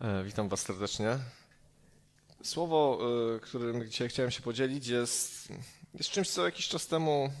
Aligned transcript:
E, 0.00 0.24
witam 0.24 0.48
Was 0.48 0.60
serdecznie. 0.60 1.18
Słowo, 2.42 2.98
e, 3.36 3.40
którym 3.40 3.90
dzisiaj 3.90 4.08
chciałem 4.08 4.30
się 4.30 4.42
podzielić, 4.42 4.86
jest, 4.86 5.48
jest 5.94 6.10
czymś, 6.10 6.30
co 6.30 6.44
jakiś 6.44 6.68
czas 6.68 6.86
temu 6.86 7.32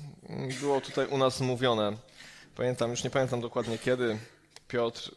było 0.60 0.80
tutaj 0.80 1.06
u 1.06 1.18
nas 1.18 1.40
mówione. 1.40 1.96
Pamiętam, 2.56 2.90
już 2.90 3.04
nie 3.04 3.10
pamiętam 3.10 3.40
dokładnie 3.40 3.78
kiedy, 3.78 4.18
Piotr 4.68 5.10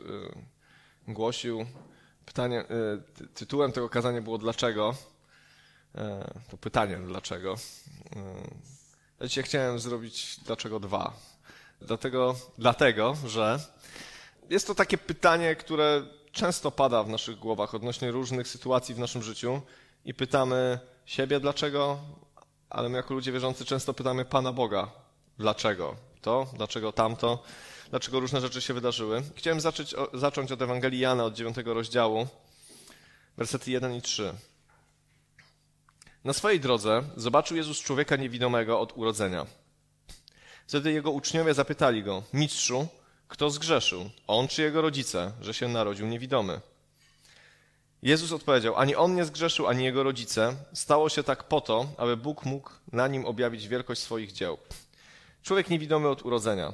e, 1.08 1.14
głosił 1.14 1.66
pytanie, 2.26 2.66
tytułem 3.34 3.72
tego 3.72 3.90
kazania 3.90 4.22
było 4.22 4.38
dlaczego. 4.38 4.96
To 6.52 6.58
pytanie 6.58 6.98
dlaczego. 6.98 7.56
Ja 9.20 9.28
dzisiaj 9.28 9.44
chciałem 9.44 9.80
zrobić 9.80 10.40
dlaczego 10.46 10.80
dwa. 10.80 11.14
Dlatego, 11.82 12.36
dlatego, 12.58 13.16
że 13.26 13.60
jest 14.50 14.68
to 14.68 14.76
takie 14.76 14.98
pytanie, 14.98 15.56
które 15.56 16.04
często 16.32 16.72
pada 16.72 17.04
w 17.04 17.10
naszych 17.10 17.40
głowach 17.40 17.76
odnośnie 17.76 18.12
różnych 18.12 18.48
sytuacji 18.48 18.96
w 18.96 19.00
naszym 19.00 19.24
życiu 19.24 19.62
i 20.06 20.14
pytamy 20.14 20.80
siebie 21.06 21.40
dlaczego, 21.40 22.00
ale 22.70 22.90
my 22.90 22.98
jako 22.98 23.14
ludzie 23.14 23.32
wierzący 23.32 23.66
często 23.66 23.94
pytamy 23.94 24.26
Pana 24.26 24.54
Boga 24.54 24.92
dlaczego 25.38 25.96
to, 26.22 26.48
dlaczego 26.54 26.92
tamto, 26.92 27.44
dlaczego 27.90 28.20
różne 28.20 28.42
rzeczy 28.42 28.62
się 28.62 28.74
wydarzyły. 28.74 29.24
Chciałem 29.36 29.62
zacząć, 29.62 29.96
zacząć 30.14 30.52
od 30.52 30.62
Ewangelii 30.62 31.00
Jana, 31.00 31.24
od 31.24 31.34
9 31.34 31.58
rozdziału, 31.66 32.28
wersety 33.38 33.72
1 33.72 33.96
i 33.96 34.02
3. 34.02 34.34
Na 36.24 36.34
swojej 36.34 36.60
drodze 36.60 37.04
zobaczył 37.16 37.58
Jezus 37.58 37.80
człowieka 37.80 38.16
niewidomego 38.16 38.80
od 38.80 38.98
urodzenia. 38.98 39.46
Wtedy 40.68 40.92
jego 40.92 41.12
uczniowie 41.12 41.54
zapytali 41.54 42.04
go, 42.04 42.24
mistrzu, 42.34 42.88
kto 43.32 43.50
zgrzeszył, 43.50 44.10
on 44.28 44.48
czy 44.48 44.62
jego 44.62 44.82
rodzice, 44.82 45.32
że 45.42 45.54
się 45.54 45.68
narodził 45.68 46.08
niewidomy? 46.08 46.62
Jezus 48.04 48.32
odpowiedział, 48.32 48.76
ani 48.76 48.96
on 48.96 49.16
nie 49.16 49.26
zgrzeszył, 49.26 49.68
ani 49.68 49.84
jego 49.84 50.04
rodzice. 50.04 50.56
Stało 50.74 51.10
się 51.10 51.24
tak 51.24 51.44
po 51.44 51.62
to, 51.62 51.88
aby 51.98 52.18
Bóg 52.18 52.46
mógł 52.46 52.70
na 52.92 53.08
nim 53.08 53.26
objawić 53.26 53.68
wielkość 53.68 54.02
swoich 54.02 54.32
dzieł. 54.32 54.58
Człowiek 55.44 55.70
niewidomy 55.70 56.08
od 56.08 56.26
urodzenia. 56.26 56.74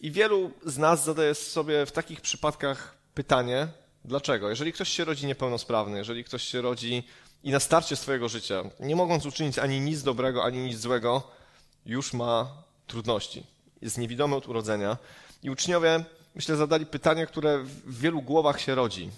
I 0.00 0.10
wielu 0.10 0.50
z 0.66 0.78
nas 0.78 1.04
zadaje 1.04 1.34
sobie 1.34 1.86
w 1.86 1.92
takich 1.92 2.20
przypadkach 2.20 2.94
pytanie, 3.14 3.68
dlaczego? 4.04 4.50
Jeżeli 4.50 4.72
ktoś 4.72 4.88
się 4.88 5.04
rodzi 5.04 5.26
niepełnosprawny, 5.26 5.98
jeżeli 5.98 6.24
ktoś 6.24 6.42
się 6.42 6.60
rodzi 6.60 7.02
i 7.42 7.50
na 7.50 7.60
starcie 7.60 7.96
swojego 7.96 8.28
życia, 8.28 8.62
nie 8.80 8.96
mogąc 8.96 9.26
uczynić 9.26 9.58
ani 9.58 9.80
nic 9.80 10.02
dobrego, 10.02 10.44
ani 10.44 10.58
nic 10.58 10.78
złego, 10.78 11.22
już 11.86 12.12
ma 12.12 12.62
trudności. 12.86 13.46
Jest 13.82 13.98
niewidomy 13.98 14.36
od 14.36 14.48
urodzenia. 14.48 14.96
I 15.42 15.50
uczniowie, 15.50 16.04
myślę, 16.34 16.56
zadali 16.56 16.86
pytanie, 16.86 17.26
które 17.26 17.58
w 17.58 18.00
wielu 18.00 18.22
głowach 18.22 18.60
się 18.60 18.74
rodzi, 18.74 19.10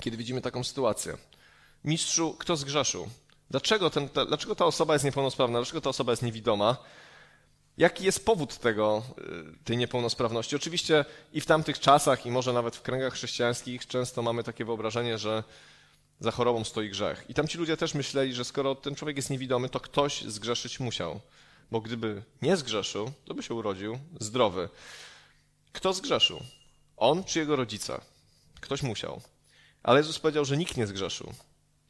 kiedy 0.00 0.16
widzimy 0.16 0.40
taką 0.40 0.64
sytuację. 0.64 1.16
Mistrzu, 1.84 2.36
kto 2.38 2.56
zgrzeszył? 2.56 3.08
Dlaczego, 3.50 3.90
ten, 3.90 4.08
ta, 4.08 4.26
dlaczego 4.26 4.54
ta 4.54 4.64
osoba 4.64 4.92
jest 4.92 5.04
niepełnosprawna? 5.04 5.58
Dlaczego 5.58 5.80
ta 5.80 5.90
osoba 5.90 6.12
jest 6.12 6.22
niewidoma? 6.22 6.76
Jaki 7.78 8.04
jest 8.04 8.24
powód 8.24 8.58
tego, 8.58 9.02
y, 9.18 9.64
tej 9.64 9.76
niepełnosprawności? 9.76 10.56
Oczywiście 10.56 11.04
i 11.32 11.40
w 11.40 11.46
tamtych 11.46 11.80
czasach, 11.80 12.26
i 12.26 12.30
może 12.30 12.52
nawet 12.52 12.76
w 12.76 12.82
kręgach 12.82 13.12
chrześcijańskich 13.12 13.86
często 13.86 14.22
mamy 14.22 14.44
takie 14.44 14.64
wyobrażenie, 14.64 15.18
że 15.18 15.44
za 16.20 16.30
chorobą 16.30 16.64
stoi 16.64 16.90
grzech. 16.90 17.24
I 17.28 17.34
tam 17.34 17.48
ci 17.48 17.58
ludzie 17.58 17.76
też 17.76 17.94
myśleli, 17.94 18.34
że 18.34 18.44
skoro 18.44 18.74
ten 18.74 18.94
człowiek 18.94 19.16
jest 19.16 19.30
niewidomy, 19.30 19.68
to 19.68 19.80
ktoś 19.80 20.22
zgrzeszyć 20.22 20.80
musiał. 20.80 21.20
Bo 21.70 21.80
gdyby 21.80 22.22
nie 22.42 22.56
zgrzeszył, 22.56 23.12
to 23.24 23.34
by 23.34 23.42
się 23.42 23.54
urodził 23.54 23.98
zdrowy. 24.20 24.68
Kto 25.72 25.92
zgrzeszył? 25.92 26.40
On 26.96 27.24
czy 27.24 27.38
jego 27.38 27.56
rodzice? 27.56 28.00
Ktoś 28.60 28.82
musiał. 28.82 29.20
Ale 29.82 29.98
Jezus 29.98 30.18
powiedział, 30.18 30.44
że 30.44 30.56
nikt 30.56 30.76
nie 30.76 30.86
zgrzeszył. 30.86 31.32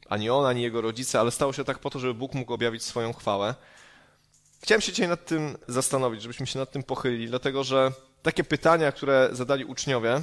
Ani 0.09 0.29
on, 0.29 0.45
ani 0.45 0.61
jego 0.61 0.81
rodzice, 0.81 1.19
ale 1.19 1.31
stało 1.31 1.53
się 1.53 1.63
tak 1.63 1.79
po 1.79 1.89
to, 1.89 1.99
żeby 1.99 2.13
Bóg 2.13 2.33
mógł 2.33 2.53
objawić 2.53 2.83
swoją 2.83 3.13
chwałę. 3.13 3.55
Chciałem 4.61 4.81
się 4.81 4.91
dzisiaj 4.91 5.07
nad 5.07 5.25
tym 5.25 5.57
zastanowić, 5.67 6.21
żebyśmy 6.21 6.47
się 6.47 6.59
nad 6.59 6.71
tym 6.71 6.83
pochylili, 6.83 7.27
dlatego 7.27 7.63
że 7.63 7.91
takie 8.21 8.43
pytania, 8.43 8.91
które 8.91 9.29
zadali 9.31 9.65
uczniowie, 9.65 10.21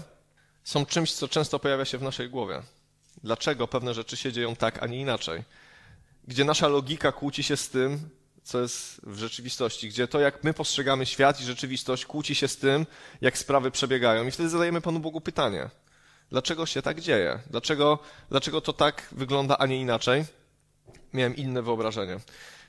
są 0.65 0.87
czymś, 0.87 1.13
co 1.13 1.29
często 1.29 1.59
pojawia 1.59 1.85
się 1.85 1.99
w 1.99 2.03
naszej 2.03 2.31
głowie. 2.31 2.63
Dlaczego 3.25 3.69
pewne 3.69 3.95
rzeczy 3.95 4.17
się 4.17 4.33
dzieją 4.33 4.57
tak, 4.57 4.83
a 4.83 4.87
nie 4.87 5.01
inaczej? 5.01 5.45
Gdzie 6.29 6.45
nasza 6.45 6.69
logika 6.69 7.13
kłóci 7.13 7.43
się 7.43 7.57
z 7.57 7.69
tym, 7.69 8.11
co 8.51 8.61
jest 8.61 9.01
w 9.03 9.19
rzeczywistości, 9.19 9.89
gdzie 9.89 10.09
to, 10.09 10.21
jak 10.21 10.45
my 10.45 10.55
postrzegamy 10.55 11.07
świat 11.07 11.41
i 11.41 11.45
rzeczywistość, 11.45 12.07
kłóci 12.07 12.35
się 12.35 12.49
z 12.49 12.57
tym, 12.57 12.87
jak 13.21 13.39
sprawy 13.39 13.71
przebiegają. 13.71 14.27
I 14.27 14.31
wtedy 14.31 14.49
zadajemy 14.49 14.81
Panu 14.81 15.01
Bogu 15.01 15.21
pytanie: 15.21 15.71
dlaczego 16.31 16.67
się 16.67 16.83
tak 16.83 17.01
dzieje? 17.01 17.39
Dlaczego, 17.51 17.99
dlaczego 18.31 18.61
to 18.61 18.73
tak 18.73 19.09
wygląda, 19.13 19.59
a 19.59 19.67
nie 19.67 19.81
inaczej? 19.81 20.25
Miałem 21.13 21.37
inne 21.37 21.63
wyobrażenie. 21.63 22.21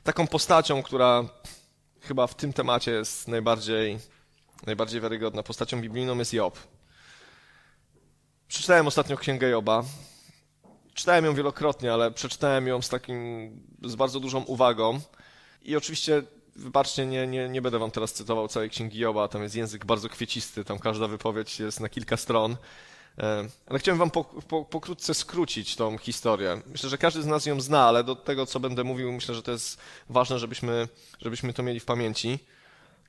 Taką 0.03 0.28
postacią, 0.28 0.84
która 0.84 1.25
chyba 2.02 2.28
w 2.28 2.36
tym 2.36 2.53
temacie 2.53 2.91
jest 2.91 3.28
najbardziej, 3.28 4.00
najbardziej 4.66 5.02
wiarygodna 5.02 5.44
postacią 5.44 5.81
biblijną, 5.81 6.18
jest 6.18 6.34
Job. 6.34 6.59
Przeczytałem 8.47 8.88
ostatnio 8.88 9.18
księgę 9.18 9.50
Joba. 9.50 9.84
Czytałem 10.94 11.25
ją 11.25 11.34
wielokrotnie, 11.34 11.94
ale 11.94 12.12
przeczytałem 12.12 12.68
ją 12.68 12.81
z 12.81 12.90
takim, 12.90 13.18
z 13.84 13.96
bardzo 13.96 14.20
dużą 14.20 14.44
uwagą. 14.44 15.00
I 15.61 15.75
oczywiście, 15.75 16.23
wybaczcie, 16.55 17.05
nie, 17.05 17.27
nie, 17.27 17.49
nie 17.49 17.61
będę 17.61 17.79
wam 17.79 17.91
teraz 17.91 18.13
cytował 18.13 18.47
całej 18.47 18.69
księgi 18.69 18.99
Joba, 18.99 19.27
tam 19.27 19.44
jest 19.44 19.55
język 19.55 19.85
bardzo 19.85 20.09
kwiecisty, 20.09 20.66
tam 20.66 20.79
każda 20.79 21.07
wypowiedź 21.07 21.59
jest 21.59 21.79
na 21.79 21.89
kilka 21.89 22.17
stron. 22.17 22.57
E, 23.17 23.47
ale 23.67 23.79
chciałem 23.79 23.99
wam 23.99 24.11
po, 24.11 24.23
po, 24.23 24.66
pokrótce 24.66 25.13
skrócić 25.13 25.75
tą 25.75 25.97
historię. 25.97 26.61
Myślę, 26.66 26.89
że 26.89 26.97
każdy 26.97 27.22
z 27.22 27.25
nas 27.25 27.45
ją 27.45 27.61
zna, 27.61 27.85
ale 27.88 28.03
do 28.03 28.16
tego, 28.16 28.45
co 28.45 28.59
będę 28.59 28.83
mówił, 28.83 29.11
myślę, 29.11 29.35
że 29.35 29.44
to 29.44 29.51
jest 29.51 29.77
ważne, 30.09 30.39
żebyśmy, 30.39 30.88
żebyśmy 31.22 31.53
to 31.53 31.63
mieli 31.63 31.79
w 31.79 31.85
pamięci. 31.85 32.39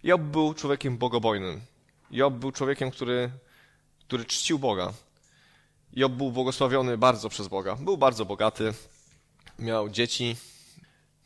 Job 0.03 0.21
był 0.21 0.55
człowiekiem 0.55 0.99
bogobojnym. 0.99 1.61
Job 2.11 2.35
był 2.35 2.53
człowiekiem, 2.53 2.91
który, 2.91 3.31
który 4.07 4.25
czcił 4.25 4.59
Boga. 4.59 4.93
Job 5.93 6.13
był 6.13 6.33
błogosławiony 6.33 6.99
bardzo 6.99 7.29
przez 7.29 7.49
Boga. 7.49 7.77
Był 7.77 7.97
bardzo 7.99 8.25
bogaty, 8.25 8.75
miał 9.59 9.89
dzieci, 9.89 10.37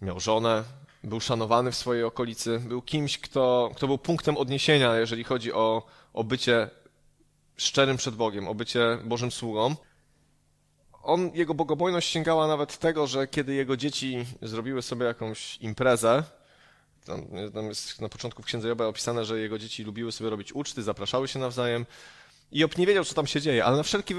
miał 0.02 0.20
żonę, 0.20 0.64
był 1.06 1.20
szanowany 1.20 1.72
w 1.72 1.76
swojej 1.76 2.04
okolicy, 2.04 2.58
był 2.58 2.82
kimś, 2.82 3.18
kto, 3.18 3.70
kto 3.76 3.86
był 3.86 3.98
punktem 3.98 4.36
odniesienia, 4.36 4.96
jeżeli 4.96 5.24
chodzi 5.24 5.52
o, 5.52 5.82
o 6.14 6.24
bycie 6.24 6.70
szczerym 7.56 7.96
przed 7.96 8.14
Bogiem, 8.14 8.48
o 8.48 8.54
bycie 8.54 8.98
Bożym 9.04 9.30
sługą. 9.30 9.76
On, 11.02 11.30
jego 11.34 11.54
bogobojność 11.54 12.10
sięgała 12.10 12.46
nawet 12.46 12.78
tego, 12.78 13.06
że 13.06 13.26
kiedy 13.26 13.54
jego 13.54 13.76
dzieci 13.76 14.26
zrobiły 14.42 14.82
sobie 14.82 15.06
jakąś 15.06 15.56
imprezę, 15.56 16.22
tam, 17.04 17.26
tam 17.54 17.66
jest 17.66 18.00
na 18.00 18.08
początku 18.08 18.42
w 18.42 18.46
Księdze 18.46 18.68
Joba 18.68 18.86
opisane, 18.86 19.24
że 19.24 19.40
jego 19.40 19.58
dzieci 19.58 19.84
lubiły 19.84 20.12
sobie 20.12 20.30
robić 20.30 20.52
uczty, 20.52 20.82
zapraszały 20.82 21.28
się 21.28 21.38
nawzajem, 21.38 21.86
i 22.52 22.58
Job 22.58 22.78
nie 22.78 22.86
wiedział, 22.86 23.04
co 23.04 23.14
tam 23.14 23.26
się 23.26 23.40
dzieje, 23.40 23.64
ale 23.64 23.76
na 23.76 23.82
wszelki 23.82 24.14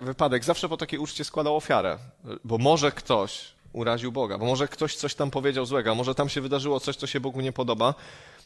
wypadek 0.00 0.44
zawsze 0.44 0.68
po 0.68 0.76
takiej 0.76 0.98
uczcie 0.98 1.24
składał 1.24 1.56
ofiarę, 1.56 1.98
bo 2.44 2.58
może 2.58 2.92
ktoś 2.92 3.52
uraził 3.72 4.12
Boga, 4.12 4.38
bo 4.38 4.46
może 4.46 4.68
ktoś 4.68 4.96
coś 4.96 5.14
tam 5.14 5.30
powiedział 5.30 5.66
złego, 5.66 5.94
może 5.94 6.14
tam 6.14 6.28
się 6.28 6.40
wydarzyło 6.40 6.80
coś, 6.80 6.96
co 6.96 7.06
się 7.06 7.20
Bogu 7.20 7.40
nie 7.40 7.52
podoba. 7.52 7.94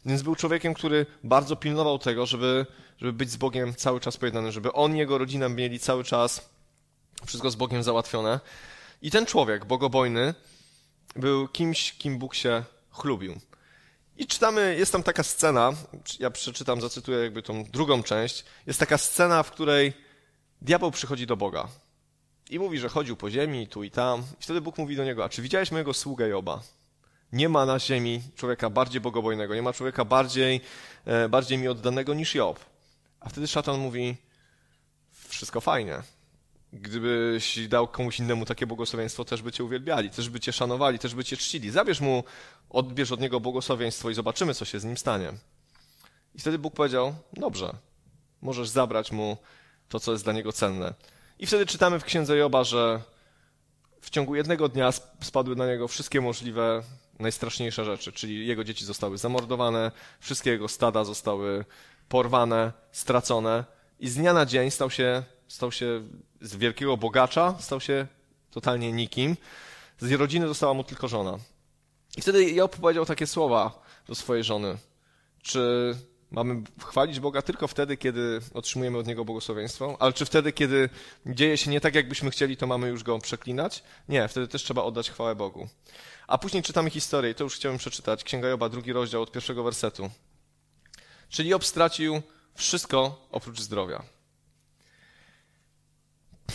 Więc 0.06 0.22
był 0.22 0.34
człowiekiem, 0.34 0.74
który 0.74 1.06
bardzo 1.24 1.56
pilnował 1.56 1.98
tego, 1.98 2.26
żeby, 2.26 2.66
żeby 2.98 3.12
być 3.12 3.30
z 3.30 3.36
Bogiem 3.36 3.74
cały 3.74 4.00
czas 4.00 4.16
pojednany, 4.16 4.52
żeby 4.52 4.72
on 4.72 4.96
i 4.96 4.98
jego 4.98 5.18
rodzina 5.18 5.48
mieli 5.48 5.78
cały 5.78 6.04
czas 6.04 6.48
wszystko 7.26 7.50
z 7.50 7.56
Bogiem 7.56 7.82
załatwione. 7.82 8.40
I 9.02 9.10
ten 9.10 9.26
człowiek, 9.26 9.64
bogobojny, 9.64 10.34
był 11.16 11.48
kimś, 11.48 11.92
kim 11.92 12.18
Bóg 12.18 12.34
się 12.34 12.64
chlubił. 12.90 13.40
I 14.16 14.26
czytamy, 14.26 14.76
jest 14.78 14.92
tam 14.92 15.02
taka 15.02 15.22
scena, 15.22 15.72
ja 16.20 16.30
przeczytam, 16.30 16.80
zacytuję 16.80 17.18
jakby 17.18 17.42
tą 17.42 17.64
drugą 17.64 18.02
część. 18.02 18.44
Jest 18.66 18.80
taka 18.80 18.98
scena, 18.98 19.42
w 19.42 19.50
której 19.50 19.92
diabeł 20.62 20.90
przychodzi 20.90 21.26
do 21.26 21.36
Boga. 21.36 21.68
I 22.50 22.58
mówi, 22.58 22.78
że 22.78 22.88
chodził 22.88 23.16
po 23.16 23.30
ziemi, 23.30 23.68
tu 23.68 23.84
i 23.84 23.90
tam. 23.90 24.20
I 24.20 24.42
wtedy 24.42 24.60
Bóg 24.60 24.78
mówi 24.78 24.96
do 24.96 25.04
niego, 25.04 25.24
a 25.24 25.28
czy 25.28 25.42
widziałeś 25.42 25.70
mojego 25.70 25.94
sługę 25.94 26.28
Joba? 26.28 26.62
Nie 27.32 27.48
ma 27.48 27.66
na 27.66 27.78
ziemi 27.78 28.22
człowieka 28.36 28.70
bardziej 28.70 29.00
bogobojnego, 29.00 29.54
nie 29.54 29.62
ma 29.62 29.72
człowieka 29.72 30.04
bardziej, 30.04 30.60
e, 31.04 31.28
bardziej 31.28 31.58
mi 31.58 31.68
oddanego 31.68 32.14
niż 32.14 32.34
Job. 32.34 32.60
A 33.20 33.28
wtedy 33.28 33.46
szatan 33.46 33.78
mówi, 33.78 34.16
wszystko 35.28 35.60
fajnie. 35.60 36.02
Gdybyś 36.72 37.68
dał 37.68 37.88
komuś 37.88 38.18
innemu 38.18 38.44
takie 38.44 38.66
błogosławieństwo, 38.66 39.24
też 39.24 39.42
by 39.42 39.52
cię 39.52 39.64
uwielbiali, 39.64 40.10
też 40.10 40.28
by 40.28 40.40
cię 40.40 40.52
szanowali, 40.52 40.98
też 40.98 41.14
by 41.14 41.24
cię 41.24 41.36
czcili. 41.36 41.70
Zabierz 41.70 42.00
mu, 42.00 42.24
odbierz 42.70 43.12
od 43.12 43.20
niego 43.20 43.40
błogosławieństwo 43.40 44.10
i 44.10 44.14
zobaczymy, 44.14 44.54
co 44.54 44.64
się 44.64 44.80
z 44.80 44.84
nim 44.84 44.96
stanie. 44.96 45.32
I 46.34 46.38
wtedy 46.38 46.58
Bóg 46.58 46.74
powiedział, 46.74 47.14
dobrze, 47.32 47.74
możesz 48.42 48.68
zabrać 48.68 49.12
mu 49.12 49.36
to, 49.88 50.00
co 50.00 50.12
jest 50.12 50.24
dla 50.24 50.32
niego 50.32 50.52
cenne. 50.52 50.94
I 51.38 51.46
wtedy 51.46 51.66
czytamy 51.66 52.00
w 52.00 52.04
księdze 52.04 52.36
Joba, 52.36 52.64
że 52.64 53.00
w 54.00 54.10
ciągu 54.10 54.34
jednego 54.34 54.68
dnia 54.68 54.92
spadły 55.20 55.56
na 55.56 55.66
niego 55.66 55.88
wszystkie 55.88 56.20
możliwe, 56.20 56.82
najstraszniejsze 57.18 57.84
rzeczy, 57.84 58.12
czyli 58.12 58.46
jego 58.46 58.64
dzieci 58.64 58.84
zostały 58.84 59.18
zamordowane, 59.18 59.92
wszystkie 60.20 60.50
jego 60.50 60.68
stada 60.68 61.04
zostały 61.04 61.64
porwane, 62.08 62.72
stracone 62.92 63.64
i 64.00 64.08
z 64.08 64.14
dnia 64.14 64.32
na 64.32 64.46
dzień 64.46 64.70
stał 64.70 64.90
się, 64.90 65.22
stał 65.48 65.72
się 65.72 66.02
z 66.40 66.56
wielkiego 66.56 66.96
bogacza 66.96 67.54
stał 67.60 67.80
się 67.80 68.06
totalnie 68.50 68.92
nikim. 68.92 69.36
Z 70.00 70.08
jej 70.08 70.16
rodziny 70.16 70.48
została 70.48 70.74
mu 70.74 70.84
tylko 70.84 71.08
żona. 71.08 71.38
I 72.16 72.20
wtedy 72.20 72.50
Job 72.50 72.76
powiedział 72.76 73.06
takie 73.06 73.26
słowa 73.26 73.82
do 74.08 74.14
swojej 74.14 74.44
żony. 74.44 74.76
Czy 75.42 75.94
mamy 76.34 76.62
chwalić 76.86 77.20
Boga 77.20 77.42
tylko 77.42 77.68
wtedy, 77.68 77.96
kiedy 77.96 78.40
otrzymujemy 78.54 78.98
od 78.98 79.06
Niego 79.06 79.24
błogosławieństwo? 79.24 79.96
Ale 80.00 80.12
czy 80.12 80.24
wtedy, 80.24 80.52
kiedy 80.52 80.88
dzieje 81.26 81.56
się 81.56 81.70
nie 81.70 81.80
tak, 81.80 81.94
jakbyśmy 81.94 82.30
chcieli, 82.30 82.56
to 82.56 82.66
mamy 82.66 82.88
już 82.88 83.02
Go 83.02 83.18
przeklinać? 83.18 83.82
Nie, 84.08 84.28
wtedy 84.28 84.48
też 84.48 84.62
trzeba 84.62 84.82
oddać 84.82 85.10
chwałę 85.10 85.34
Bogu. 85.34 85.68
A 86.26 86.38
później 86.38 86.62
czytamy 86.62 86.90
historię 86.90 87.30
i 87.30 87.34
to 87.34 87.44
już 87.44 87.56
chciałem 87.56 87.78
przeczytać. 87.78 88.24
Księga 88.24 88.48
Joba, 88.48 88.68
drugi 88.68 88.92
rozdział 88.92 89.22
od 89.22 89.32
pierwszego 89.32 89.62
wersetu. 89.62 90.10
Czyli 91.28 91.48
Job 91.48 91.64
stracił 91.64 92.22
wszystko 92.54 93.28
oprócz 93.30 93.60
zdrowia. 93.60 94.02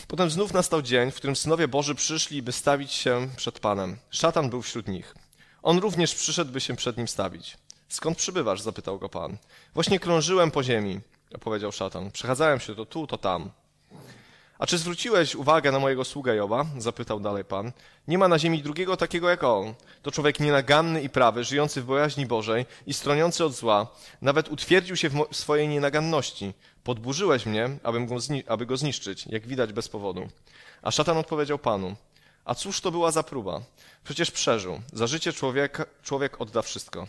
Potem 0.08 0.30
znów 0.30 0.54
nastał 0.54 0.82
dzień, 0.82 1.12
w 1.12 1.16
którym 1.16 1.36
synowie 1.36 1.68
Boży 1.68 1.96
przyszli, 1.96 2.42
by 2.42 2.52
stawić 2.52 2.92
się 2.92 3.30
przed 3.36 3.60
Panem. 3.60 3.98
Szatan 4.10 4.50
był 4.50 4.62
wśród 4.62 4.88
nich. 4.88 5.16
On 5.62 5.78
również 5.78 6.16
przyszedł, 6.16 6.52
by 6.52 6.62
się 6.62 6.76
przed 6.76 6.98
nim 6.98 7.08
stawić. 7.08 7.58
Skąd 7.90 8.18
przybywasz? 8.18 8.62
zapytał 8.62 9.00
go 9.00 9.10
Pan. 9.10 9.38
Właśnie 9.74 10.00
krążyłem 10.00 10.52
po 10.52 10.64
ziemi, 10.64 11.00
opowiedział 11.36 11.72
szatan. 11.72 12.12
Przechadzałem 12.12 12.60
się 12.60 12.76
to 12.76 12.86
tu, 12.86 13.08
to 13.08 13.18
tam. 13.18 13.52
A 14.60 14.66
czy 14.66 14.78
zwróciłeś 14.78 15.36
uwagę 15.36 15.72
na 15.72 15.80
mojego 15.80 16.06
sługę 16.06 16.36
Joba? 16.36 16.66
Zapytał 16.78 17.20
dalej 17.20 17.46
Pan. 17.46 17.72
Nie 18.08 18.18
ma 18.18 18.28
na 18.28 18.40
ziemi 18.40 18.64
drugiego 18.64 18.98
takiego 18.98 19.30
jak 19.30 19.44
on. 19.44 19.74
To 20.02 20.12
człowiek 20.12 20.40
nienaganny 20.40 21.02
i 21.02 21.10
prawy, 21.10 21.44
żyjący 21.44 21.82
w 21.82 21.86
bojaźni 21.86 22.26
Bożej 22.26 22.66
i 22.88 22.94
stroniący 22.94 23.46
od 23.46 23.54
zła. 23.54 23.88
Nawet 24.22 24.50
utwierdził 24.50 24.96
się 24.96 25.10
w 25.10 25.28
swojej 25.32 25.68
nienaganności. 25.68 26.54
Podburzyłeś 26.84 27.46
mnie, 27.46 27.70
abym 27.84 28.06
go 28.06 28.16
aby 28.48 28.66
go 28.66 28.78
zniszczyć, 28.78 29.28
jak 29.28 29.48
widać 29.48 29.74
bez 29.74 29.90
powodu. 29.90 30.28
A 30.82 30.92
szatan 30.92 31.18
odpowiedział 31.18 31.60
Panu. 31.60 31.96
A 32.46 32.56
cóż 32.56 32.82
to 32.82 32.92
była 32.92 33.12
za 33.12 33.24
próba? 33.24 33.62
Przecież 34.04 34.32
przeżył. 34.32 34.82
Za 34.94 35.08
życie 35.08 35.34
człowieka, 35.34 35.86
człowiek 36.04 36.42
odda 36.42 36.62
wszystko. 36.62 37.08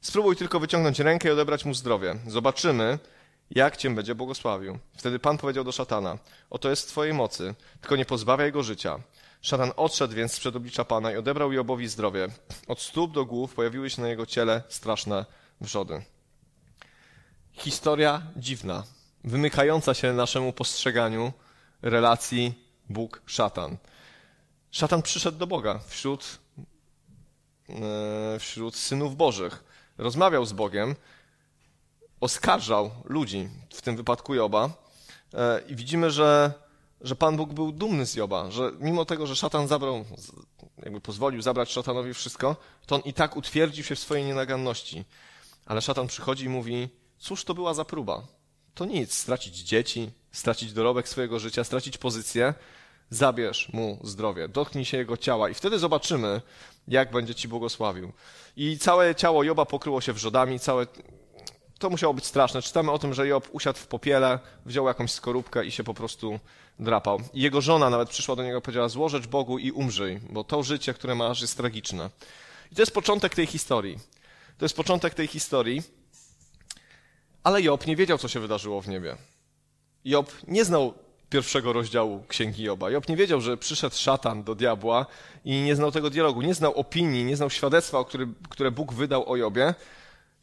Spróbuj 0.00 0.36
tylko 0.36 0.60
wyciągnąć 0.60 0.98
rękę 0.98 1.28
i 1.28 1.32
odebrać 1.32 1.64
mu 1.64 1.74
zdrowie. 1.74 2.14
Zobaczymy, 2.26 2.98
jak 3.50 3.76
cię 3.76 3.90
będzie 3.90 4.14
błogosławił. 4.14 4.78
Wtedy 4.96 5.18
Pan 5.18 5.38
powiedział 5.38 5.64
do 5.64 5.72
szatana, 5.72 6.18
oto 6.50 6.70
jest 6.70 6.86
w 6.86 6.90
twojej 6.90 7.14
mocy, 7.14 7.54
tylko 7.80 7.96
nie 7.96 8.04
pozbawiaj 8.04 8.52
go 8.52 8.62
życia. 8.62 9.00
Szatan 9.42 9.72
odszedł 9.76 10.14
więc 10.14 10.38
przed 10.38 10.56
oblicza 10.56 10.84
Pana 10.84 11.12
i 11.12 11.16
odebrał 11.16 11.52
Jobowi 11.52 11.88
zdrowie. 11.88 12.28
Od 12.68 12.80
stóp 12.80 13.12
do 13.12 13.24
głów 13.24 13.54
pojawiły 13.54 13.90
się 13.90 14.02
na 14.02 14.08
jego 14.08 14.26
ciele 14.26 14.62
straszne 14.68 15.24
wrzody. 15.60 16.02
Historia 17.52 18.22
dziwna, 18.36 18.84
wymykająca 19.24 19.94
się 19.94 20.12
naszemu 20.12 20.52
postrzeganiu 20.52 21.32
relacji 21.82 22.64
Bóg-szatan. 22.88 23.76
Szatan 24.70 25.02
przyszedł 25.02 25.38
do 25.38 25.46
Boga 25.46 25.80
wśród, 25.88 26.38
e, 27.68 28.38
wśród 28.38 28.76
synów 28.76 29.16
Bożych. 29.16 29.69
Rozmawiał 30.00 30.46
z 30.46 30.52
Bogiem, 30.52 30.96
oskarżał 32.20 32.90
ludzi, 33.04 33.48
w 33.74 33.82
tym 33.82 33.96
wypadku 33.96 34.34
Joba. 34.34 34.70
E, 35.34 35.62
I 35.68 35.76
widzimy, 35.76 36.10
że, 36.10 36.52
że 37.00 37.16
Pan 37.16 37.36
Bóg 37.36 37.52
był 37.52 37.72
dumny 37.72 38.06
z 38.06 38.14
Joba, 38.14 38.50
że 38.50 38.72
mimo 38.78 39.04
tego, 39.04 39.26
że 39.26 39.36
szatan 39.36 39.68
zabrał, 39.68 40.04
jakby 40.82 41.00
pozwolił 41.00 41.42
zabrać 41.42 41.72
szatanowi 41.72 42.14
wszystko, 42.14 42.56
to 42.86 42.94
on 42.94 43.00
i 43.00 43.12
tak 43.12 43.36
utwierdził 43.36 43.84
się 43.84 43.94
w 43.94 43.98
swojej 43.98 44.24
nienaganności. 44.24 45.04
Ale 45.66 45.80
szatan 45.80 46.06
przychodzi 46.06 46.44
i 46.44 46.48
mówi, 46.48 46.88
cóż 47.18 47.44
to 47.44 47.54
była 47.54 47.74
za 47.74 47.84
próba? 47.84 48.22
To 48.74 48.84
nic, 48.84 49.14
stracić 49.14 49.56
dzieci, 49.56 50.10
stracić 50.32 50.72
dorobek 50.72 51.08
swojego 51.08 51.38
życia, 51.38 51.64
stracić 51.64 51.98
pozycję, 51.98 52.54
zabierz 53.10 53.72
mu 53.72 53.98
zdrowie, 54.04 54.48
dotknij 54.48 54.84
się 54.84 54.96
jego 54.96 55.16
ciała 55.16 55.48
i 55.48 55.54
wtedy 55.54 55.78
zobaczymy, 55.78 56.42
jak 56.88 57.12
będzie 57.12 57.34
ci 57.34 57.48
błogosławił. 57.48 58.12
I 58.56 58.78
całe 58.78 59.14
ciało 59.14 59.42
Joba 59.44 59.66
pokryło 59.66 60.00
się 60.00 60.12
wrzodami, 60.12 60.60
całe 60.60 60.86
to 61.80 61.90
musiało 61.90 62.14
być 62.14 62.26
straszne. 62.26 62.62
Czytamy 62.62 62.90
o 62.90 62.98
tym, 62.98 63.14
że 63.14 63.28
Job 63.28 63.48
usiadł 63.52 63.78
w 63.78 63.86
popiele, 63.86 64.38
wziął 64.66 64.86
jakąś 64.86 65.10
skorupkę 65.10 65.64
i 65.64 65.70
się 65.70 65.84
po 65.84 65.94
prostu 65.94 66.40
drapał. 66.78 67.20
I 67.34 67.42
jego 67.42 67.60
żona 67.60 67.90
nawet 67.90 68.08
przyszła 68.08 68.36
do 68.36 68.42
niego 68.42 68.58
i 68.58 68.62
powiedziała, 68.62 68.88
złożecz 68.88 69.26
Bogu 69.26 69.58
i 69.58 69.70
umrzyj, 69.70 70.20
bo 70.30 70.44
to 70.44 70.62
życie, 70.62 70.94
które 70.94 71.14
masz, 71.14 71.40
jest 71.40 71.56
tragiczne. 71.56 72.10
I 72.72 72.74
to 72.74 72.82
jest 72.82 72.94
początek 72.94 73.34
tej 73.34 73.46
historii. 73.46 73.98
To 74.58 74.64
jest 74.64 74.76
początek 74.76 75.14
tej 75.14 75.26
historii. 75.26 75.82
Ale 77.42 77.62
Job 77.62 77.86
nie 77.86 77.96
wiedział, 77.96 78.18
co 78.18 78.28
się 78.28 78.40
wydarzyło 78.40 78.80
w 78.80 78.88
niebie. 78.88 79.16
Job 80.04 80.32
nie 80.48 80.64
znał 80.64 80.94
pierwszego 81.30 81.72
rozdziału 81.72 82.24
Księgi 82.28 82.62
Joba. 82.62 82.90
Job 82.90 83.08
nie 83.08 83.16
wiedział, 83.16 83.40
że 83.40 83.56
przyszedł 83.56 83.96
szatan 83.96 84.42
do 84.42 84.54
diabła 84.54 85.06
i 85.44 85.62
nie 85.62 85.76
znał 85.76 85.92
tego 85.92 86.10
dialogu, 86.10 86.42
nie 86.42 86.54
znał 86.54 86.74
opinii, 86.74 87.24
nie 87.24 87.36
znał 87.36 87.50
świadectwa, 87.50 88.04
który, 88.04 88.28
które 88.48 88.70
Bóg 88.70 88.92
wydał 88.92 89.30
o 89.30 89.36
Jobie, 89.36 89.74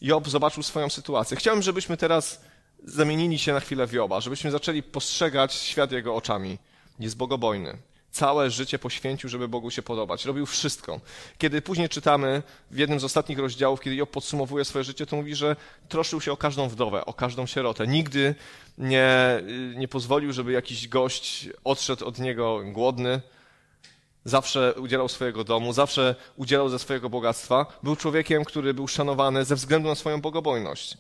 Job 0.02 0.30
zobaczył 0.30 0.64
swoją 0.64 0.90
sytuację. 0.90 1.38
Chciałbym, 1.38 1.64
żebyśmy 1.64 1.98
teraz 1.98 2.42
zamienili 2.84 3.40
się 3.40 3.54
na 3.54 3.60
chwilę 3.60 3.88
w 3.88 3.94
Joba, 3.94 4.22
żebyśmy 4.22 4.52
zaczęli 4.52 4.84
postrzegać 4.84 5.54
świat 5.54 5.92
jego 5.92 6.16
oczami. 6.16 6.58
Jest 7.00 7.18
bogobojny. 7.18 7.78
Całe 8.12 8.50
życie 8.50 8.80
poświęcił, 8.80 9.30
żeby 9.30 9.48
Bogu 9.48 9.72
się 9.72 9.82
podobać. 9.82 10.26
Robił 10.26 10.46
wszystko. 10.46 11.00
Kiedy 11.38 11.62
później 11.62 11.90
czytamy 11.90 12.44
w 12.72 12.78
jednym 12.78 13.00
z 13.00 13.04
ostatnich 13.04 13.40
rozdziałów, 13.40 13.82
kiedy 13.82 13.96
Job 13.96 14.12
podsumowuje 14.12 14.66
swoje 14.66 14.84
życie, 14.84 15.06
to 15.06 15.16
mówi, 15.16 15.36
że 15.36 15.56
troszczył 15.90 16.22
się 16.22 16.32
o 16.32 16.38
każdą 16.38 16.70
wdowę, 16.70 17.06
o 17.06 17.14
każdą 17.14 17.46
sierotę. 17.46 17.88
Nigdy 17.88 18.36
nie, 18.78 19.42
nie 19.76 19.88
pozwolił, 19.88 20.34
żeby 20.34 20.52
jakiś 20.52 20.88
gość 20.88 21.50
odszedł 21.64 22.06
od 22.06 22.20
niego 22.20 22.62
głodny, 22.66 23.22
zawsze 24.26 24.74
udzielał 24.74 25.10
swojego 25.10 25.44
domu, 25.44 25.74
zawsze 25.74 26.16
udzielał 26.36 26.70
ze 26.70 26.80
swojego 26.80 27.10
bogactwa. 27.10 27.66
Był 27.84 27.96
człowiekiem, 27.96 28.46
który 28.46 28.74
był 28.74 28.88
szanowany 28.88 29.46
ze 29.46 29.56
względu 29.56 29.90
na 29.90 29.96
swoją 29.96 30.22
bogobojność. 30.22 30.98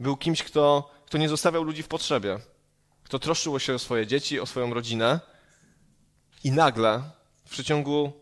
Był 0.00 0.16
kimś, 0.16 0.42
kto, 0.42 0.90
kto 1.06 1.18
nie 1.18 1.28
zostawiał 1.28 1.62
ludzi 1.62 1.82
w 1.82 1.88
potrzebie, 1.88 2.38
kto 3.04 3.18
troszczył 3.18 3.60
się 3.60 3.74
o 3.74 3.78
swoje 3.78 4.06
dzieci, 4.06 4.40
o 4.40 4.46
swoją 4.46 4.74
rodzinę 4.74 5.20
i 6.46 6.52
nagle 6.52 7.02
w 7.44 7.50
przeciągu 7.50 8.12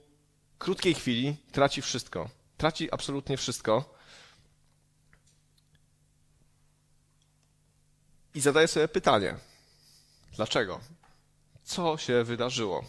krótkiej 0.58 0.94
chwili 0.94 1.36
traci 1.52 1.82
wszystko. 1.82 2.30
Traci 2.56 2.92
absolutnie 2.92 3.36
wszystko. 3.36 3.94
I 8.34 8.40
zadaje 8.40 8.68
sobie 8.68 8.88
pytanie: 8.88 9.36
dlaczego? 10.36 10.80
Co 11.64 11.98
się 11.98 12.24
wydarzyło? 12.24 12.84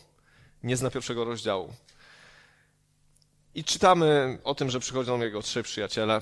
nie 0.63 0.77
zna 0.77 0.91
pierwszego 0.91 1.25
rozdziału. 1.25 1.73
I 3.55 3.63
czytamy 3.63 4.39
o 4.43 4.55
tym, 4.55 4.69
że 4.69 4.79
przychodzą 4.79 5.21
jego 5.21 5.41
trzej 5.41 5.63
przyjaciele. 5.63 6.21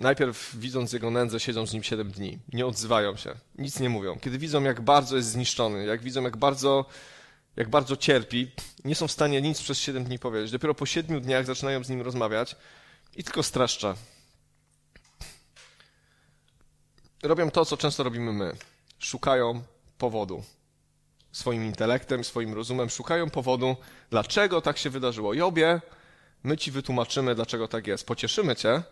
Najpierw, 0.00 0.56
widząc 0.56 0.92
jego 0.92 1.10
nędzę, 1.10 1.40
siedzą 1.40 1.66
z 1.66 1.72
nim 1.72 1.82
siedem 1.82 2.10
dni. 2.10 2.38
Nie 2.52 2.66
odzywają 2.66 3.16
się, 3.16 3.34
nic 3.58 3.80
nie 3.80 3.88
mówią. 3.88 4.18
Kiedy 4.18 4.38
widzą, 4.38 4.62
jak 4.62 4.80
bardzo 4.80 5.16
jest 5.16 5.28
zniszczony, 5.28 5.86
jak 5.86 6.02
widzą, 6.02 6.22
jak 6.22 6.36
bardzo, 6.36 6.84
jak 7.56 7.68
bardzo 7.68 7.96
cierpi, 7.96 8.50
nie 8.84 8.94
są 8.94 9.08
w 9.08 9.12
stanie 9.12 9.42
nic 9.42 9.62
przez 9.62 9.78
siedem 9.78 10.04
dni 10.04 10.18
powiedzieć. 10.18 10.50
Dopiero 10.50 10.74
po 10.74 10.86
siedmiu 10.86 11.20
dniach 11.20 11.46
zaczynają 11.46 11.84
z 11.84 11.88
nim 11.88 12.02
rozmawiać 12.02 12.56
i 13.16 13.24
tylko 13.24 13.42
streszcza. 13.42 13.94
Robią 17.22 17.50
to, 17.50 17.64
co 17.64 17.76
często 17.76 18.02
robimy 18.02 18.32
my. 18.32 18.52
Szukają 18.98 19.62
powodu 19.98 20.42
swoim 21.36 21.64
intelektem, 21.64 22.24
swoim 22.24 22.54
rozumem, 22.54 22.90
szukają 22.90 23.30
powodu, 23.30 23.76
dlaczego 24.10 24.60
tak 24.60 24.78
się 24.78 24.90
wydarzyło. 24.90 25.34
Jobie, 25.34 25.80
my 26.42 26.56
ci 26.56 26.70
wytłumaczymy, 26.70 27.34
dlaczego 27.34 27.68
tak 27.68 27.86
jest. 27.86 28.06
Pocieszymy 28.06 28.56
cię, 28.56 28.82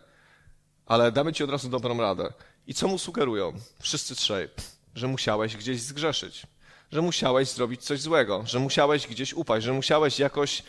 ale 0.85 1.11
damy 1.11 1.33
ci 1.33 1.43
od 1.43 1.49
razu 1.49 1.69
dobrą 1.69 1.97
radę. 1.97 2.33
I 2.67 2.73
co 2.73 2.87
mu 2.87 2.97
sugerują? 2.97 3.53
Wszyscy 3.79 4.15
trzej. 4.15 4.49
Że 4.95 5.07
musiałeś 5.07 5.57
gdzieś 5.57 5.81
zgrzeszyć. 5.81 6.47
Że 6.91 7.01
musiałeś 7.01 7.49
zrobić 7.49 7.83
coś 7.83 8.01
złego. 8.01 8.43
Że 8.45 8.59
musiałeś 8.59 9.07
gdzieś 9.07 9.33
upaść. 9.33 9.65
Że 9.65 9.73
musiałeś 9.73 10.19
jakoś 10.19 10.63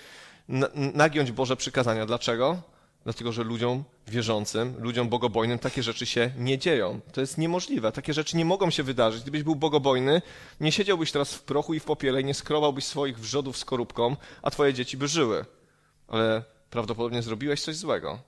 nagiąć 0.95 1.33
Boże 1.33 1.57
przykazania. 1.57 2.07
Dlaczego? 2.07 2.63
Dlatego, 3.05 3.33
że 3.33 3.45
ludziom 3.45 3.85
wierzącym, 4.07 4.75
ludziom 4.79 5.09
bogobojnym 5.09 5.59
takie 5.59 5.83
rzeczy 5.83 6.07
się 6.07 6.31
nie 6.39 6.59
dzieją. 6.59 7.01
To 7.13 7.21
jest 7.21 7.39
niemożliwe. 7.39 7.93
Takie 7.93 8.15
rzeczy 8.15 8.37
nie 8.37 8.45
mogą 8.45 8.71
się 8.71 8.83
wydarzyć. 8.83 9.23
Gdybyś 9.23 9.43
był 9.43 9.57
bogobojny, 9.57 10.23
nie 10.61 10.73
siedziałbyś 10.73 11.13
teraz 11.13 11.35
w 11.35 11.43
prochu 11.43 11.75
i 11.75 11.81
w 11.81 11.85
popiele 11.85 12.21
i 12.21 12.25
nie 12.25 12.35
skrobałbyś 12.35 12.85
swoich 12.85 13.19
wrzodów 13.19 13.59
skorupką, 13.59 14.17
a 14.43 14.51
twoje 14.51 14.75
dzieci 14.75 14.97
by 14.97 15.09
żyły. 15.09 15.45
Ale 16.09 16.43
prawdopodobnie 16.71 17.23
zrobiłeś 17.23 17.63
coś 17.63 17.77
złego. 17.77 18.19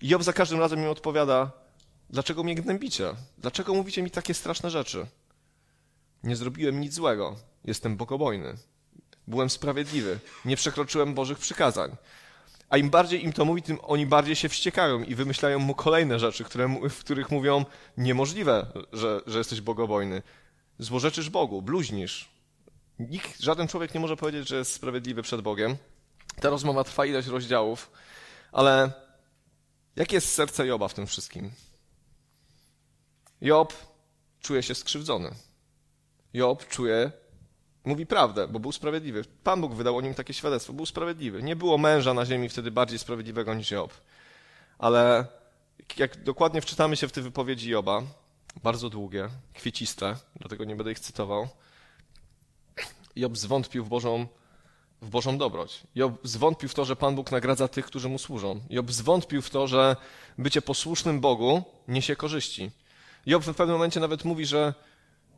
I 0.00 0.08
Job 0.08 0.22
za 0.22 0.32
każdym 0.32 0.60
razem 0.60 0.80
mi 0.80 0.86
odpowiada, 0.86 1.50
dlaczego 2.10 2.42
mnie 2.42 2.54
gnębicie? 2.54 3.14
Dlaczego 3.38 3.74
mówicie 3.74 4.02
mi 4.02 4.10
takie 4.10 4.34
straszne 4.34 4.70
rzeczy? 4.70 5.06
Nie 6.22 6.36
zrobiłem 6.36 6.80
nic 6.80 6.94
złego. 6.94 7.36
Jestem 7.64 7.96
bogobojny. 7.96 8.54
Byłem 9.26 9.50
sprawiedliwy. 9.50 10.18
Nie 10.44 10.56
przekroczyłem 10.56 11.14
Bożych 11.14 11.38
przykazań. 11.38 11.96
A 12.68 12.76
im 12.76 12.90
bardziej 12.90 13.24
im 13.24 13.32
to 13.32 13.44
mówi, 13.44 13.62
tym 13.62 13.78
oni 13.82 14.06
bardziej 14.06 14.36
się 14.36 14.48
wściekają 14.48 15.02
i 15.02 15.14
wymyślają 15.14 15.58
mu 15.58 15.74
kolejne 15.74 16.18
rzeczy, 16.18 16.44
które, 16.44 16.78
w 16.90 16.98
których 16.98 17.30
mówią 17.30 17.64
niemożliwe, 17.96 18.66
że, 18.92 19.20
że 19.26 19.38
jesteś 19.38 19.60
bogobojny. 19.60 20.22
złorzeczysz 20.78 21.30
Bogu, 21.30 21.62
bluźnisz. 21.62 22.28
Nikt, 22.98 23.40
żaden 23.40 23.68
człowiek 23.68 23.94
nie 23.94 24.00
może 24.00 24.16
powiedzieć, 24.16 24.48
że 24.48 24.56
jest 24.56 24.72
sprawiedliwy 24.72 25.22
przed 25.22 25.40
Bogiem. 25.40 25.76
Ta 26.40 26.50
rozmowa 26.50 26.84
trwa 26.84 27.06
ileś 27.06 27.26
rozdziałów, 27.26 27.90
ale 28.52 28.92
jakie 29.96 30.16
jest 30.16 30.34
serce 30.34 30.66
Joba 30.66 30.88
w 30.88 30.94
tym 30.94 31.06
wszystkim? 31.06 31.50
Job 33.40 33.74
czuje 34.40 34.62
się 34.62 34.74
skrzywdzony. 34.74 35.30
Job 36.34 36.68
czuje, 36.68 37.12
mówi 37.84 38.06
prawdę, 38.06 38.48
bo 38.48 38.60
był 38.60 38.72
sprawiedliwy. 38.72 39.24
Pan 39.44 39.60
Bóg 39.60 39.74
wydał 39.74 39.96
o 39.96 40.00
nim 40.00 40.14
takie 40.14 40.34
świadectwo, 40.34 40.72
był 40.72 40.86
sprawiedliwy. 40.86 41.42
Nie 41.42 41.56
było 41.56 41.78
męża 41.78 42.14
na 42.14 42.26
ziemi 42.26 42.48
wtedy 42.48 42.70
bardziej 42.70 42.98
sprawiedliwego 42.98 43.54
niż 43.54 43.70
Job. 43.70 43.94
Ale 44.78 45.26
jak 45.96 46.22
dokładnie 46.22 46.60
wczytamy 46.60 46.96
się 46.96 47.08
w 47.08 47.12
te 47.12 47.22
wypowiedzi 47.22 47.70
Joba, 47.70 48.02
bardzo 48.62 48.90
długie, 48.90 49.28
kwieciste, 49.54 50.16
dlatego 50.36 50.64
nie 50.64 50.76
będę 50.76 50.92
ich 50.92 51.00
cytował, 51.00 51.48
Job 53.16 53.36
zwątpił 53.36 53.84
w 53.84 53.88
Bożą, 53.88 54.26
w 55.02 55.10
Bożą 55.10 55.38
dobroć. 55.38 55.80
Job 55.94 56.18
zwątpił 56.22 56.68
w 56.68 56.74
to, 56.74 56.84
że 56.84 56.96
Pan 56.96 57.14
Bóg 57.14 57.32
nagradza 57.32 57.68
tych, 57.68 57.86
którzy 57.86 58.08
mu 58.08 58.18
służą. 58.18 58.60
Job 58.70 58.92
zwątpił 58.92 59.42
w 59.42 59.50
to, 59.50 59.66
że 59.66 59.96
bycie 60.38 60.62
posłusznym 60.62 61.20
Bogu 61.20 61.62
niesie 61.88 62.16
korzyści. 62.16 62.70
Job 63.26 63.44
w 63.44 63.54
pewnym 63.54 63.76
momencie 63.76 64.00
nawet 64.00 64.24
mówi, 64.24 64.46
że 64.46 64.74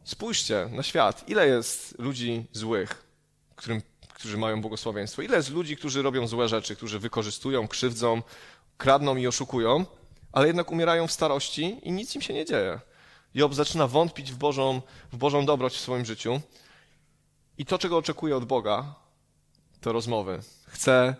spójrzcie 0.04 0.68
na 0.72 0.82
świat, 0.82 1.28
ile 1.28 1.48
jest 1.48 1.98
ludzi 1.98 2.44
złych, 2.52 3.06
którym, 3.56 3.82
którzy 4.14 4.38
mają 4.38 4.60
błogosławieństwo, 4.60 5.22
ile 5.22 5.36
jest 5.36 5.50
ludzi, 5.50 5.76
którzy 5.76 6.02
robią 6.02 6.26
złe 6.26 6.48
rzeczy, 6.48 6.76
którzy 6.76 6.98
wykorzystują, 6.98 7.68
krzywdzą, 7.68 8.22
kradną 8.78 9.16
i 9.16 9.26
oszukują, 9.26 9.86
ale 10.32 10.46
jednak 10.46 10.70
umierają 10.70 11.06
w 11.06 11.12
starości 11.12 11.78
i 11.82 11.92
nic 11.92 12.14
im 12.14 12.22
się 12.22 12.34
nie 12.34 12.44
dzieje. 12.44 12.80
Job 13.34 13.54
zaczyna 13.54 13.88
wątpić 13.88 14.32
w 14.32 14.36
Bożą, 14.36 14.82
w 15.12 15.16
Bożą 15.16 15.46
dobroć 15.46 15.74
w 15.74 15.80
swoim 15.80 16.04
życiu 16.04 16.40
i 17.58 17.66
to, 17.66 17.78
czego 17.78 17.96
oczekuje 17.96 18.36
od 18.36 18.44
Boga, 18.44 18.94
to 19.82 19.92
rozmowy. 19.92 20.40
Chce, 20.66 21.16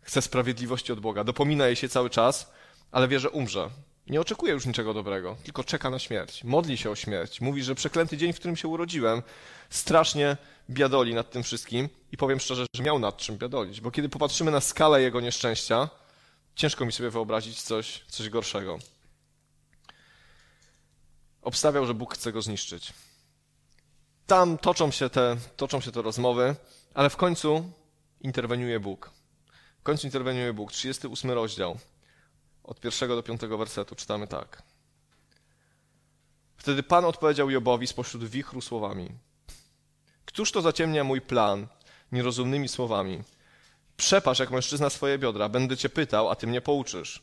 chce 0.00 0.22
sprawiedliwości 0.22 0.92
od 0.92 1.00
Boga. 1.00 1.24
Dopomina 1.24 1.66
jej 1.66 1.76
się 1.76 1.88
cały 1.88 2.10
czas, 2.10 2.52
ale 2.90 3.08
wie, 3.08 3.20
że 3.20 3.30
umrze. 3.30 3.70
Nie 4.06 4.20
oczekuje 4.20 4.52
już 4.52 4.66
niczego 4.66 4.94
dobrego, 4.94 5.36
tylko 5.44 5.64
czeka 5.64 5.90
na 5.90 5.98
śmierć. 5.98 6.44
Modli 6.44 6.78
się 6.78 6.90
o 6.90 6.96
śmierć. 6.96 7.40
Mówi, 7.40 7.62
że 7.62 7.74
przeklęty 7.74 8.16
dzień, 8.16 8.32
w 8.32 8.36
którym 8.36 8.56
się 8.56 8.68
urodziłem, 8.68 9.22
strasznie 9.70 10.36
biadoli 10.70 11.14
nad 11.14 11.30
tym 11.30 11.42
wszystkim 11.42 11.88
i 12.12 12.16
powiem 12.16 12.40
szczerze, 12.40 12.66
że 12.74 12.82
miał 12.82 12.98
nad 12.98 13.16
czym 13.16 13.38
biadolić, 13.38 13.80
bo 13.80 13.90
kiedy 13.90 14.08
popatrzymy 14.08 14.50
na 14.50 14.60
skalę 14.60 15.02
jego 15.02 15.20
nieszczęścia, 15.20 15.88
ciężko 16.54 16.84
mi 16.84 16.92
sobie 16.92 17.10
wyobrazić 17.10 17.62
coś, 17.62 18.04
coś 18.08 18.28
gorszego. 18.28 18.78
Obstawiał, 21.42 21.86
że 21.86 21.94
Bóg 21.94 22.14
chce 22.14 22.32
go 22.32 22.42
zniszczyć. 22.42 22.92
Tam 24.26 24.58
toczą 24.58 24.90
się, 24.90 25.10
te, 25.10 25.36
toczą 25.56 25.80
się 25.80 25.92
te 25.92 26.02
rozmowy, 26.02 26.56
ale 26.94 27.10
w 27.10 27.16
końcu 27.16 27.72
interweniuje 28.22 28.80
Bóg. 28.80 29.10
W 29.80 29.82
końcu 29.82 30.06
interweniuje 30.06 30.52
Bóg. 30.52 30.72
38 30.72 31.30
rozdział. 31.30 31.78
Od 32.64 32.80
pierwszego 32.80 33.16
do 33.16 33.22
piątego 33.22 33.58
wersetu 33.58 33.94
czytamy 33.94 34.26
tak. 34.26 34.62
Wtedy 36.56 36.82
Pan 36.82 37.04
odpowiedział 37.04 37.50
Jobowi 37.50 37.86
spośród 37.86 38.24
wichru 38.24 38.60
słowami. 38.60 39.10
Któż 40.24 40.52
to 40.52 40.62
zaciemnia 40.62 41.04
mój 41.04 41.20
plan 41.20 41.66
nierozumnymi 42.12 42.68
słowami? 42.68 43.22
Przepasz 43.96 44.38
jak 44.38 44.50
mężczyzna 44.50 44.90
swoje 44.90 45.18
biodra, 45.18 45.48
będę 45.48 45.76
cię 45.76 45.88
pytał, 45.88 46.30
a 46.30 46.34
ty 46.34 46.46
mnie 46.46 46.60
pouczysz. 46.60 47.22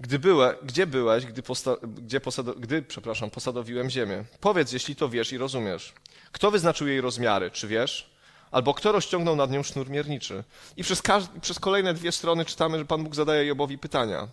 Gdy 0.00 0.18
byłe, 0.18 0.56
gdzie 0.62 0.86
byłeś, 0.86 1.26
gdy, 1.26 1.42
posta, 1.42 1.76
gdzie 1.82 2.20
posado, 2.20 2.54
gdy 2.54 2.82
przepraszam, 2.82 3.30
posadowiłem 3.30 3.90
ziemię? 3.90 4.24
Powiedz, 4.40 4.72
jeśli 4.72 4.96
to 4.96 5.08
wiesz 5.08 5.32
i 5.32 5.38
rozumiesz. 5.38 5.92
Kto 6.32 6.50
wyznaczył 6.50 6.88
jej 6.88 7.00
rozmiary, 7.00 7.50
czy 7.50 7.68
wiesz? 7.68 8.11
Albo 8.52 8.74
kto 8.74 8.92
rozciągnął 8.92 9.36
nad 9.36 9.50
nią 9.50 9.62
sznur 9.62 9.90
mierniczy? 9.90 10.44
I 10.76 10.82
przez, 10.82 11.02
przez 11.40 11.58
kolejne 11.58 11.94
dwie 11.94 12.12
strony 12.12 12.44
czytamy, 12.44 12.78
że 12.78 12.84
Pan 12.84 13.04
Bóg 13.04 13.14
zadaje 13.14 13.46
Jobowi 13.46 13.78
pytania. 13.78 14.28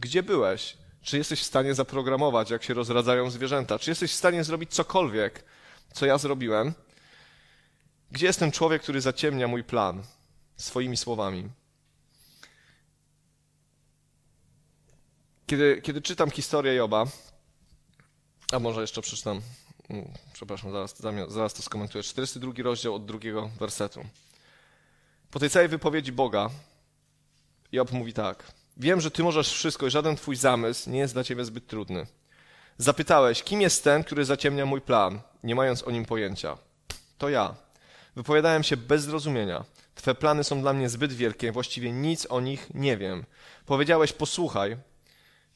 Gdzie 0.00 0.22
byłeś? 0.22 0.76
Czy 1.02 1.18
jesteś 1.18 1.40
w 1.40 1.44
stanie 1.44 1.74
zaprogramować, 1.74 2.50
jak 2.50 2.62
się 2.62 2.74
rozradzają 2.74 3.30
zwierzęta? 3.30 3.78
Czy 3.78 3.90
jesteś 3.90 4.12
w 4.12 4.14
stanie 4.14 4.44
zrobić 4.44 4.70
cokolwiek, 4.70 5.44
co 5.92 6.06
ja 6.06 6.18
zrobiłem? 6.18 6.74
Gdzie 8.10 8.26
jest 8.26 8.38
ten 8.38 8.52
człowiek, 8.52 8.82
który 8.82 9.00
zaciemnia 9.00 9.48
mój 9.48 9.64
plan 9.64 10.02
swoimi 10.56 10.96
słowami? 10.96 11.48
Kiedy, 15.46 15.80
kiedy 15.82 16.02
czytam 16.02 16.30
historię 16.30 16.74
Joba, 16.74 17.06
a 18.52 18.58
może 18.58 18.80
jeszcze 18.80 19.02
przeczytam, 19.02 19.40
przepraszam, 20.32 20.72
zaraz, 20.72 20.94
zaraz 21.28 21.54
to 21.54 21.62
skomentuję, 21.62 22.04
42 22.04 22.52
rozdział 22.62 22.94
od 22.94 23.06
drugiego 23.06 23.50
wersetu. 23.60 24.04
Po 25.30 25.38
tej 25.38 25.50
całej 25.50 25.68
wypowiedzi 25.68 26.12
Boga 26.12 26.50
Job 27.72 27.92
mówi 27.92 28.12
tak. 28.12 28.52
Wiem, 28.76 29.00
że 29.00 29.10
ty 29.10 29.22
możesz 29.22 29.52
wszystko 29.52 29.86
i 29.86 29.90
żaden 29.90 30.16
twój 30.16 30.36
zamysł 30.36 30.90
nie 30.90 30.98
jest 30.98 31.14
dla 31.14 31.24
ciebie 31.24 31.44
zbyt 31.44 31.66
trudny. 31.66 32.06
Zapytałeś, 32.78 33.42
kim 33.42 33.60
jest 33.60 33.84
ten, 33.84 34.04
który 34.04 34.24
zaciemnia 34.24 34.66
mój 34.66 34.80
plan, 34.80 35.20
nie 35.44 35.54
mając 35.54 35.82
o 35.82 35.90
nim 35.90 36.04
pojęcia. 36.04 36.58
To 37.18 37.28
ja. 37.28 37.54
Wypowiadałem 38.16 38.62
się 38.62 38.76
bez 38.76 39.02
zrozumienia. 39.02 39.64
Twe 39.94 40.14
plany 40.14 40.44
są 40.44 40.60
dla 40.60 40.72
mnie 40.72 40.88
zbyt 40.88 41.12
wielkie, 41.12 41.52
właściwie 41.52 41.92
nic 41.92 42.26
o 42.30 42.40
nich 42.40 42.68
nie 42.74 42.96
wiem. 42.96 43.24
Powiedziałeś, 43.66 44.12
posłuchaj, 44.12 44.76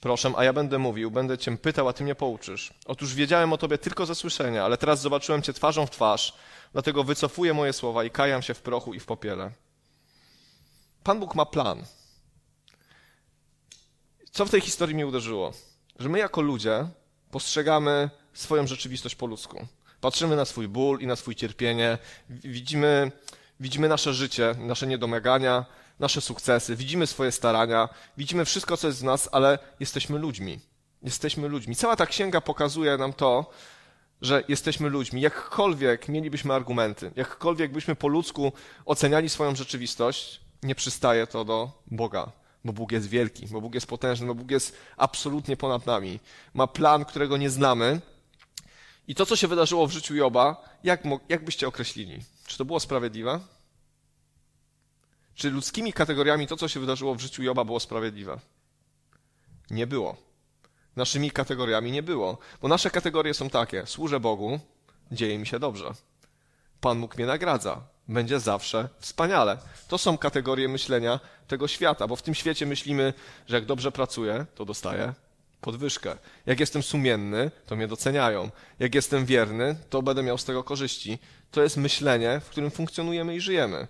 Proszę, 0.03 0.33
a 0.37 0.45
ja 0.45 0.53
będę 0.53 0.79
mówił, 0.79 1.11
będę 1.11 1.39
cię 1.39 1.57
pytał, 1.57 1.89
a 1.89 1.93
ty 1.93 2.05
mnie 2.05 2.15
pouczysz. 2.15 2.75
Otóż 2.87 3.15
wiedziałem 3.15 3.53
o 3.53 3.59
tobie 3.59 3.79
tylko 3.79 4.07
ze 4.07 4.15
słyszenia, 4.15 4.65
ale 4.65 4.79
teraz 4.79 5.01
zobaczyłem 5.01 5.43
cię 5.43 5.53
twarzą 5.53 5.87
w 5.87 5.91
twarz, 5.91 6.35
dlatego 6.73 7.05
wycofuję 7.05 7.55
moje 7.55 7.73
słowa 7.73 8.05
i 8.05 8.11
kajam 8.11 8.43
się 8.43 8.55
w 8.55 8.63
prochu 8.63 8.95
i 8.95 9.01
w 9.01 9.07
popiele. 9.07 9.51
Pan 11.05 11.21
Bóg 11.21 11.35
ma 11.35 11.47
plan. 11.47 11.85
Co 14.31 14.45
w 14.45 14.51
tej 14.51 14.61
historii 14.61 14.95
mnie 14.95 15.07
uderzyło? 15.07 15.53
Że 15.99 16.09
my 16.09 16.19
jako 16.19 16.41
ludzie 16.41 16.87
postrzegamy 17.31 18.11
swoją 18.33 18.67
rzeczywistość 18.67 19.15
po 19.15 19.27
ludzku. 19.27 19.67
Patrzymy 20.01 20.37
na 20.37 20.45
swój 20.45 20.69
ból 20.69 21.01
i 21.01 21.07
na 21.07 21.17
swój 21.17 21.35
cierpienie, 21.35 21.99
widzimy, 22.31 23.13
widzimy 23.61 23.89
nasze 23.89 24.15
życie, 24.15 24.55
nasze 24.59 24.87
niedomagania, 24.87 25.67
nasze 26.01 26.21
sukcesy, 26.21 26.77
widzimy 26.77 27.07
swoje 27.07 27.33
starania, 27.33 27.89
widzimy 28.17 28.45
wszystko, 28.45 28.77
co 28.77 28.87
jest 28.87 28.99
z 28.99 29.03
nas, 29.03 29.29
ale 29.33 29.59
jesteśmy 29.81 30.19
ludźmi. 30.19 30.61
Jesteśmy 31.03 31.49
ludźmi. 31.49 31.77
Cała 31.77 31.97
ta 31.97 32.07
księga 32.07 32.41
pokazuje 32.41 32.97
nam 32.97 33.13
to, 33.13 33.51
że 34.23 34.45
jesteśmy 34.49 34.89
ludźmi. 34.89 35.21
Jakkolwiek 35.21 36.09
mielibyśmy 36.09 36.55
argumenty, 36.55 37.13
jakkolwiek 37.17 37.73
byśmy 37.73 37.95
po 37.95 38.09
ludzku 38.09 38.53
oceniali 38.85 39.29
swoją 39.29 39.55
rzeczywistość, 39.55 40.41
nie 40.63 40.75
przystaje 40.75 41.27
to 41.27 41.45
do 41.45 41.71
Boga, 41.87 42.33
bo 42.65 42.73
Bóg 42.73 42.93
jest 42.93 43.09
wielki, 43.09 43.47
bo 43.47 43.61
Bóg 43.61 43.75
jest 43.75 43.87
potężny, 43.87 44.27
bo 44.27 44.35
Bóg 44.35 44.51
jest 44.51 44.77
absolutnie 44.97 45.57
ponad 45.57 45.87
nami. 45.87 46.21
Ma 46.55 46.67
plan, 46.67 47.05
którego 47.05 47.37
nie 47.37 47.51
znamy. 47.51 48.01
I 49.09 49.15
to, 49.15 49.27
co 49.27 49.37
się 49.37 49.49
wydarzyło 49.49 49.87
w 49.87 49.93
życiu 49.93 50.15
Joba, 50.15 50.65
jak, 50.85 51.03
jak 51.29 51.45
byście 51.45 51.69
określili? 51.69 52.21
Czy 52.47 52.59
to 52.59 52.65
było 52.65 52.81
sprawiedliwe? 52.81 53.41
Czy 55.35 55.51
ludzkimi 55.51 55.93
kategoriami 55.93 56.47
to, 56.47 56.57
co 56.57 56.69
się 56.69 56.81
wydarzyło 56.81 57.15
w 57.15 57.21
życiu 57.21 57.43
Joba, 57.43 57.65
było 57.65 57.81
sprawiedliwe? 57.81 58.39
Nie 59.71 59.87
było. 59.87 60.17
Naszymi 60.97 61.31
kategoriami 61.31 61.93
nie 61.93 62.03
było. 62.03 62.39
Bo 62.63 62.69
nasze 62.69 62.91
kategorie 62.91 63.35
są 63.35 63.51
takie: 63.51 63.87
służę 63.87 64.21
Bogu, 64.21 64.61
dzieje 65.13 65.39
mi 65.39 65.47
się 65.47 65.59
dobrze. 65.59 65.91
Pan 66.81 67.01
Bóg 67.01 67.17
mnie 67.17 67.27
nagradza. 67.27 67.81
Będzie 68.09 68.41
zawsze 68.41 68.89
wspaniale. 68.99 69.59
To 69.89 69.99
są 69.99 70.19
kategorie 70.19 70.69
myślenia 70.69 71.21
tego 71.47 71.69
świata, 71.69 72.07
bo 72.07 72.17
w 72.17 72.23
tym 72.23 72.35
świecie 72.35 72.67
myślimy, 72.67 73.15
że 73.47 73.57
jak 73.57 73.65
dobrze 73.65 73.93
pracuję, 73.93 74.47
to 74.55 74.65
dostaję 74.65 75.15
podwyżkę. 75.61 76.17
Jak 76.47 76.61
jestem 76.61 76.83
sumienny, 76.83 77.51
to 77.67 77.77
mnie 77.77 77.89
doceniają. 77.89 78.51
Jak 78.79 78.95
jestem 78.95 79.27
wierny, 79.27 79.77
to 79.91 80.03
będę 80.03 80.23
miał 80.23 80.39
z 80.39 80.45
tego 80.45 80.65
korzyści. 80.65 81.19
To 81.51 81.63
jest 81.63 81.77
myślenie, 81.77 82.41
w 82.41 82.49
którym 82.49 82.71
funkcjonujemy 82.71 83.37
i 83.37 83.41
żyjemy. 83.41 83.87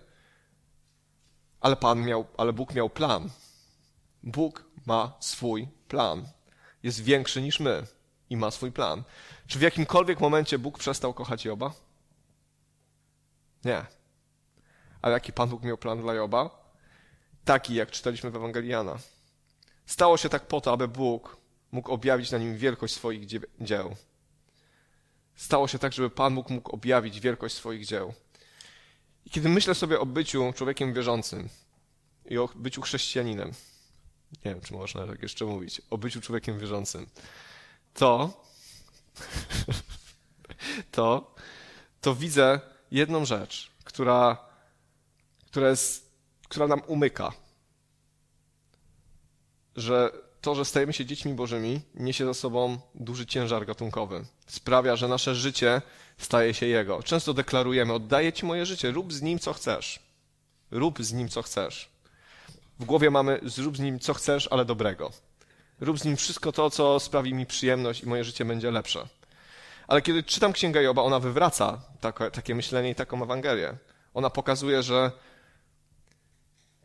Ale 1.62 1.76
Pan 1.76 2.04
miał, 2.04 2.26
ale 2.37 2.52
Bóg 2.52 2.75
miał 2.75 2.90
plan. 2.90 3.31
Bóg 4.23 4.64
ma 4.87 5.12
swój 5.21 5.69
plan. 5.88 6.28
Jest 6.83 7.00
większy 7.00 7.42
niż 7.42 7.61
my 7.61 7.87
i 8.31 8.37
ma 8.37 8.50
swój 8.50 8.73
plan. 8.73 9.02
Czy 9.47 9.59
w 9.59 9.62
jakimkolwiek 9.62 10.21
momencie 10.21 10.59
Bóg 10.59 10.78
przestał 10.78 11.14
kochać 11.14 11.45
Joba? 11.45 11.73
Nie. 13.64 13.87
Ale 15.02 15.12
jaki 15.12 15.33
Pan 15.33 15.49
Bóg 15.49 15.62
miał 15.62 15.78
plan 15.78 16.00
dla 16.00 16.14
Joba? 16.14 16.50
Taki, 17.45 17.75
jak 17.75 17.90
czytaliśmy 17.90 18.31
w 18.31 18.37
Ewangeliana. 18.37 18.99
Stało 19.87 20.16
się 20.16 20.28
tak 20.28 20.47
po 20.47 20.61
to, 20.61 20.73
aby 20.73 20.88
Bóg 20.88 21.37
mógł 21.73 21.92
objawić 21.92 22.31
na 22.31 22.38
nim 22.38 22.57
wielkość 22.57 22.95
swoich 22.95 23.26
dzieł. 23.61 23.97
Stało 25.35 25.69
się 25.69 25.78
tak, 25.78 25.92
żeby 25.92 26.11
Pan 26.11 26.35
Bóg 26.35 26.50
mógł 26.50 26.71
objawić 26.71 27.21
wielkość 27.21 27.54
swoich 27.54 27.87
dzieł. 27.87 28.14
I 29.26 29.31
kiedy 29.31 29.49
myślę 29.49 29.75
sobie 29.75 30.00
o 30.00 30.07
byciu 30.07 30.52
człowiekiem 30.57 30.95
wierzącym 30.95 31.49
i 32.31 32.38
o 32.38 32.49
byciu 32.55 32.83
chrześcijaninem, 32.83 33.52
nie 34.45 34.50
wiem, 34.50 34.61
czy 34.61 34.75
można 34.75 35.07
tak 35.07 35.23
jeszcze 35.23 35.45
mówić, 35.45 35.83
o 35.91 35.99
byciu 35.99 36.21
człowiekiem 36.21 36.59
wierzącym, 36.59 37.07
to 37.95 38.43
to, 40.91 41.35
to 42.00 42.14
widzę 42.14 42.61
jedną 42.91 43.25
rzecz, 43.25 43.71
która, 43.85 44.37
która, 45.47 45.69
jest, 45.69 46.12
która 46.49 46.67
nam 46.67 46.83
umyka. 46.87 47.33
Że 49.76 50.11
to, 50.41 50.55
że 50.55 50.64
stajemy 50.64 50.93
się 50.93 51.07
dziećmi 51.07 51.35
Bożymi, 51.35 51.81
niesie 51.95 52.25
za 52.25 52.35
sobą 52.35 52.79
duży 52.95 53.26
ciężar 53.26 53.67
gatunkowy. 53.67 54.25
Sprawia, 54.47 54.97
że 54.97 55.09
nasze 55.09 55.35
życie 55.35 55.83
staje 56.25 56.55
się 56.55 56.67
Jego. 56.67 57.02
Często 57.02 57.35
deklarujemy: 57.35 57.93
Oddaję 57.93 58.33
Ci 58.33 58.47
moje 58.47 58.67
życie, 58.67 58.91
rób 58.91 59.12
z 59.12 59.23
nim 59.23 59.38
co 59.38 59.52
chcesz. 59.52 60.00
Rób 60.71 61.02
z 61.02 61.12
nim 61.12 61.29
co 61.29 61.43
chcesz. 61.43 61.88
W 62.81 62.85
głowie 62.85 63.11
mamy: 63.11 63.41
Zrób 63.43 63.76
z 63.76 63.81
nim 63.81 63.99
co 63.99 64.14
chcesz, 64.14 64.49
ale 64.50 64.64
dobrego. 64.64 65.11
Rób 65.81 65.99
z 65.99 66.05
nim 66.05 66.17
wszystko 66.17 66.52
to, 66.52 66.71
co 66.71 67.00
sprawi 67.00 67.35
mi 67.35 67.47
przyjemność 67.47 68.02
i 68.02 68.07
moje 68.07 68.25
życie 68.25 68.45
będzie 68.45 68.71
lepsze. 68.71 69.09
Ale 69.88 70.02
kiedy 70.02 70.23
czytam 70.23 70.52
Księgę 70.52 70.83
Joba, 70.83 71.02
ona 71.02 71.21
wywraca 71.21 71.83
takie, 72.00 72.31
takie 72.31 72.55
myślenie 72.55 72.91
i 72.91 72.95
taką 72.95 73.23
Ewangelię. 73.23 73.76
Ona 74.14 74.31
pokazuje, 74.31 74.83
że 74.83 75.12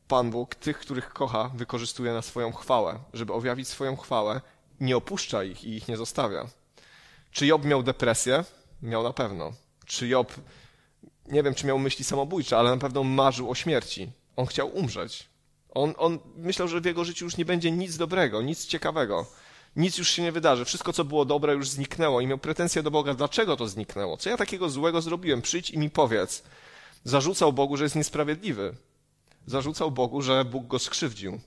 Pan 0.07 0.31
Bóg 0.31 0.55
tych, 0.55 0.79
których 0.79 1.09
kocha, 1.09 1.51
wykorzystuje 1.55 2.13
na 2.13 2.21
swoją 2.21 2.51
chwałę. 2.51 2.99
Żeby 3.13 3.33
objawić 3.33 3.67
swoją 3.67 3.95
chwałę, 3.95 4.41
nie 4.79 4.97
opuszcza 4.97 5.43
ich 5.43 5.63
i 5.63 5.75
ich 5.75 5.87
nie 5.87 5.97
zostawia. 5.97 6.47
Czy 7.31 7.47
Job 7.47 7.65
miał 7.65 7.83
depresję? 7.83 8.43
Miał 8.81 9.03
na 9.03 9.13
pewno. 9.13 9.53
Czy 9.85 10.07
Job, 10.07 10.33
nie 11.27 11.43
wiem, 11.43 11.55
czy 11.55 11.65
miał 11.65 11.79
myśli 11.79 12.05
samobójcze, 12.05 12.57
ale 12.57 12.69
na 12.69 12.77
pewno 12.77 13.03
marzył 13.03 13.51
o 13.51 13.55
śmierci. 13.55 14.11
On 14.35 14.45
chciał 14.45 14.75
umrzeć. 14.75 15.29
On, 15.69 15.93
on 15.97 16.19
myślał, 16.35 16.67
że 16.67 16.81
w 16.81 16.85
jego 16.85 17.05
życiu 17.05 17.25
już 17.25 17.37
nie 17.37 17.45
będzie 17.45 17.71
nic 17.71 17.97
dobrego, 17.97 18.41
nic 18.41 18.65
ciekawego. 18.65 19.25
Nic 19.75 19.97
już 19.97 20.09
się 20.09 20.21
nie 20.23 20.31
wydarzy. 20.31 20.65
Wszystko, 20.65 20.93
co 20.93 21.03
było 21.03 21.25
dobre, 21.25 21.53
już 21.53 21.69
zniknęło 21.69 22.21
i 22.21 22.27
miał 22.27 22.37
pretensje 22.37 22.83
do 22.83 22.91
Boga, 22.91 23.13
dlaczego 23.13 23.57
to 23.57 23.67
zniknęło? 23.67 24.17
Co 24.17 24.29
ja 24.29 24.37
takiego 24.37 24.69
złego 24.69 25.01
zrobiłem? 25.01 25.41
Przyjdź 25.41 25.69
i 25.69 25.77
mi 25.77 25.89
powiedz. 25.89 26.43
Zarzucał 27.03 27.53
Bogu, 27.53 27.77
że 27.77 27.83
jest 27.83 27.95
niesprawiedliwy. 27.95 28.75
Zarzucał 29.45 29.91
Bogu, 29.91 30.21
że 30.21 30.45
Bóg 30.45 30.67
go 30.67 30.79
skrzywdził. 30.79 31.39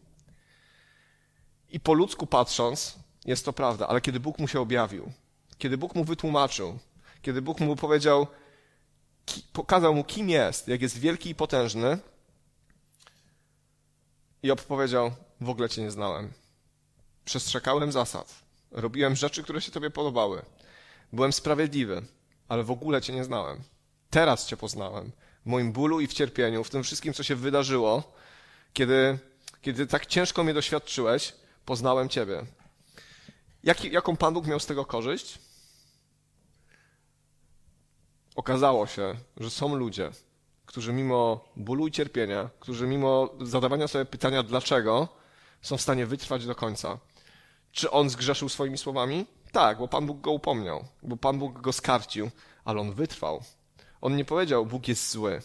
I 1.71 1.81
po 1.81 1.93
ludzku 1.93 2.27
patrząc, 2.27 2.99
jest 3.25 3.45
to 3.45 3.53
prawda, 3.53 3.89
ale 3.89 4.01
kiedy 4.01 4.21
Bóg 4.21 4.39
mu 4.39 4.49
się 4.49 4.61
objawił, 4.61 5.13
kiedy 5.59 5.79
Bóg 5.79 5.95
mu 5.95 6.05
wytłumaczył, 6.05 6.79
kiedy 7.23 7.43
Bóg 7.43 7.61
mu 7.61 7.77
powiedział, 7.77 8.27
pokazał 9.53 9.95
mu, 9.95 10.05
kim 10.05 10.31
jest, 10.31 10.69
jak 10.69 10.83
jest 10.83 10.99
wielki 10.99 11.31
i 11.31 11.35
potężny, 11.35 11.99
Job 14.43 14.63
powiedział, 14.63 15.11
w 15.41 15.49
ogóle 15.49 15.69
cię 15.69 15.83
nie 15.83 15.91
znałem. 15.91 16.33
Przestrzegałem 17.25 17.93
zasad. 17.93 18.35
Robiłem 18.71 19.17
rzeczy, 19.17 19.43
które 19.43 19.61
się 19.61 19.73
tobie 19.73 19.91
podobały. 19.91 20.43
Byłem 21.13 21.33
sprawiedliwy, 21.33 22.03
ale 22.49 22.65
w 22.65 22.71
ogóle 22.71 23.03
cię 23.03 23.13
nie 23.13 23.25
znałem. 23.25 23.63
Teraz 24.11 24.47
cię 24.47 24.57
poznałem. 24.57 25.13
W 25.47 25.47
moim 25.47 25.73
bólu 25.73 26.01
i 26.01 26.07
w 26.07 26.13
cierpieniu, 26.13 26.65
w 26.65 26.71
tym 26.71 26.83
wszystkim, 26.83 27.15
co 27.15 27.23
się 27.23 27.37
wydarzyło, 27.37 28.13
kiedy, 28.73 29.19
kiedy 29.63 29.87
tak 29.87 30.07
ciężko 30.07 30.45
mnie 30.45 30.55
doświadczyłeś, 30.55 31.33
poznałem 31.65 32.09
ciebie. 32.09 32.47
Jak, 33.65 33.85
jaką 33.85 34.17
Pan 34.17 34.35
Bóg 34.35 34.47
miał 34.47 34.61
z 34.61 34.67
tego 34.67 34.85
korzyść? 34.85 35.39
Okazało 38.37 38.87
się, 38.87 39.15
że 39.37 39.51
są 39.51 39.75
ludzie, 39.75 40.11
którzy 40.67 40.93
mimo 40.93 41.45
bólu 41.57 41.87
i 41.87 41.91
cierpienia, 41.91 42.51
którzy 42.61 42.87
mimo 42.87 43.31
zadawania 43.41 43.89
sobie 43.89 44.05
pytania 44.05 44.43
dlaczego, 44.43 45.09
są 45.63 45.77
w 45.77 45.81
stanie 45.81 46.07
wytrwać 46.07 46.47
do 46.47 46.55
końca. 46.55 46.99
Czy 47.73 47.91
on 47.91 48.11
zgrzeszył 48.11 48.49
swoimi 48.49 48.79
słowami? 48.79 49.27
Tak, 49.53 49.79
bo 49.79 49.89
Pan 49.89 50.07
Bóg 50.07 50.21
go 50.21 50.31
upomniał, 50.31 50.85
bo 51.03 51.17
Pan 51.17 51.39
Bóg 51.39 51.61
go 51.61 51.73
skarcił, 51.73 52.31
ale 52.65 52.81
on 52.81 52.93
wytrwał. 52.93 53.43
On 54.01 54.17
nie 54.17 54.25
powiedział, 54.25 54.67
Bóg 54.67 54.89
jest 54.89 55.11
zły. 55.11 55.43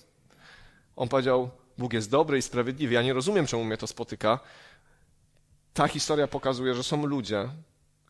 On 0.95 1.09
powiedział, 1.09 1.49
Bóg 1.77 1.93
jest 1.93 2.09
dobry 2.09 2.37
i 2.37 2.41
sprawiedliwy. 2.41 2.93
Ja 2.93 3.01
nie 3.01 3.13
rozumiem, 3.13 3.47
czemu 3.47 3.63
mnie 3.63 3.77
to 3.77 3.87
spotyka. 3.87 4.39
Ta 5.73 5.87
historia 5.87 6.27
pokazuje, 6.27 6.75
że 6.75 6.83
są 6.83 7.05
ludzie, 7.05 7.49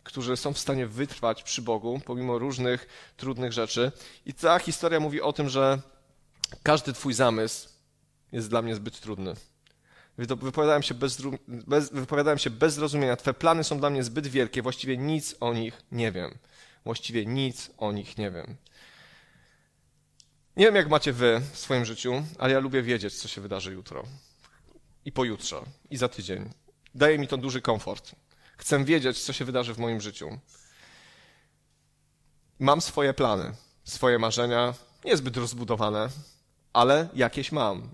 którzy 0.06 0.38
są 0.38 0.54
w 0.54 0.60
stanie 0.60 0.88
wytrwać 0.88 1.44
przy 1.44 1.62
Bogu, 1.62 2.02
pomimo 2.06 2.40
różnych 2.40 2.88
trudnych 3.18 3.54
rzeczy. 3.54 3.92
I 4.26 4.34
ta 4.34 4.60
historia 4.60 5.00
mówi 5.00 5.22
o 5.22 5.34
tym, 5.34 5.50
że 5.50 5.80
każdy 6.64 6.94
Twój 6.94 7.14
zamysł 7.14 7.70
jest 8.32 8.50
dla 8.50 8.62
mnie 8.62 8.76
zbyt 8.76 9.00
trudny. 9.00 9.34
Wypowiadałem 10.18 10.84
się 10.84 10.94
bez, 10.94 11.22
bez, 11.48 11.94
wypowiadałem 11.94 12.40
się 12.40 12.50
bez 12.50 12.74
zrozumienia. 12.74 13.16
Twe 13.16 13.34
plany 13.34 13.64
są 13.64 13.80
dla 13.80 13.90
mnie 13.90 14.04
zbyt 14.04 14.28
wielkie. 14.28 14.62
Właściwie 14.62 14.98
nic 14.98 15.36
o 15.40 15.54
nich 15.54 15.82
nie 15.92 16.12
wiem. 16.12 16.38
Właściwie 16.84 17.26
nic 17.26 17.72
o 17.78 17.92
nich 17.92 18.18
nie 18.18 18.32
wiem. 18.32 18.58
Nie 20.58 20.66
wiem, 20.66 20.76
jak 20.76 20.90
macie 20.90 21.14
wy 21.14 21.42
w 21.52 21.58
swoim 21.58 21.86
życiu, 21.86 22.24
ale 22.40 22.54
ja 22.54 22.60
lubię 22.60 22.82
wiedzieć, 22.82 23.14
co 23.16 23.28
się 23.28 23.42
wydarzy 23.42 23.74
jutro. 23.74 24.04
I 25.06 25.12
pojutrze, 25.12 25.62
i 25.90 25.98
za 25.98 26.08
tydzień. 26.08 26.50
Daje 26.96 27.20
mi 27.20 27.28
to 27.28 27.38
duży 27.38 27.62
komfort. 27.62 28.16
Chcę 28.58 28.86
wiedzieć, 28.86 29.24
co 29.24 29.34
się 29.34 29.46
wydarzy 29.46 29.74
w 29.74 29.78
moim 29.78 30.02
życiu. 30.02 30.40
Mam 32.60 32.82
swoje 32.82 33.14
plany, 33.14 33.54
swoje 33.84 34.20
marzenia, 34.20 34.74
niezbyt 35.06 35.38
rozbudowane, 35.38 36.10
ale 36.74 37.10
jakieś 37.14 37.52
mam 37.52 37.90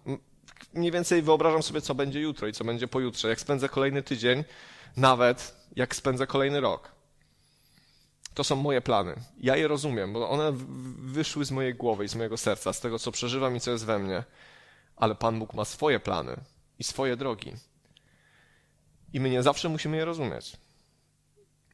mniej 0.73 0.91
więcej 0.91 1.21
wyobrażam 1.21 1.63
sobie, 1.63 1.81
co 1.81 1.95
będzie 1.95 2.21
jutro 2.21 2.47
i 2.47 2.53
co 2.53 2.63
będzie 2.63 2.87
pojutrze, 2.87 3.29
jak 3.29 3.39
spędzę 3.39 3.69
kolejny 3.69 4.03
tydzień, 4.03 4.43
nawet 4.97 5.55
jak 5.75 5.95
spędzę 5.95 6.27
kolejny 6.27 6.61
rok. 6.61 6.91
To 8.33 8.43
są 8.43 8.55
moje 8.55 8.81
plany. 8.81 9.15
Ja 9.37 9.55
je 9.55 9.67
rozumiem, 9.67 10.13
bo 10.13 10.29
one 10.29 10.51
wyszły 10.97 11.45
z 11.45 11.51
mojej 11.51 11.75
głowy 11.75 12.05
i 12.05 12.07
z 12.07 12.15
mojego 12.15 12.37
serca, 12.37 12.73
z 12.73 12.79
tego, 12.79 12.99
co 12.99 13.11
przeżywam 13.11 13.55
i 13.55 13.59
co 13.59 13.71
jest 13.71 13.85
we 13.85 13.99
mnie. 13.99 14.23
Ale 14.95 15.15
Pan 15.15 15.39
Bóg 15.39 15.53
ma 15.53 15.65
swoje 15.65 15.99
plany 15.99 16.37
i 16.79 16.83
swoje 16.83 17.15
drogi. 17.15 17.53
I 19.13 19.19
my 19.19 19.29
nie 19.29 19.43
zawsze 19.43 19.69
musimy 19.69 19.97
je 19.97 20.05
rozumieć. 20.05 20.57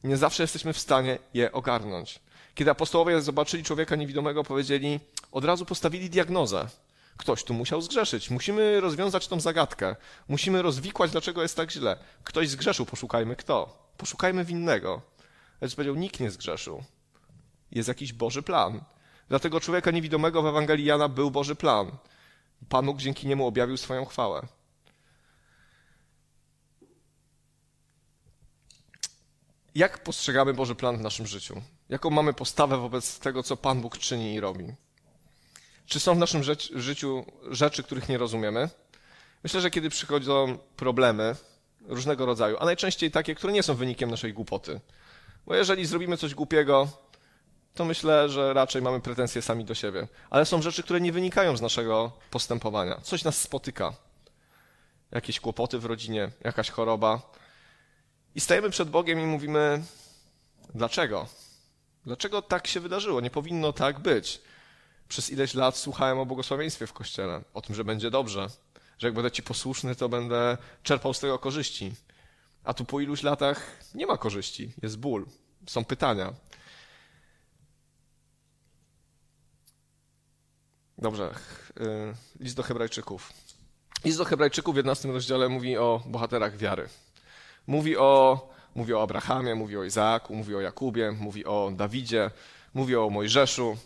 Nie 0.04 0.16
zawsze 0.16 0.42
jesteśmy 0.42 0.72
w 0.72 0.78
stanie 0.78 1.18
je 1.34 1.52
ogarnąć. 1.52 2.20
Kiedy 2.54 2.70
apostołowie 2.70 3.20
zobaczyli 3.20 3.64
człowieka 3.64 3.96
niewidomego, 3.96 4.44
powiedzieli, 4.44 5.00
od 5.32 5.44
razu 5.44 5.64
postawili 5.64 6.10
diagnozę. 6.10 6.68
Ktoś 7.16 7.44
tu 7.44 7.54
musiał 7.54 7.80
zgrzeszyć. 7.80 8.30
Musimy 8.30 8.80
rozwiązać 8.80 9.28
tą 9.28 9.40
zagadkę. 9.40 9.96
Musimy 10.28 10.62
rozwikłać, 10.62 11.10
dlaczego 11.10 11.42
jest 11.42 11.56
tak 11.56 11.70
źle. 11.70 11.96
Ktoś 12.24 12.48
zgrzeszył, 12.48 12.86
poszukajmy 12.86 13.36
kto. 13.36 13.88
Poszukajmy 13.96 14.44
winnego. 14.44 15.02
Lecz 15.60 15.74
powiedział, 15.74 15.94
nikt 15.94 16.20
nie 16.20 16.30
zgrzeszył. 16.30 16.82
Jest 17.70 17.88
jakiś 17.88 18.12
Boży 18.12 18.42
plan. 18.42 18.80
Dlatego 19.28 19.60
człowieka 19.60 19.90
niewidomego 19.90 20.42
w 20.42 20.46
Ewangelii 20.46 20.84
Jana 20.84 21.08
był 21.08 21.30
Boży 21.30 21.54
plan. 21.54 21.90
Pan 22.68 22.86
Bóg 22.86 22.98
dzięki 22.98 23.26
niemu 23.26 23.46
objawił 23.46 23.76
swoją 23.76 24.04
chwałę. 24.04 24.46
Jak 29.78 29.98
postrzegamy 29.98 30.54
Boży 30.54 30.74
plan 30.74 30.96
w 30.96 31.00
naszym 31.00 31.26
życiu? 31.26 31.62
Jaką 31.88 32.10
mamy 32.10 32.32
postawę 32.32 32.78
wobec 32.78 33.18
tego, 33.18 33.42
co 33.42 33.56
Pan 33.56 33.80
Bóg 33.80 33.98
czyni 33.98 34.34
i 34.34 34.40
robi? 34.40 34.72
Czy 35.86 36.00
są 36.00 36.14
w 36.14 36.18
naszym 36.18 36.42
życiu 36.74 37.24
rzeczy, 37.50 37.82
których 37.82 38.08
nie 38.08 38.18
rozumiemy? 38.18 38.68
Myślę, 39.44 39.60
że 39.60 39.70
kiedy 39.70 39.90
przychodzą 39.90 40.58
problemy 40.76 41.36
różnego 41.86 42.26
rodzaju, 42.26 42.56
a 42.60 42.64
najczęściej 42.64 43.10
takie, 43.10 43.34
które 43.34 43.52
nie 43.52 43.62
są 43.62 43.74
wynikiem 43.74 44.10
naszej 44.10 44.32
głupoty. 44.32 44.80
Bo 45.46 45.54
jeżeli 45.54 45.86
zrobimy 45.86 46.16
coś 46.16 46.34
głupiego, 46.34 46.88
to 47.74 47.84
myślę, 47.84 48.28
że 48.28 48.52
raczej 48.52 48.82
mamy 48.82 49.00
pretensje 49.00 49.42
sami 49.42 49.64
do 49.64 49.74
siebie. 49.74 50.08
Ale 50.30 50.44
są 50.44 50.62
rzeczy, 50.62 50.82
które 50.82 51.00
nie 51.00 51.12
wynikają 51.12 51.56
z 51.56 51.62
naszego 51.62 52.12
postępowania. 52.30 53.00
Coś 53.02 53.24
nas 53.24 53.40
spotyka. 53.40 53.92
Jakieś 55.10 55.40
kłopoty 55.40 55.78
w 55.78 55.84
rodzinie, 55.84 56.30
jakaś 56.44 56.70
choroba. 56.70 57.37
I 58.34 58.40
stajemy 58.40 58.70
przed 58.70 58.90
Bogiem 58.90 59.20
i 59.20 59.26
mówimy: 59.26 59.82
Dlaczego? 60.74 61.28
Dlaczego 62.04 62.42
tak 62.42 62.66
się 62.66 62.80
wydarzyło? 62.80 63.20
Nie 63.20 63.30
powinno 63.30 63.72
tak 63.72 63.98
być 63.98 64.40
przez 65.08 65.30
ileś 65.30 65.54
lat 65.54 65.76
słuchałem 65.76 66.18
o 66.18 66.26
błogosławieństwie 66.26 66.86
w 66.86 66.92
kościele, 66.92 67.42
o 67.54 67.62
tym, 67.62 67.74
że 67.74 67.84
będzie 67.84 68.10
dobrze, 68.10 68.48
że 68.98 69.06
jak 69.06 69.14
będę 69.14 69.30
ci 69.30 69.42
posłuszny, 69.42 69.94
to 69.94 70.08
będę 70.08 70.56
czerpał 70.82 71.14
z 71.14 71.20
tego 71.20 71.38
korzyści. 71.38 71.92
A 72.64 72.74
tu 72.74 72.84
po 72.84 73.00
iluś 73.00 73.22
latach 73.22 73.80
nie 73.94 74.06
ma 74.06 74.16
korzyści, 74.16 74.72
jest 74.82 74.98
ból, 74.98 75.26
są 75.66 75.84
pytania. 75.84 76.32
Dobrze, 80.98 81.34
y, 81.80 82.14
list 82.40 82.56
do 82.56 82.62
Hebrajczyków. 82.62 83.32
List 84.04 84.18
do 84.18 84.24
Hebrajczyków 84.24 84.74
w 84.74 84.76
11 84.76 85.12
rozdziale 85.12 85.48
mówi 85.48 85.76
o 85.76 86.02
bohaterach 86.06 86.56
wiary. 86.56 86.88
Mówi 87.68 87.96
o, 87.96 88.40
mówi 88.74 88.94
o 88.94 89.02
Abrahamie, 89.02 89.54
mówi 89.54 89.76
o 89.76 89.84
Izaaku, 89.84 90.34
mówi 90.34 90.54
o 90.54 90.60
Jakubie, 90.60 91.12
mówi 91.12 91.44
o 91.44 91.72
Dawidzie, 91.76 92.30
mówi 92.74 92.96
o 92.96 93.10
Mojżeszu, 93.10 93.76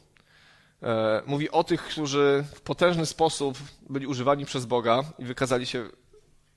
E, 0.83 1.23
mówi 1.27 1.51
o 1.51 1.65
tych, 1.65 1.83
którzy 1.83 2.45
w 2.55 2.61
potężny 2.61 3.07
sposób 3.07 3.59
byli 3.91 4.07
używani 4.07 4.47
przez 4.47 4.67
Boga 4.67 5.05
i 5.19 5.25
wykazali 5.25 5.67
się, 5.67 5.89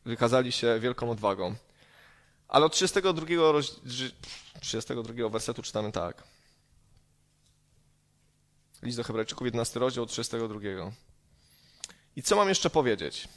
wykazali 0.06 0.52
się 0.52 0.80
wielką 0.80 1.12
odwagą. 1.12 1.56
Ale 2.48 2.66
od 2.66 2.74
32, 2.74 3.26
roz... 3.52 3.82
32 4.62 5.30
wersetu 5.30 5.62
czytamy 5.62 5.92
tak. 5.92 6.24
List 8.84 8.98
do 8.98 9.04
Hebrajczyków, 9.04 9.46
11 9.46 9.80
rozdział, 9.80 10.06
32. 10.06 10.60
I 12.16 12.24
co 12.24 12.36
mam 12.36 12.50
jeszcze 12.50 12.70
powiedzieć? 12.70 13.28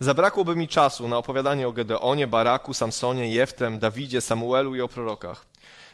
Zabrakłoby 0.00 0.56
mi 0.56 0.68
czasu 0.68 1.08
na 1.08 1.18
opowiadanie 1.18 1.68
o 1.68 1.72
Gedeonie, 1.72 2.26
Baraku, 2.26 2.74
Samsonie, 2.74 3.32
Jeftem, 3.34 3.78
Dawidzie, 3.78 4.20
Samuelu 4.20 4.76
i 4.76 4.80
o 4.80 4.88
prorokach. 4.88 5.46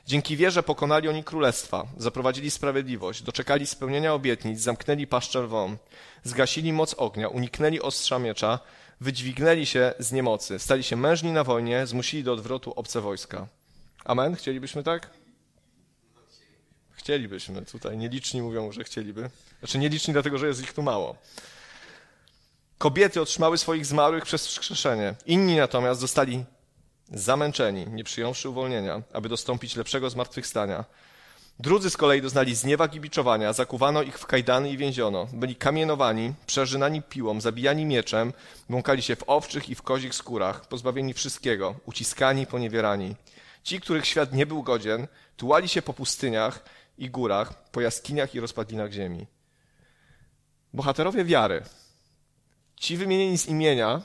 Dzięki 0.07 0.37
wierze 0.37 0.62
pokonali 0.62 1.09
oni 1.09 1.25
królestwa, 1.25 1.87
zaprowadzili 1.97 2.51
sprawiedliwość, 2.51 3.23
doczekali 3.23 3.67
spełnienia 3.67 4.14
obietnic, 4.14 4.61
zamknęli 4.61 5.07
paszczę 5.07 5.49
zgasili 6.23 6.73
moc 6.73 6.95
ognia, 6.99 7.29
uniknęli 7.29 7.81
ostrza 7.81 8.19
miecza, 8.19 8.59
wydźwignęli 9.01 9.67
się 9.67 9.95
z 9.99 10.12
niemocy, 10.12 10.59
stali 10.59 10.83
się 10.83 10.97
mężni 10.97 11.33
na 11.33 11.45
wojnie, 11.45 11.87
zmusili 11.87 12.25
do 12.25 12.33
odwrotu 12.33 12.73
obce 12.77 13.01
wojska. 13.01 13.47
Amen? 14.05 14.37
Chcielibyśmy 14.37 14.83
tak? 14.83 15.11
Chcielibyśmy. 16.90 17.62
Tutaj 17.62 17.97
nieliczni 17.97 18.43
mówią, 18.43 18.73
że 18.73 18.85
chcieliby. 18.85 19.31
Znaczy 19.59 19.79
nieliczni 19.79 20.12
dlatego, 20.12 20.38
że 20.38 20.47
jest 20.47 20.62
ich 20.62 20.73
tu 20.73 20.83
mało. 20.83 21.17
Kobiety 22.85 23.20
otrzymały 23.20 23.59
swoich 23.59 23.87
zmarłych 23.87 24.25
przez 24.25 24.47
wskrzeszenie. 24.47 25.14
Inni 25.27 25.57
natomiast 25.57 26.01
zostali 26.01 26.44
zamęczeni, 27.12 27.87
nie 27.87 28.05
przyjąwszy 28.05 28.49
uwolnienia, 28.49 29.03
aby 29.12 29.29
dostąpić 29.29 29.77
lepszego 29.77 30.11
zmartwychwstania. 30.11 30.85
Drudzy 31.59 31.90
z 31.90 31.97
kolei 31.97 32.23
doznali 32.23 32.55
zniewag 32.55 32.94
i 32.94 33.01
biczowania, 33.01 33.53
zakuwano 33.53 34.03
ich 34.03 34.18
w 34.18 34.27
kajdany 34.27 34.70
i 34.70 34.77
więziono. 34.77 35.29
Byli 35.33 35.57
kamienowani, 35.57 36.35
przerzynani 36.47 37.03
piłą, 37.03 37.40
zabijani 37.40 37.85
mieczem, 37.87 38.33
błąkali 38.70 39.03
się 39.03 39.16
w 39.16 39.25
owczych 39.27 39.68
i 39.68 39.75
w 39.75 39.83
kozich 39.83 40.14
skórach, 40.14 40.68
pozbawieni 40.68 41.14
wszystkiego, 41.14 41.75
uciskani, 41.87 42.47
poniewierani. 42.47 43.16
Ci, 43.62 43.81
których 43.81 44.07
świat 44.07 44.33
nie 44.33 44.47
był 44.47 44.62
godzien, 44.62 45.07
tułali 45.37 45.68
się 45.68 45.83
po 45.83 45.92
pustyniach 45.92 46.64
i 46.99 47.11
górach, 47.11 47.70
po 47.70 47.81
jaskiniach 47.81 48.35
i 48.35 48.40
rozpadlinach 48.40 48.92
ziemi. 48.92 49.27
Bohaterowie 50.73 51.25
wiary, 51.25 51.62
ci 52.77 52.97
wymienieni 52.97 53.39
z 53.39 53.47
imienia, 53.47 54.03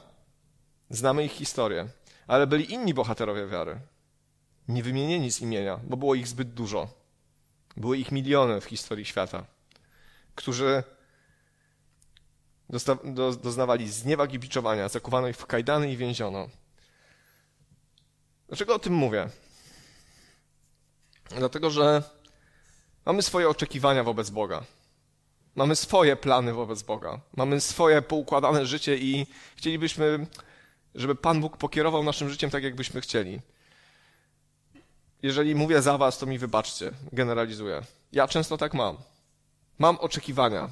znamy 0.89 1.25
ich 1.25 1.32
historię, 1.32 1.88
ale 2.27 2.47
byli 2.47 2.73
inni 2.73 2.93
bohaterowie 2.93 3.47
wiary, 3.47 3.79
nie 4.67 4.84
wymienieni 4.84 5.32
z 5.32 5.41
imienia, 5.41 5.79
bo 5.84 5.97
było 5.97 6.15
ich 6.15 6.27
zbyt 6.27 6.53
dużo. 6.53 6.99
Były 7.77 7.97
ich 7.97 8.12
miliony 8.12 8.62
w 8.62 8.65
historii 8.65 9.05
świata, 9.05 9.45
którzy 10.36 10.84
doznawali 13.43 13.89
zniewagi 13.89 14.39
biczowania, 14.39 14.89
zakuwano 14.89 15.27
ich 15.27 15.38
w 15.38 15.45
kajdany 15.45 15.91
i 15.91 15.97
więziono. 15.97 16.49
Dlaczego 18.47 18.75
o 18.75 18.79
tym 18.79 18.93
mówię? 18.93 19.29
Dlatego, 21.38 21.69
że 21.69 22.03
mamy 23.05 23.21
swoje 23.21 23.49
oczekiwania 23.49 24.03
wobec 24.03 24.29
Boga. 24.29 24.63
Mamy 25.59 25.75
swoje 25.75 26.15
plany 26.15 26.53
wobec 26.53 26.81
Boga. 26.81 27.19
Mamy 27.35 27.61
swoje 27.61 28.01
poukładane 28.01 28.65
życie 28.65 28.97
i 28.97 29.27
chcielibyśmy, 29.55 30.27
żeby 30.95 31.15
Pan 31.15 31.41
Bóg 31.41 31.57
pokierował 31.57 32.03
naszym 32.03 32.29
życiem 32.29 32.49
tak, 32.49 32.63
jakbyśmy 32.63 33.01
chcieli. 33.01 33.39
Jeżeli 35.23 35.55
mówię 35.55 35.81
za 35.81 35.97
Was, 35.97 36.17
to 36.17 36.25
mi 36.25 36.37
wybaczcie, 36.37 36.91
generalizuję. 37.11 37.81
Ja 38.11 38.27
często 38.27 38.57
tak 38.57 38.73
mam. 38.73 38.97
Mam 39.79 39.97
oczekiwania. 39.97 40.69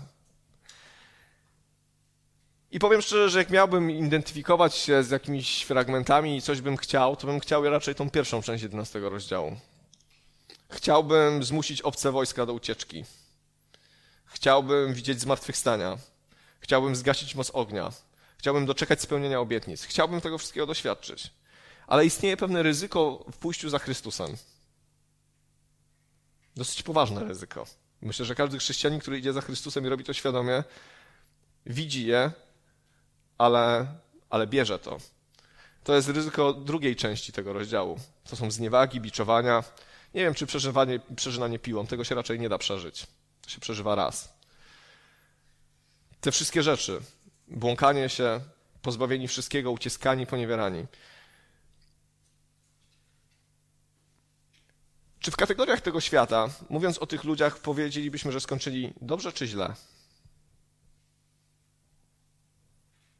I 2.71 2.80
powiem 2.80 3.02
szczerze, 3.02 3.30
że 3.30 3.39
jak 3.39 3.50
miałbym 3.50 3.91
identyfikować 3.91 4.76
się 4.76 5.04
z 5.04 5.10
jakimiś 5.10 5.63
fragmentami 5.63 6.38
i 6.38 6.41
coś 6.41 6.62
bym 6.62 6.78
chciał, 6.78 7.15
to 7.15 7.28
bym 7.28 7.39
chciał 7.39 7.69
raczej 7.69 7.95
tą 7.95 8.10
pierwszą 8.10 8.41
część 8.41 8.63
11 8.63 9.00
rozdziału. 9.00 9.58
Chciałbym 10.69 11.43
zmusić 11.43 11.82
obce 11.82 12.12
wojska 12.12 12.45
do 12.45 12.54
ucieczki. 12.54 13.04
Chciałbym 14.28 14.94
widzieć 14.94 15.22
zmartwychwstania. 15.22 15.98
Chciałbym 16.60 16.96
zgasić 16.96 17.36
moc 17.36 17.52
ognia. 17.54 17.92
Chciałbym 18.38 18.66
doczekać 18.66 19.02
spełnienia 19.02 19.40
obietnic. 19.40 19.84
Chciałbym 19.84 20.22
tego 20.22 20.38
wszystkiego 20.38 20.66
doświadczyć. 20.66 21.32
Ale 21.88 22.06
istnieje 22.06 22.38
pewne 22.38 22.63
ryzyko 22.63 23.26
w 23.32 23.38
pójściu 23.38 23.70
za 23.70 23.80
Chrystusem. 23.80 24.38
Dosyć 26.56 26.84
poważne 26.84 27.24
ryzyko. 27.24 27.66
Myślę, 28.02 28.26
że 28.26 28.36
każdy 28.36 28.60
chrześcijanin, 28.60 29.00
który 29.00 29.20
idzie 29.20 29.34
za 29.34 29.42
Chrystusem 29.42 29.86
i 29.86 29.90
robi 29.90 30.04
to 30.04 30.13
świadomie, 30.13 30.63
widzi 31.66 32.06
je, 32.06 32.32
ale, 33.38 33.88
ale 34.30 34.48
bierze 34.48 34.80
to. 34.80 34.98
To 35.84 35.96
jest 35.96 36.10
ryzyko 36.10 36.54
drugiej 36.54 36.96
części 36.96 37.32
tego 37.32 37.54
rozdziału. 37.54 38.00
To 38.30 38.36
są 38.36 38.52
zniewagi, 38.52 39.02
biczowania, 39.02 39.63
nie 40.13 40.22
wiem, 40.22 40.34
czy 40.34 40.46
przeżywanie, 40.46 41.00
przeżynanie 41.16 41.60
piłą, 41.60 41.88
tego 41.88 42.04
się 42.04 42.16
raczej 42.16 42.40
nie 42.40 42.50
da 42.50 42.58
przeżyć. 42.58 43.08
Się 43.48 43.60
przeżywa 43.60 43.96
raz. 43.96 44.34
Te 46.22 46.32
wszystkie 46.32 46.64
rzeczy, 46.64 47.02
błąkanie 47.48 48.10
się, 48.10 48.42
pozbawieni 48.82 49.28
wszystkiego, 49.28 49.72
uciskani, 49.72 50.28
poniewierani. 50.28 50.86
Czy 55.20 55.32
w 55.32 55.38
kategoriach 55.38 55.82
tego 55.82 56.02
świata, 56.02 56.50
mówiąc 56.70 56.98
o 56.98 57.08
tych 57.08 57.24
ludziach, 57.24 57.60
powiedzielibyśmy, 57.60 58.32
że 58.32 58.42
skończyli 58.42 58.94
dobrze 59.02 59.34
czy 59.34 59.48
źle? 59.48 59.74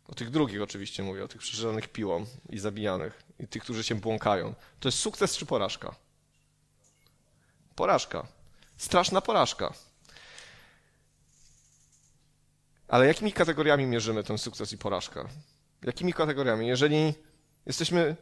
O 0.08 0.16
tych 0.16 0.30
drugich 0.30 0.62
oczywiście 0.62 1.04
mówię, 1.04 1.24
o 1.24 1.28
tych 1.28 1.42
przeżywanych 1.42 1.88
piłą 1.88 2.26
i 2.50 2.60
zabijanych, 2.60 3.24
i 3.40 3.48
tych, 3.48 3.64
którzy 3.64 3.84
się 3.84 3.96
błąkają. 3.96 4.56
To 4.80 4.88
jest 4.88 5.00
sukces 5.00 5.38
czy 5.38 5.46
porażka? 5.46 5.96
Porażka. 7.76 8.28
Straszna 8.78 9.22
porażka. 9.22 9.74
Ale 12.88 13.08
jakimi 13.08 13.34
kategoriami 13.34 13.86
mierzymy 13.86 14.24
ten 14.24 14.38
sukces 14.38 14.74
i 14.74 14.78
porażkę? 14.78 15.26
Jakimi 15.84 16.14
kategoriami? 16.14 16.68
Jeżeli 16.68 17.14
jesteśmy 17.66 18.16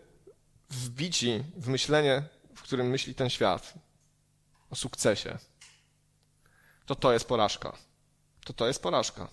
wbici 0.70 1.44
w 1.58 1.68
myślenie, 1.68 2.24
w 2.56 2.62
którym 2.62 2.88
myśli 2.88 3.16
ten 3.16 3.30
świat 3.30 3.74
o 4.70 4.76
sukcesie, 4.76 5.38
to 6.86 6.96
to 6.96 7.14
jest 7.14 7.28
porażka. 7.28 7.78
To 8.46 8.54
to 8.54 8.68
jest 8.68 8.82
porażka. 8.82 9.28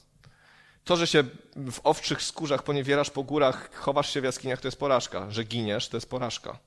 To, 0.85 0.97
że 0.97 1.07
się 1.07 1.23
w 1.57 1.81
owczych 1.85 2.23
skórzach 2.23 2.63
poniewierasz 2.63 3.11
po 3.11 3.23
górach, 3.23 3.75
chowasz 3.75 4.11
się 4.15 4.21
w 4.21 4.25
jaskiniach, 4.25 4.61
to 4.61 4.69
jest 4.69 4.79
porażka. 4.79 5.31
Że 5.31 5.45
giniesz, 5.45 5.89
to 5.89 5.97
jest 5.97 6.11
porażka. 6.11 6.59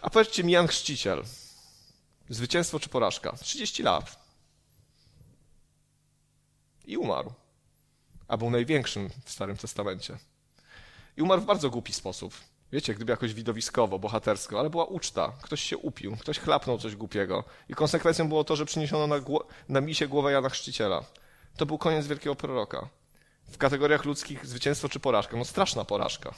A 0.00 0.10
powiedzcie 0.10 0.44
mi, 0.44 0.52
Jan 0.52 0.66
Chrzciciel, 0.66 1.24
Zwycięstwo 2.28 2.80
czy 2.80 2.88
porażka? 2.88 3.32
30 3.32 3.82
lat. 3.82 4.25
I 6.86 6.96
umarł. 6.96 7.32
A 8.28 8.36
był 8.36 8.50
największym 8.50 9.10
w 9.24 9.30
Starym 9.30 9.56
Testamencie. 9.56 10.18
I 11.16 11.22
umarł 11.22 11.42
w 11.42 11.46
bardzo 11.46 11.70
głupi 11.70 11.92
sposób. 11.92 12.34
Wiecie, 12.72 12.94
gdyby 12.94 13.12
jakoś 13.12 13.34
widowiskowo, 13.34 13.98
bohatersko, 13.98 14.60
ale 14.60 14.70
była 14.70 14.84
uczta. 14.84 15.32
Ktoś 15.42 15.62
się 15.62 15.78
upił, 15.78 16.16
ktoś 16.16 16.38
chlapnął 16.38 16.78
coś 16.78 16.96
głupiego. 16.96 17.44
I 17.68 17.74
konsekwencją 17.74 18.28
było 18.28 18.44
to, 18.44 18.56
że 18.56 18.66
przyniesiono 18.66 19.06
na, 19.06 19.16
na 19.68 19.80
misie 19.80 20.08
głowę 20.08 20.32
Jana 20.32 20.48
Chrzciciela. 20.48 21.04
To 21.56 21.66
był 21.66 21.78
koniec 21.78 22.06
wielkiego 22.06 22.34
proroka. 22.34 22.88
W 23.44 23.58
kategoriach 23.58 24.04
ludzkich 24.04 24.46
zwycięstwo 24.46 24.88
czy 24.88 25.00
porażka? 25.00 25.36
No 25.36 25.44
straszna 25.44 25.84
porażka. 25.84 26.34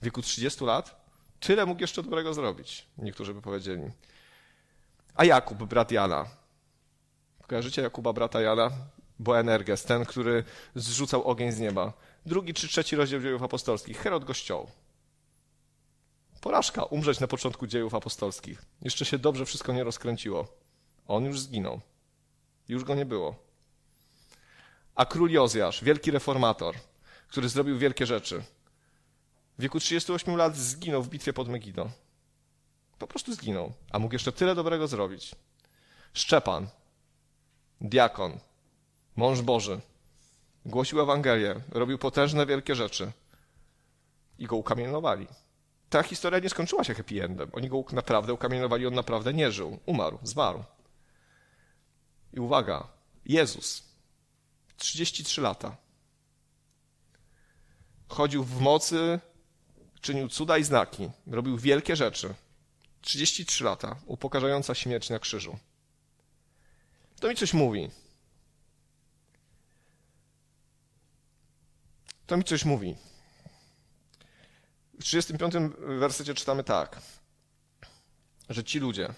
W 0.00 0.04
wieku 0.04 0.22
30 0.22 0.64
lat 0.64 1.08
tyle 1.40 1.66
mógł 1.66 1.80
jeszcze 1.80 2.02
dobrego 2.02 2.34
zrobić, 2.34 2.86
niektórzy 2.98 3.34
by 3.34 3.42
powiedzieli. 3.42 3.90
A 5.14 5.24
Jakub, 5.24 5.58
brat 5.58 5.90
Jana. 5.90 6.26
Kojarzycie 7.46 7.82
Jakuba, 7.82 8.12
brata 8.12 8.40
Jana? 8.40 8.70
Boenerges, 9.18 9.84
ten, 9.84 10.04
który 10.04 10.44
zrzucał 10.74 11.24
ogień 11.24 11.52
z 11.52 11.58
nieba. 11.58 11.92
Drugi 12.26 12.54
czy 12.54 12.68
trzeci 12.68 12.96
rozdział 12.96 13.20
dziejów 13.20 13.42
apostolskich. 13.42 13.98
Herod 13.98 14.24
go 14.24 14.34
ściął. 14.34 14.70
Porażka, 16.40 16.84
umrzeć 16.84 17.20
na 17.20 17.26
początku 17.26 17.66
dziejów 17.66 17.94
apostolskich. 17.94 18.62
Jeszcze 18.82 19.04
się 19.04 19.18
dobrze 19.18 19.46
wszystko 19.46 19.72
nie 19.72 19.84
rozkręciło. 19.84 20.48
On 21.06 21.24
już 21.24 21.40
zginął. 21.40 21.80
Już 22.68 22.84
go 22.84 22.94
nie 22.94 23.06
było. 23.06 23.34
A 24.94 25.06
król 25.06 25.30
Jozjasz, 25.30 25.84
wielki 25.84 26.10
reformator, 26.10 26.74
który 27.28 27.48
zrobił 27.48 27.78
wielkie 27.78 28.06
rzeczy. 28.06 28.42
W 29.58 29.62
wieku 29.62 29.80
38 29.80 30.36
lat 30.36 30.56
zginął 30.56 31.02
w 31.02 31.08
bitwie 31.08 31.32
pod 31.32 31.48
Megido. 31.48 31.90
Po 32.98 33.06
prostu 33.06 33.34
zginął, 33.34 33.72
a 33.90 33.98
mógł 33.98 34.14
jeszcze 34.14 34.32
tyle 34.32 34.54
dobrego 34.54 34.88
zrobić. 34.88 35.34
Szczepan, 36.12 36.68
diakon, 37.80 38.38
mąż 39.18 39.40
Boży, 39.40 39.80
głosił 40.66 41.00
Ewangelię, 41.00 41.54
robił 41.70 41.98
potężne, 41.98 42.46
wielkie 42.46 42.74
rzeczy 42.74 43.12
i 44.38 44.46
go 44.46 44.56
ukamienowali. 44.56 45.26
Ta 45.90 46.02
historia 46.02 46.38
nie 46.38 46.48
skończyła 46.48 46.84
się 46.84 46.94
happy 46.94 47.24
endem. 47.24 47.50
Oni 47.52 47.68
go 47.68 47.84
naprawdę 47.92 48.32
ukamienowali, 48.32 48.86
on 48.86 48.94
naprawdę 48.94 49.34
nie 49.34 49.52
żył. 49.52 49.78
Umarł, 49.86 50.18
zmarł. 50.22 50.64
I 52.32 52.40
uwaga, 52.40 52.88
Jezus, 53.24 53.84
33 54.76 55.40
lata, 55.40 55.76
chodził 58.08 58.44
w 58.44 58.60
mocy, 58.60 59.20
czynił 60.00 60.28
cuda 60.28 60.58
i 60.58 60.64
znaki, 60.64 61.10
robił 61.26 61.56
wielkie 61.58 61.96
rzeczy. 61.96 62.34
33 63.00 63.64
lata, 63.64 63.96
upokarzająca 64.06 64.74
śmierć 64.74 65.10
na 65.10 65.18
krzyżu. 65.18 65.58
To 67.20 67.28
mi 67.28 67.36
coś 67.36 67.54
mówi. 67.54 67.90
To 72.28 72.36
mi 72.36 72.44
coś 72.44 72.64
mówi. 72.64 72.96
W 75.00 75.04
35 75.04 75.54
wersecie 75.78 76.34
czytamy 76.34 76.64
tak, 76.64 77.00
że 78.48 78.64
ci 78.64 78.78
ludzie, 78.78 79.08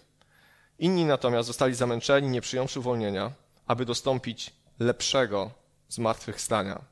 inni 0.78 1.04
natomiast 1.04 1.46
zostali 1.46 1.74
zamęczeni, 1.74 2.28
nie 2.28 2.40
przyjąwszy 2.40 2.80
uwolnienia, 2.80 3.32
aby 3.66 3.84
dostąpić 3.84 4.52
lepszego 4.78 5.50
zmartwychwstania. 5.88 6.84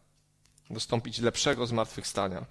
Dostąpić 0.70 1.18
lepszego 1.18 1.66
zmartwychwstania. 1.66 2.46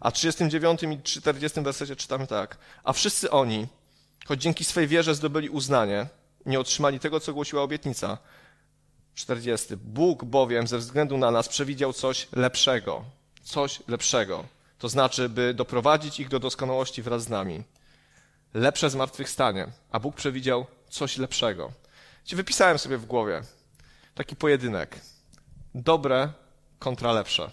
A 0.00 0.10
w 0.10 0.14
39 0.14 0.82
i 0.82 1.02
40 1.02 1.60
wersecie 1.60 1.96
czytamy 1.96 2.26
tak. 2.26 2.58
A 2.84 2.92
wszyscy 2.92 3.30
oni, 3.30 3.66
choć 4.26 4.42
dzięki 4.42 4.64
swej 4.64 4.88
wierze 4.88 5.14
zdobyli 5.14 5.48
uznanie, 5.48 6.06
nie 6.46 6.60
otrzymali 6.60 7.00
tego, 7.00 7.20
co 7.20 7.32
głosiła 7.32 7.62
obietnica. 7.62 8.18
40. 9.14 9.76
Bóg 9.76 10.24
bowiem 10.24 10.66
ze 10.66 10.78
względu 10.78 11.18
na 11.18 11.30
nas 11.30 11.48
przewidział 11.48 11.92
coś 11.92 12.28
lepszego. 12.32 13.04
Coś 13.42 13.82
lepszego. 13.88 14.44
To 14.78 14.88
znaczy, 14.88 15.28
by 15.28 15.54
doprowadzić 15.54 16.20
ich 16.20 16.28
do 16.28 16.38
doskonałości 16.38 17.02
wraz 17.02 17.22
z 17.22 17.28
nami. 17.28 17.62
Lepsze 18.54 18.90
zmartwychwstanie. 18.90 19.66
A 19.90 20.00
Bóg 20.00 20.16
przewidział 20.16 20.66
coś 20.88 21.18
lepszego. 21.18 21.72
Ci 22.24 22.36
wypisałem 22.36 22.78
sobie 22.78 22.98
w 22.98 23.06
głowie 23.06 23.42
taki 24.14 24.36
pojedynek. 24.36 25.00
Dobre 25.74 26.32
kontra 26.78 27.12
lepsze. 27.12 27.50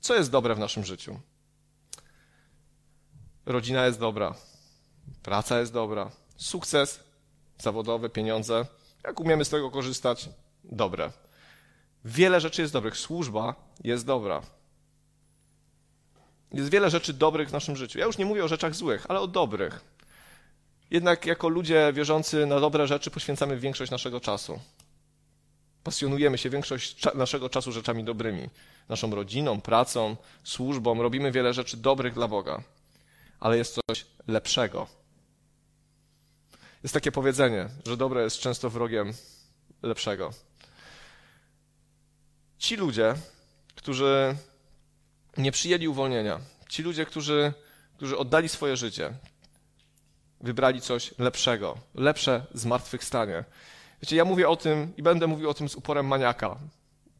Co 0.00 0.14
jest 0.14 0.30
dobre 0.30 0.54
w 0.54 0.58
naszym 0.58 0.84
życiu? 0.84 1.20
Rodzina 3.46 3.86
jest 3.86 4.00
dobra, 4.00 4.34
praca 5.22 5.60
jest 5.60 5.72
dobra, 5.72 6.10
sukces 6.36 7.00
zawodowy, 7.58 8.10
pieniądze. 8.10 8.66
Jak 9.06 9.20
umiemy 9.20 9.44
z 9.44 9.48
tego 9.48 9.70
korzystać? 9.70 10.28
Dobre. 10.64 11.10
Wiele 12.04 12.40
rzeczy 12.40 12.62
jest 12.62 12.72
dobrych. 12.72 12.96
Służba 12.96 13.54
jest 13.84 14.06
dobra. 14.06 14.42
Jest 16.52 16.70
wiele 16.70 16.90
rzeczy 16.90 17.12
dobrych 17.12 17.48
w 17.48 17.52
naszym 17.52 17.76
życiu. 17.76 17.98
Ja 17.98 18.06
już 18.06 18.18
nie 18.18 18.24
mówię 18.26 18.44
o 18.44 18.48
rzeczach 18.48 18.74
złych, 18.74 19.06
ale 19.08 19.20
o 19.20 19.26
dobrych. 19.26 19.80
Jednak 20.90 21.26
jako 21.26 21.48
ludzie 21.48 21.92
wierzący 21.92 22.46
na 22.46 22.60
dobre 22.60 22.86
rzeczy 22.86 23.10
poświęcamy 23.10 23.56
większość 23.56 23.90
naszego 23.90 24.20
czasu. 24.20 24.60
Pasjonujemy 25.84 26.38
się 26.38 26.50
większość 26.50 27.04
naszego 27.14 27.48
czasu 27.48 27.72
rzeczami 27.72 28.04
dobrymi. 28.04 28.48
Naszą 28.88 29.14
rodziną, 29.14 29.60
pracą, 29.60 30.16
służbą. 30.44 31.02
Robimy 31.02 31.32
wiele 31.32 31.54
rzeczy 31.54 31.76
dobrych 31.76 32.14
dla 32.14 32.28
Boga. 32.28 32.62
Ale 33.40 33.56
jest 33.56 33.78
coś 33.88 34.06
lepszego. 34.26 34.86
Jest 36.82 36.94
takie 36.94 37.12
powiedzenie, 37.12 37.68
że 37.86 37.96
dobre 37.96 38.22
jest 38.22 38.38
często 38.38 38.70
wrogiem 38.70 39.12
lepszego. 39.82 40.30
Ci 42.58 42.76
ludzie, 42.76 43.14
którzy 43.74 44.36
nie 45.36 45.52
przyjęli 45.52 45.88
uwolnienia, 45.88 46.40
ci 46.68 46.82
ludzie, 46.82 47.06
którzy, 47.06 47.52
którzy 47.96 48.18
oddali 48.18 48.48
swoje 48.48 48.76
życie, 48.76 49.12
wybrali 50.40 50.80
coś 50.80 51.18
lepszego, 51.18 51.78
lepsze 51.94 52.46
zmartwychwstanie. 52.54 53.44
Wiecie, 54.02 54.16
ja 54.16 54.24
mówię 54.24 54.48
o 54.48 54.56
tym 54.56 54.92
i 54.96 55.02
będę 55.02 55.26
mówił 55.26 55.50
o 55.50 55.54
tym 55.54 55.68
z 55.68 55.74
uporem 55.74 56.06
maniaka, 56.06 56.58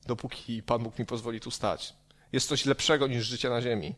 dopóki 0.07 0.63
Pan 0.63 0.83
Bóg 0.83 0.99
mi 0.99 1.07
pozwoli 1.07 1.41
tu 1.41 1.51
stać. 1.51 1.95
Jest 2.33 2.49
coś 2.49 2.65
lepszego 2.67 3.07
niż 3.07 3.27
życie 3.27 3.51
na 3.51 3.63
ziemi. 3.63 3.95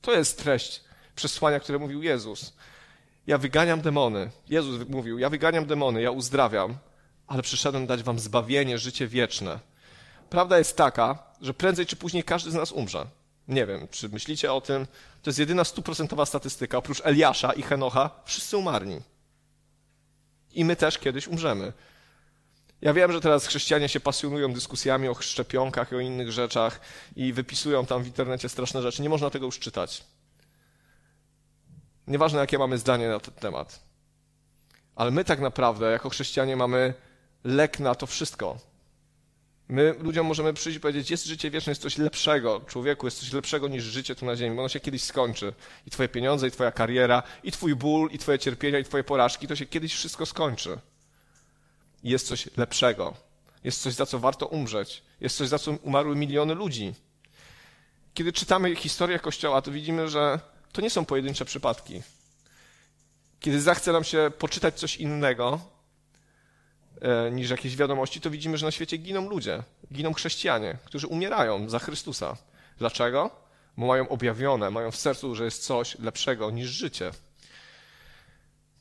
To 0.00 0.12
jest 0.12 0.38
treść 0.38 0.84
przesłania, 1.14 1.60
które 1.60 1.78
mówił 1.78 2.02
Jezus. 2.02 2.52
Ja 3.26 3.38
wyganiam 3.38 3.80
demony. 3.80 4.30
Jezus 4.48 4.88
mówił, 4.88 5.18
ja 5.18 5.30
wyganiam 5.30 5.66
demony, 5.66 6.02
ja 6.02 6.10
uzdrawiam, 6.10 6.76
ale 7.26 7.42
przyszedłem 7.42 7.86
dać 7.86 8.02
wam 8.02 8.18
zbawienie, 8.18 8.78
życie 8.78 9.06
wieczne. 9.06 9.58
Prawda 10.30 10.58
jest 10.58 10.76
taka, 10.76 11.18
że 11.40 11.54
prędzej 11.54 11.86
czy 11.86 11.96
później 11.96 12.24
każdy 12.24 12.50
z 12.50 12.54
nas 12.54 12.72
umrze. 12.72 13.06
Nie 13.48 13.66
wiem, 13.66 13.88
czy 13.90 14.08
myślicie 14.08 14.52
o 14.52 14.60
tym. 14.60 14.86
To 15.22 15.30
jest 15.30 15.38
jedyna 15.38 15.64
stuprocentowa 15.64 16.26
statystyka. 16.26 16.78
Oprócz 16.78 17.00
Eliasza 17.04 17.52
i 17.52 17.62
Henocha, 17.62 18.10
wszyscy 18.24 18.56
umarli. 18.56 19.00
I 20.52 20.64
my 20.64 20.76
też 20.76 20.98
kiedyś 20.98 21.28
umrzemy. 21.28 21.72
Ja 22.80 22.92
wiem, 22.92 23.12
że 23.12 23.20
teraz 23.20 23.46
chrześcijanie 23.46 23.88
się 23.88 24.00
pasjonują 24.00 24.52
dyskusjami 24.52 25.08
o 25.08 25.14
szczepionkach 25.14 25.92
i 25.92 25.94
o 25.94 26.00
innych 26.00 26.32
rzeczach 26.32 26.80
i 27.16 27.32
wypisują 27.32 27.86
tam 27.86 28.02
w 28.02 28.06
internecie 28.06 28.48
straszne 28.48 28.82
rzeczy. 28.82 29.02
Nie 29.02 29.08
można 29.08 29.30
tego 29.30 29.46
już 29.46 29.58
czytać. 29.58 30.04
Nieważne, 32.06 32.38
jakie 32.38 32.58
mamy 32.58 32.78
zdanie 32.78 33.08
na 33.08 33.20
ten 33.20 33.34
temat. 33.34 33.80
Ale 34.96 35.10
my 35.10 35.24
tak 35.24 35.40
naprawdę, 35.40 35.90
jako 35.90 36.10
chrześcijanie, 36.10 36.56
mamy 36.56 36.94
lek 37.44 37.80
na 37.80 37.94
to 37.94 38.06
wszystko. 38.06 38.58
My 39.68 39.94
ludziom 39.98 40.26
możemy 40.26 40.54
przyjść 40.54 40.76
i 40.76 40.80
powiedzieć, 40.80 41.10
jest 41.10 41.26
życie 41.26 41.50
wieczne, 41.50 41.70
jest 41.70 41.82
coś 41.82 41.98
lepszego. 41.98 42.60
Człowieku, 42.66 43.06
jest 43.06 43.18
coś 43.20 43.32
lepszego 43.32 43.68
niż 43.68 43.84
życie 43.84 44.14
tu 44.14 44.26
na 44.26 44.36
ziemi, 44.36 44.56
bo 44.56 44.62
ono 44.62 44.68
się 44.68 44.80
kiedyś 44.80 45.02
skończy. 45.02 45.52
I 45.86 45.90
twoje 45.90 46.08
pieniądze, 46.08 46.48
i 46.48 46.50
twoja 46.50 46.72
kariera, 46.72 47.22
i 47.42 47.52
twój 47.52 47.74
ból, 47.74 48.10
i 48.12 48.18
twoje 48.18 48.38
cierpienia, 48.38 48.78
i 48.78 48.84
twoje 48.84 49.04
porażki, 49.04 49.46
to 49.46 49.56
się 49.56 49.66
kiedyś 49.66 49.94
wszystko 49.94 50.26
skończy. 50.26 50.78
Jest 52.04 52.26
coś 52.26 52.48
lepszego. 52.56 53.14
Jest 53.64 53.82
coś, 53.82 53.94
za 53.94 54.06
co 54.06 54.18
warto 54.18 54.46
umrzeć. 54.46 55.02
Jest 55.20 55.36
coś, 55.36 55.48
za 55.48 55.58
co 55.58 55.70
umarły 55.70 56.16
miliony 56.16 56.54
ludzi. 56.54 56.94
Kiedy 58.14 58.32
czytamy 58.32 58.76
historię 58.76 59.18
Kościoła, 59.18 59.62
to 59.62 59.70
widzimy, 59.70 60.08
że 60.08 60.40
to 60.72 60.80
nie 60.80 60.90
są 60.90 61.04
pojedyncze 61.04 61.44
przypadki. 61.44 62.02
Kiedy 63.40 63.60
zachce 63.60 63.92
nam 63.92 64.04
się 64.04 64.30
poczytać 64.38 64.74
coś 64.74 64.96
innego 64.96 65.60
e, 67.00 67.30
niż 67.30 67.50
jakieś 67.50 67.76
wiadomości, 67.76 68.20
to 68.20 68.30
widzimy, 68.30 68.58
że 68.58 68.66
na 68.66 68.72
świecie 68.72 68.96
giną 68.96 69.28
ludzie, 69.28 69.62
giną 69.92 70.12
chrześcijanie, 70.12 70.78
którzy 70.84 71.06
umierają 71.06 71.68
za 71.68 71.78
Chrystusa. 71.78 72.36
Dlaczego? 72.78 73.30
Bo 73.76 73.86
mają 73.86 74.08
objawione, 74.08 74.70
mają 74.70 74.90
w 74.90 74.96
sercu, 74.96 75.34
że 75.34 75.44
jest 75.44 75.64
coś 75.64 75.98
lepszego 75.98 76.50
niż 76.50 76.68
życie. 76.68 77.10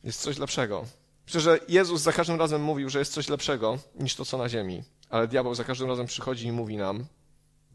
Jest 0.03 0.21
coś 0.21 0.37
lepszego. 0.37 0.85
Myślę, 1.25 1.41
że 1.41 1.59
Jezus 1.67 2.01
za 2.01 2.13
każdym 2.13 2.39
razem 2.39 2.61
mówił, 2.63 2.89
że 2.89 2.99
jest 2.99 3.13
coś 3.13 3.29
lepszego 3.29 3.79
niż 3.95 4.15
to, 4.15 4.25
co 4.25 4.37
na 4.37 4.49
ziemi. 4.49 4.83
Ale 5.09 5.27
diabeł 5.27 5.55
za 5.55 5.63
każdym 5.63 5.87
razem 5.87 6.05
przychodzi 6.05 6.47
i 6.47 6.51
mówi 6.51 6.77
nam, 6.77 7.05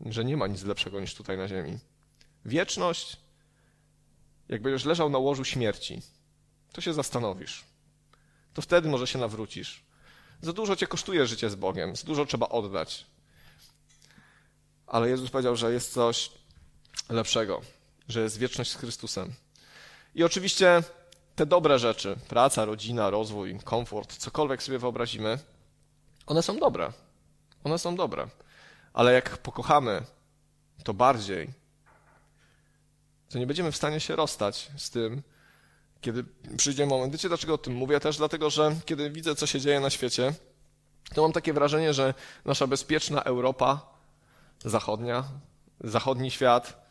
że 0.06 0.24
nie 0.24 0.36
ma 0.36 0.46
nic 0.46 0.62
lepszego 0.62 1.00
niż 1.00 1.14
tutaj 1.14 1.36
na 1.36 1.48
ziemi. 1.48 1.78
Wieczność, 2.44 3.16
jak 4.50 4.62
będziesz 4.62 4.84
leżał 4.84 5.10
na 5.10 5.18
łożu 5.18 5.44
śmierci, 5.44 6.02
to 6.72 6.80
się 6.80 6.94
zastanowisz. 6.94 7.64
To 8.54 8.62
wtedy 8.62 8.88
może 8.88 9.06
się 9.06 9.18
nawrócisz. 9.18 9.82
Za 10.42 10.52
dużo 10.52 10.76
cię 10.76 10.86
kosztuje 10.86 11.26
życie 11.26 11.50
z 11.50 11.54
Bogiem, 11.54 11.96
za 11.96 12.06
dużo 12.06 12.26
trzeba 12.26 12.48
oddać. 12.48 13.06
Ale 14.86 15.08
Jezus 15.08 15.30
powiedział, 15.30 15.56
że 15.56 15.72
jest 15.72 15.92
coś 15.92 16.30
lepszego, 17.08 17.60
że 18.08 18.20
jest 18.20 18.38
wieczność 18.38 18.70
z 18.70 18.76
Chrystusem. 18.76 19.32
I 20.14 20.24
oczywiście 20.24 20.82
te 21.36 21.46
dobre 21.46 21.78
rzeczy, 21.78 22.16
praca, 22.28 22.64
rodzina, 22.64 23.10
rozwój, 23.10 23.60
komfort, 23.64 24.16
cokolwiek 24.16 24.62
sobie 24.62 24.78
wyobrazimy, 24.78 25.38
one 26.26 26.42
są 26.42 26.58
dobre. 26.58 26.92
One 27.64 27.78
są 27.78 27.96
dobre. 27.96 28.28
Ale 28.92 29.12
jak 29.12 29.38
pokochamy 29.38 30.02
to 30.84 30.94
bardziej, 30.94 31.50
to 33.30 33.38
nie 33.38 33.46
będziemy 33.46 33.72
w 33.72 33.76
stanie 33.76 34.00
się 34.00 34.16
rozstać 34.16 34.70
z 34.76 34.90
tym, 34.90 35.22
kiedy 36.00 36.24
przyjdzie 36.56 36.86
moment. 36.86 37.12
Wiecie, 37.12 37.28
dlaczego 37.28 37.54
o 37.54 37.58
tym 37.58 37.74
mówię? 37.74 38.00
Też 38.00 38.16
dlatego, 38.16 38.50
że 38.50 38.76
kiedy 38.84 39.10
widzę, 39.10 39.34
co 39.34 39.46
się 39.46 39.60
dzieje 39.60 39.80
na 39.80 39.90
świecie, 39.90 40.34
to 41.14 41.22
mam 41.22 41.32
takie 41.32 41.52
wrażenie, 41.52 41.94
że 41.94 42.14
nasza 42.44 42.66
bezpieczna 42.66 43.22
Europa 43.22 43.86
zachodnia, 44.64 45.24
zachodni 45.80 46.30
świat, 46.30 46.86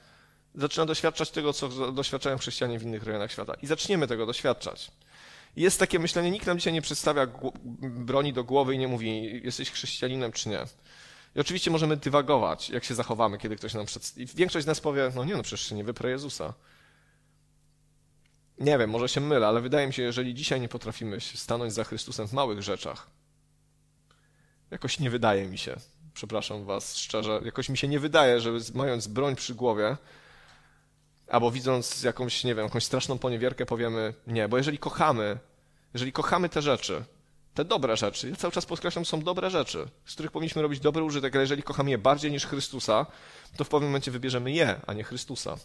zaczyna 0.55 0.85
doświadczać 0.85 1.31
tego, 1.31 1.53
co 1.53 1.91
doświadczają 1.91 2.37
chrześcijanie 2.37 2.79
w 2.79 2.83
innych 2.83 3.03
rejonach 3.03 3.31
świata. 3.31 3.53
I 3.61 3.67
zaczniemy 3.67 4.07
tego 4.07 4.25
doświadczać. 4.25 4.91
Jest 5.55 5.79
takie 5.79 5.99
myślenie, 5.99 6.31
nikt 6.31 6.47
nam 6.47 6.57
dzisiaj 6.57 6.73
nie 6.73 6.81
przedstawia 6.81 7.27
broni 7.81 8.33
do 8.33 8.43
głowy 8.43 8.75
i 8.75 8.77
nie 8.77 8.87
mówi, 8.87 9.41
jesteś 9.43 9.71
chrześcijaninem 9.71 10.31
czy 10.31 10.49
nie. 10.49 10.65
I 11.35 11.39
oczywiście 11.39 11.71
możemy 11.71 11.97
dywagować, 11.97 12.69
jak 12.69 12.83
się 12.83 12.95
zachowamy, 12.95 13.37
kiedy 13.37 13.55
ktoś 13.55 13.73
nam 13.73 13.85
przedstawi. 13.85 14.25
Większość 14.25 14.63
z 14.63 14.67
nas 14.67 14.79
powie, 14.79 15.11
no 15.15 15.23
nie, 15.25 15.35
no 15.35 15.43
przecież 15.43 15.71
nie 15.71 15.83
wyprę 15.83 16.09
Jezusa. 16.09 16.53
Nie 18.59 18.77
wiem, 18.77 18.89
może 18.89 19.09
się 19.09 19.21
mylę, 19.21 19.47
ale 19.47 19.61
wydaje 19.61 19.87
mi 19.87 19.93
się, 19.93 20.03
jeżeli 20.03 20.33
dzisiaj 20.33 20.61
nie 20.61 20.69
potrafimy 20.69 21.21
stanąć 21.21 21.73
za 21.73 21.83
Chrystusem 21.83 22.27
w 22.27 22.33
małych 22.33 22.61
rzeczach, 22.61 23.07
jakoś 24.71 24.99
nie 24.99 25.09
wydaje 25.09 25.47
mi 25.47 25.57
się, 25.57 25.75
przepraszam 26.13 26.65
was 26.65 26.97
szczerze, 26.97 27.41
jakoś 27.45 27.69
mi 27.69 27.77
się 27.77 27.87
nie 27.87 27.99
wydaje, 27.99 28.39
że 28.39 28.51
mając 28.73 29.07
broń 29.07 29.35
przy 29.35 29.55
głowie, 29.55 29.97
albo 31.27 31.51
widząc 31.51 32.03
jakąś, 32.03 32.43
nie 32.43 32.55
wiem, 32.55 32.65
jakąś 32.65 32.83
straszną 32.83 33.17
poniewierkę 33.17 33.65
powiemy 33.65 34.13
nie, 34.27 34.47
bo 34.47 34.57
jeżeli 34.57 34.77
kochamy, 34.77 35.37
jeżeli 35.93 36.11
kochamy 36.11 36.49
te 36.49 36.61
rzeczy, 36.61 37.03
te 37.53 37.65
dobre 37.65 37.97
rzeczy, 37.97 38.29
ja 38.29 38.35
cały 38.35 38.51
czas 38.53 38.65
podkreślam, 38.65 39.05
są 39.05 39.21
dobre 39.21 39.49
rzeczy, 39.49 39.89
z 40.05 40.13
których 40.13 40.31
powinniśmy 40.31 40.61
robić 40.61 40.79
dobry 40.79 41.03
użytek, 41.03 41.35
ale 41.35 41.43
jeżeli 41.43 41.63
kochamy 41.63 41.89
je 41.89 41.97
bardziej 41.97 42.31
niż 42.31 42.45
Chrystusa, 42.45 43.05
to 43.57 43.63
w 43.63 43.69
pewnym 43.69 43.89
momencie 43.89 44.11
wybierzemy 44.11 44.51
je, 44.51 44.81
a 44.87 44.93
nie 44.93 45.03
Chrystusa. 45.03 45.57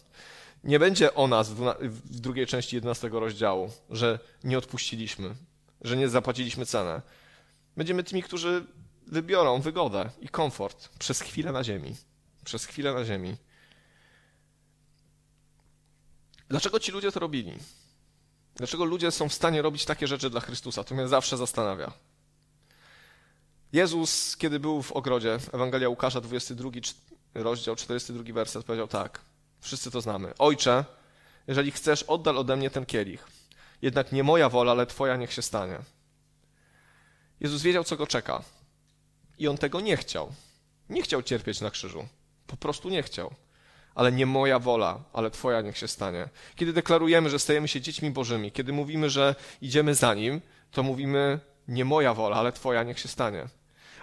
Nie 0.63 0.79
będzie 0.79 1.15
o 1.15 1.27
nas 1.27 1.49
w 1.79 2.19
drugiej 2.19 2.47
części 2.47 2.75
11 2.75 3.09
rozdziału, 3.09 3.71
że 3.89 4.19
nie 4.43 4.57
odpuściliśmy, 4.57 5.35
że 5.81 5.97
nie 5.97 6.09
zapłaciliśmy 6.09 6.65
cenę. 6.65 7.01
Będziemy 7.77 8.03
tymi, 8.03 8.23
którzy 8.23 8.65
wybiorą 9.07 9.61
wygodę 9.61 10.09
i 10.21 10.29
komfort 10.29 10.89
przez 10.99 11.21
chwilę 11.21 11.51
na 11.51 11.63
ziemi. 11.63 11.95
Przez 12.45 12.65
chwilę 12.65 12.93
na 12.93 13.05
ziemi. 13.05 13.35
Dlaczego 16.49 16.79
ci 16.79 16.91
ludzie 16.91 17.11
to 17.11 17.19
robili? 17.19 17.53
Dlaczego 18.55 18.85
ludzie 18.85 19.11
są 19.11 19.29
w 19.29 19.33
stanie 19.33 19.61
robić 19.61 19.85
takie 19.85 20.07
rzeczy 20.07 20.29
dla 20.29 20.41
Chrystusa? 20.41 20.83
To 20.83 20.95
mnie 20.95 21.07
zawsze 21.07 21.37
zastanawia. 21.37 21.91
Jezus, 23.73 24.37
kiedy 24.37 24.59
był 24.59 24.81
w 24.81 24.91
ogrodzie, 24.91 25.37
Ewangelia 25.53 25.89
Łukasza, 25.89 26.21
22 26.21 26.69
rozdział, 27.33 27.75
42 27.75 28.33
werset, 28.33 28.65
powiedział 28.65 28.87
tak. 28.87 29.21
Wszyscy 29.59 29.91
to 29.91 30.01
znamy. 30.01 30.33
Ojcze, 30.39 30.85
jeżeli 31.47 31.71
chcesz, 31.71 32.03
oddal 32.03 32.37
ode 32.37 32.55
mnie 32.55 32.69
ten 32.69 32.85
kielich. 32.85 33.27
Jednak 33.81 34.11
nie 34.11 34.23
moja 34.23 34.49
wola, 34.49 34.71
ale 34.71 34.85
Twoja 34.85 35.15
niech 35.15 35.33
się 35.33 35.41
stanie. 35.41 35.79
Jezus 37.39 37.61
wiedział, 37.61 37.83
co 37.83 37.97
go 37.97 38.07
czeka. 38.07 38.43
I 39.37 39.47
on 39.47 39.57
tego 39.57 39.81
nie 39.81 39.97
chciał. 39.97 40.31
Nie 40.89 41.01
chciał 41.01 41.23
cierpieć 41.23 41.61
na 41.61 41.71
krzyżu. 41.71 42.07
Po 42.47 42.57
prostu 42.57 42.89
nie 42.89 43.03
chciał. 43.03 43.33
Ale 43.95 44.11
nie 44.11 44.25
moja 44.25 44.59
wola, 44.59 44.99
ale 45.13 45.31
Twoja 45.31 45.61
niech 45.61 45.77
się 45.77 45.87
stanie. 45.87 46.29
Kiedy 46.55 46.73
deklarujemy, 46.73 47.29
że 47.29 47.39
stajemy 47.39 47.67
się 47.67 47.81
dziećmi 47.81 48.11
Bożymi, 48.11 48.51
kiedy 48.51 48.73
mówimy, 48.73 49.09
że 49.09 49.35
idziemy 49.61 49.95
za 49.95 50.13
Nim, 50.13 50.41
to 50.71 50.83
mówimy 50.83 51.39
nie 51.67 51.85
moja 51.85 52.13
wola, 52.13 52.35
ale 52.35 52.51
Twoja 52.51 52.83
niech 52.83 52.99
się 52.99 53.07
stanie. 53.07 53.47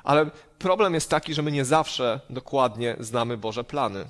Ale 0.05 0.31
problem 0.59 0.95
jest 0.95 1.11
taki, 1.11 1.35
że 1.35 1.43
my 1.43 1.53
nie 1.53 1.65
zawsze 1.65 2.21
dokładnie 2.31 2.97
znamy 3.01 3.37
Boże 3.37 3.65
plany. 3.65 4.05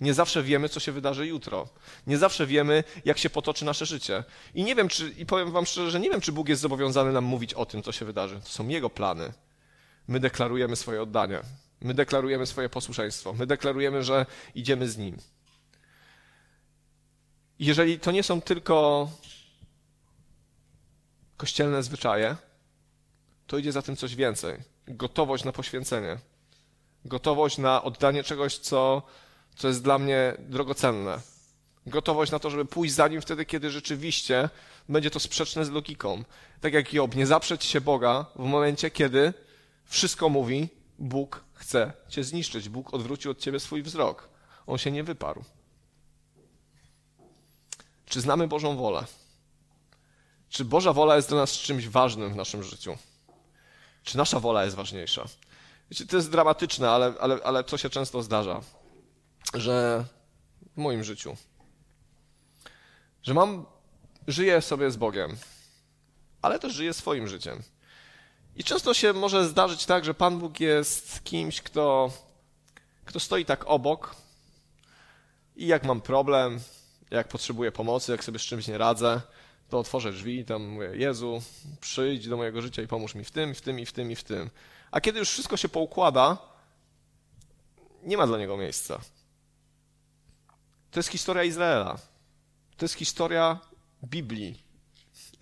Nie 0.00 0.14
zawsze 0.14 0.42
wiemy, 0.42 0.68
co 0.68 0.80
się 0.80 0.92
wydarzy 0.92 1.26
jutro. 1.26 1.68
Nie 2.06 2.18
zawsze 2.18 2.46
wiemy, 2.46 2.84
jak 3.04 3.18
się 3.18 3.30
potoczy 3.30 3.64
nasze 3.64 3.86
życie. 3.86 4.24
I 4.54 4.64
nie 4.64 4.74
wiem, 4.74 4.88
czy, 4.88 5.08
i 5.18 5.26
powiem 5.26 5.52
Wam 5.52 5.66
szczerze, 5.66 5.90
że 5.90 6.00
nie 6.00 6.10
wiem, 6.10 6.20
czy 6.20 6.32
Bóg 6.32 6.48
jest 6.48 6.62
zobowiązany 6.62 7.12
nam 7.12 7.24
mówić 7.24 7.54
o 7.54 7.66
tym, 7.66 7.82
co 7.82 7.92
się 7.92 8.04
wydarzy. 8.04 8.40
To 8.40 8.48
są 8.48 8.68
Jego 8.68 8.90
plany. 8.90 9.32
My 10.08 10.20
deklarujemy 10.20 10.76
swoje 10.76 11.02
oddanie. 11.02 11.40
My 11.82 11.94
deklarujemy 11.94 12.46
swoje 12.46 12.68
posłuszeństwo. 12.68 13.32
My 13.32 13.46
deklarujemy, 13.46 14.02
że 14.02 14.26
idziemy 14.54 14.88
z 14.88 14.98
Nim. 14.98 15.16
Jeżeli 17.58 17.98
to 17.98 18.10
nie 18.10 18.22
są 18.22 18.40
tylko 18.40 19.08
kościelne 21.36 21.82
zwyczaje, 21.82 22.36
to 23.46 23.58
idzie 23.58 23.72
za 23.72 23.82
tym 23.82 23.96
coś 23.96 24.14
więcej. 24.14 24.58
Gotowość 24.88 25.44
na 25.44 25.52
poświęcenie. 25.52 26.18
Gotowość 27.04 27.58
na 27.58 27.82
oddanie 27.82 28.24
czegoś, 28.24 28.58
co 28.58 29.02
co 29.56 29.68
jest 29.68 29.82
dla 29.82 29.98
mnie 29.98 30.34
drogocenne. 30.38 31.20
Gotowość 31.86 32.32
na 32.32 32.38
to, 32.38 32.50
żeby 32.50 32.64
pójść 32.64 32.94
za 32.94 33.08
nim 33.08 33.20
wtedy, 33.20 33.44
kiedy 33.44 33.70
rzeczywiście 33.70 34.48
będzie 34.88 35.10
to 35.10 35.20
sprzeczne 35.20 35.64
z 35.64 35.70
logiką. 35.70 36.24
Tak 36.60 36.72
jak 36.72 36.92
Job, 36.92 37.14
nie 37.14 37.26
zaprzeć 37.26 37.64
się 37.64 37.80
Boga 37.80 38.26
w 38.36 38.44
momencie, 38.44 38.90
kiedy 38.90 39.34
wszystko 39.84 40.28
mówi, 40.28 40.68
Bóg 40.98 41.44
chce 41.52 41.92
cię 42.08 42.24
zniszczyć. 42.24 42.68
Bóg 42.68 42.94
odwrócił 42.94 43.30
od 43.30 43.38
ciebie 43.38 43.60
swój 43.60 43.82
wzrok. 43.82 44.28
On 44.66 44.78
się 44.78 44.90
nie 44.90 45.04
wyparł. 45.04 45.44
Czy 48.06 48.20
znamy 48.20 48.48
Bożą 48.48 48.76
wolę? 48.76 49.04
Czy 50.48 50.64
Boża 50.64 50.92
wola 50.92 51.16
jest 51.16 51.28
dla 51.28 51.38
nas 51.38 51.52
czymś 51.52 51.88
ważnym 51.88 52.32
w 52.32 52.36
naszym 52.36 52.62
życiu? 52.62 52.96
Czy 54.02 54.16
nasza 54.16 54.40
wola 54.40 54.64
jest 54.64 54.76
ważniejsza? 54.76 55.24
Wiecie, 55.90 56.06
to 56.06 56.16
jest 56.16 56.30
dramatyczne, 56.30 56.90
ale, 56.90 57.14
ale, 57.20 57.38
ale 57.44 57.64
to 57.64 57.78
się 57.78 57.90
często 57.90 58.22
zdarza 58.22 58.60
że 59.54 60.04
w 60.74 60.76
moim 60.76 61.04
życiu, 61.04 61.36
że 63.22 63.34
mam, 63.34 63.66
żyję 64.26 64.62
sobie 64.62 64.90
z 64.90 64.96
Bogiem, 64.96 65.36
ale 66.42 66.58
też 66.58 66.72
żyję 66.72 66.92
swoim 66.92 67.28
życiem. 67.28 67.62
I 68.56 68.64
często 68.64 68.94
się 68.94 69.12
może 69.12 69.48
zdarzyć 69.48 69.86
tak, 69.86 70.04
że 70.04 70.14
Pan 70.14 70.38
Bóg 70.38 70.60
jest 70.60 71.24
kimś, 71.24 71.62
kto, 71.62 72.10
kto 73.04 73.20
stoi 73.20 73.44
tak 73.44 73.64
obok 73.66 74.16
i 75.56 75.66
jak 75.66 75.84
mam 75.84 76.00
problem, 76.00 76.60
jak 77.10 77.28
potrzebuję 77.28 77.72
pomocy, 77.72 78.12
jak 78.12 78.24
sobie 78.24 78.38
z 78.38 78.42
czymś 78.42 78.68
nie 78.68 78.78
radzę, 78.78 79.20
to 79.68 79.78
otworzę 79.78 80.12
drzwi 80.12 80.38
i 80.38 80.44
tam 80.44 80.66
mówię, 80.68 80.90
Jezu, 80.94 81.42
przyjdź 81.80 82.28
do 82.28 82.36
mojego 82.36 82.62
życia 82.62 82.82
i 82.82 82.86
pomóż 82.86 83.14
mi 83.14 83.24
w 83.24 83.30
tym, 83.30 83.54
w 83.54 83.60
tym 83.60 83.80
i 83.80 83.86
w 83.86 83.92
tym 83.92 84.10
i 84.10 84.16
w 84.16 84.24
tym. 84.24 84.50
A 84.90 85.00
kiedy 85.00 85.18
już 85.18 85.30
wszystko 85.30 85.56
się 85.56 85.68
poukłada, 85.68 86.38
nie 88.02 88.16
ma 88.16 88.26
dla 88.26 88.38
niego 88.38 88.56
miejsca. 88.56 89.00
To 90.90 90.98
jest 90.98 91.08
historia 91.08 91.44
Izraela. 91.44 91.98
To 92.76 92.84
jest 92.84 92.94
historia 92.94 93.58
Biblii, 94.04 94.61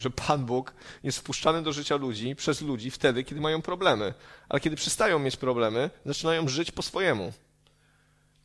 że 0.00 0.10
Pan 0.10 0.46
Bóg 0.46 0.74
jest 1.02 1.18
wpuszczany 1.18 1.62
do 1.62 1.72
życia 1.72 1.96
ludzi 1.96 2.36
przez 2.36 2.60
ludzi 2.60 2.90
wtedy, 2.90 3.24
kiedy 3.24 3.40
mają 3.40 3.62
problemy. 3.62 4.14
Ale 4.48 4.60
kiedy 4.60 4.76
przestają 4.76 5.18
mieć 5.18 5.36
problemy, 5.36 5.90
zaczynają 6.04 6.48
żyć 6.48 6.70
po 6.70 6.82
swojemu. 6.82 7.32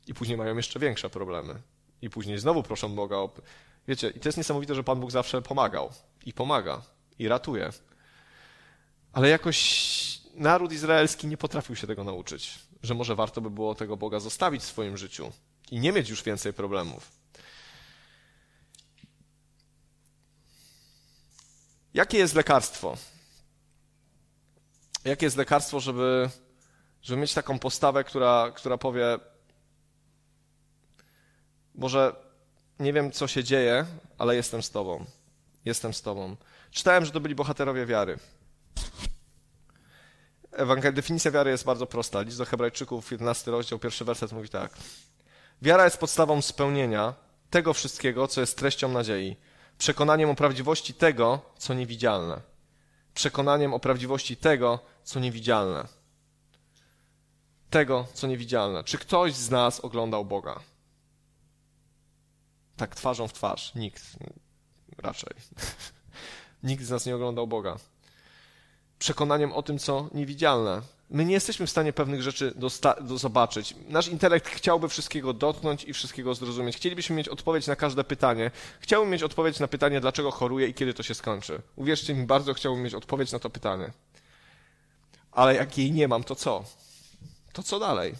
I 0.07 0.13
później 0.13 0.37
mają 0.37 0.57
jeszcze 0.57 0.79
większe 0.79 1.09
problemy. 1.09 1.61
I 2.01 2.09
później 2.09 2.39
znowu 2.39 2.63
proszą 2.63 2.95
Boga 2.95 3.15
o. 3.15 3.29
Wiecie, 3.87 4.09
i 4.09 4.19
to 4.19 4.27
jest 4.27 4.37
niesamowite, 4.37 4.75
że 4.75 4.83
Pan 4.83 4.99
Bóg 4.99 5.11
zawsze 5.11 5.41
pomagał. 5.41 5.91
I 6.25 6.33
pomaga. 6.33 6.81
I 7.19 7.27
ratuje. 7.27 7.69
Ale 9.13 9.29
jakoś 9.29 10.21
naród 10.33 10.71
izraelski 10.71 11.27
nie 11.27 11.37
potrafił 11.37 11.75
się 11.75 11.87
tego 11.87 12.03
nauczyć, 12.03 12.59
że 12.83 12.93
może 12.93 13.15
warto 13.15 13.41
by 13.41 13.49
było 13.49 13.75
tego 13.75 13.97
Boga 13.97 14.19
zostawić 14.19 14.61
w 14.61 14.65
swoim 14.65 14.97
życiu 14.97 15.31
i 15.71 15.79
nie 15.79 15.91
mieć 15.91 16.09
już 16.09 16.23
więcej 16.23 16.53
problemów. 16.53 17.11
Jakie 21.95 22.17
jest 22.17 22.35
lekarstwo? 22.35 22.97
Jakie 25.05 25.25
jest 25.25 25.37
lekarstwo, 25.37 25.79
żeby, 25.79 26.29
żeby 27.01 27.21
mieć 27.21 27.33
taką 27.33 27.59
postawę, 27.59 28.03
która, 28.03 28.51
która 28.55 28.77
powie: 28.77 29.19
Boże, 31.75 32.15
nie 32.79 32.93
wiem, 32.93 33.11
co 33.11 33.27
się 33.27 33.43
dzieje, 33.43 33.85
ale 34.17 34.35
jestem 34.35 34.63
z 34.63 34.71
Tobą. 34.71 35.05
Jestem 35.65 35.93
z 35.93 36.01
Tobą. 36.01 36.35
Czytałem, 36.71 37.05
że 37.05 37.11
to 37.11 37.19
byli 37.19 37.35
bohaterowie 37.35 37.85
wiary. 37.85 38.19
Ewangelia, 40.51 40.91
definicja 40.91 41.31
wiary 41.31 41.51
jest 41.51 41.65
bardzo 41.65 41.85
prosta. 41.87 42.21
List 42.21 42.37
do 42.37 42.45
Hebrajczyków, 42.45 43.11
11 43.11 43.51
rozdział, 43.51 43.79
pierwszy 43.79 44.05
werset 44.05 44.31
mówi 44.31 44.49
tak. 44.49 44.71
Wiara 45.61 45.83
jest 45.83 45.97
podstawą 45.97 46.41
spełnienia 46.41 47.13
tego 47.49 47.73
wszystkiego, 47.73 48.27
co 48.27 48.41
jest 48.41 48.57
treścią 48.57 48.89
nadziei, 48.89 49.35
przekonaniem 49.77 50.29
o 50.29 50.35
prawdziwości 50.35 50.93
tego, 50.93 51.41
co 51.57 51.73
niewidzialne. 51.73 52.41
Przekonaniem 53.13 53.73
o 53.73 53.79
prawdziwości 53.79 54.37
tego, 54.37 54.79
co 55.03 55.19
niewidzialne. 55.19 55.87
Tego, 57.69 58.07
co 58.13 58.27
niewidzialne. 58.27 58.83
Czy 58.83 58.97
ktoś 58.97 59.33
z 59.33 59.49
nas 59.49 59.79
oglądał 59.79 60.25
Boga? 60.25 60.59
Tak 62.77 62.95
twarzą 62.95 63.27
w 63.27 63.33
twarz. 63.33 63.75
Nikt. 63.75 64.03
Raczej. 64.97 65.33
Nikt 66.63 66.83
z 66.83 66.89
nas 66.89 67.05
nie 67.05 67.15
oglądał 67.15 67.47
Boga. 67.47 67.75
Przekonaniem 68.99 69.53
o 69.53 69.63
tym, 69.63 69.79
co 69.79 70.09
niewidzialne. 70.13 70.81
My 71.09 71.25
nie 71.25 71.33
jesteśmy 71.33 71.67
w 71.67 71.69
stanie 71.69 71.93
pewnych 71.93 72.21
rzeczy 72.21 72.53
do 73.01 73.17
zobaczyć. 73.17 73.75
Nasz 73.87 74.07
intelekt 74.07 74.49
chciałby 74.49 74.89
wszystkiego 74.89 75.33
dotknąć 75.33 75.83
i 75.83 75.93
wszystkiego 75.93 76.35
zrozumieć. 76.35 76.77
Chcielibyśmy 76.77 77.15
mieć 77.15 77.29
odpowiedź 77.29 77.67
na 77.67 77.75
każde 77.75 78.03
pytanie. 78.03 78.51
Chciałbym 78.79 79.09
mieć 79.09 79.23
odpowiedź 79.23 79.59
na 79.59 79.67
pytanie, 79.67 80.01
dlaczego 80.01 80.31
choruję 80.31 80.67
i 80.67 80.73
kiedy 80.73 80.93
to 80.93 81.03
się 81.03 81.13
skończy. 81.13 81.61
Uwierzcie 81.75 82.13
mi, 82.13 82.25
bardzo 82.25 82.53
chciałbym 82.53 82.83
mieć 82.83 82.93
odpowiedź 82.93 83.31
na 83.31 83.39
to 83.39 83.49
pytanie. 83.49 83.91
Ale 85.31 85.55
jak 85.55 85.77
jej 85.77 85.91
nie 85.91 86.07
mam, 86.07 86.23
to 86.23 86.35
co? 86.35 86.63
To 87.53 87.63
co 87.63 87.79
dalej? 87.79 88.15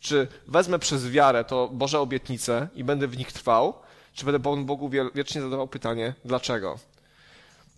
Czy 0.00 0.28
wezmę 0.46 0.78
przez 0.78 1.08
wiarę 1.10 1.44
to 1.44 1.68
Boże 1.68 2.00
obietnice 2.00 2.68
i 2.74 2.84
będę 2.84 3.06
w 3.06 3.16
nich 3.16 3.32
trwał, 3.32 3.74
czy 4.14 4.24
będę 4.24 4.38
Bogu 4.64 4.90
wiecznie 5.14 5.42
zadawał 5.42 5.68
pytanie, 5.68 6.14
dlaczego? 6.24 6.78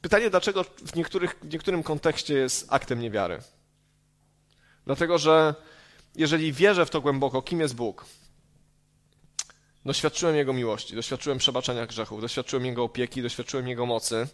Pytanie, 0.02 0.30
dlaczego 0.30 0.64
w, 0.64 0.94
niektórych, 0.94 1.36
w 1.42 1.52
niektórym 1.52 1.82
kontekście 1.82 2.34
jest 2.34 2.66
aktem 2.70 3.00
niewiary. 3.00 3.38
Dlatego, 4.86 5.18
że 5.18 5.54
jeżeli 6.14 6.52
wierzę 6.52 6.86
w 6.86 6.90
to 6.90 7.00
głęboko, 7.00 7.42
kim 7.42 7.60
jest 7.60 7.74
Bóg, 7.74 8.04
doświadczyłem 9.84 10.36
Jego 10.36 10.52
miłości, 10.52 10.94
doświadczyłem 10.94 11.38
przebaczenia 11.38 11.86
grzechów, 11.86 12.20
doświadczyłem 12.20 12.66
Jego 12.66 12.84
opieki, 12.84 13.22
doświadczyłem 13.22 13.68
Jego 13.68 13.86
mocy 13.86 14.28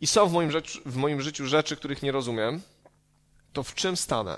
i 0.00 0.06
są 0.06 0.26
w 0.26 0.32
moim, 0.32 0.50
rzecz, 0.50 0.80
w 0.86 0.96
moim 0.96 1.22
życiu 1.22 1.46
rzeczy, 1.46 1.76
których 1.76 2.02
nie 2.02 2.12
rozumiem, 2.12 2.62
to 3.52 3.62
w 3.62 3.74
czym 3.74 3.96
stanę? 3.96 4.36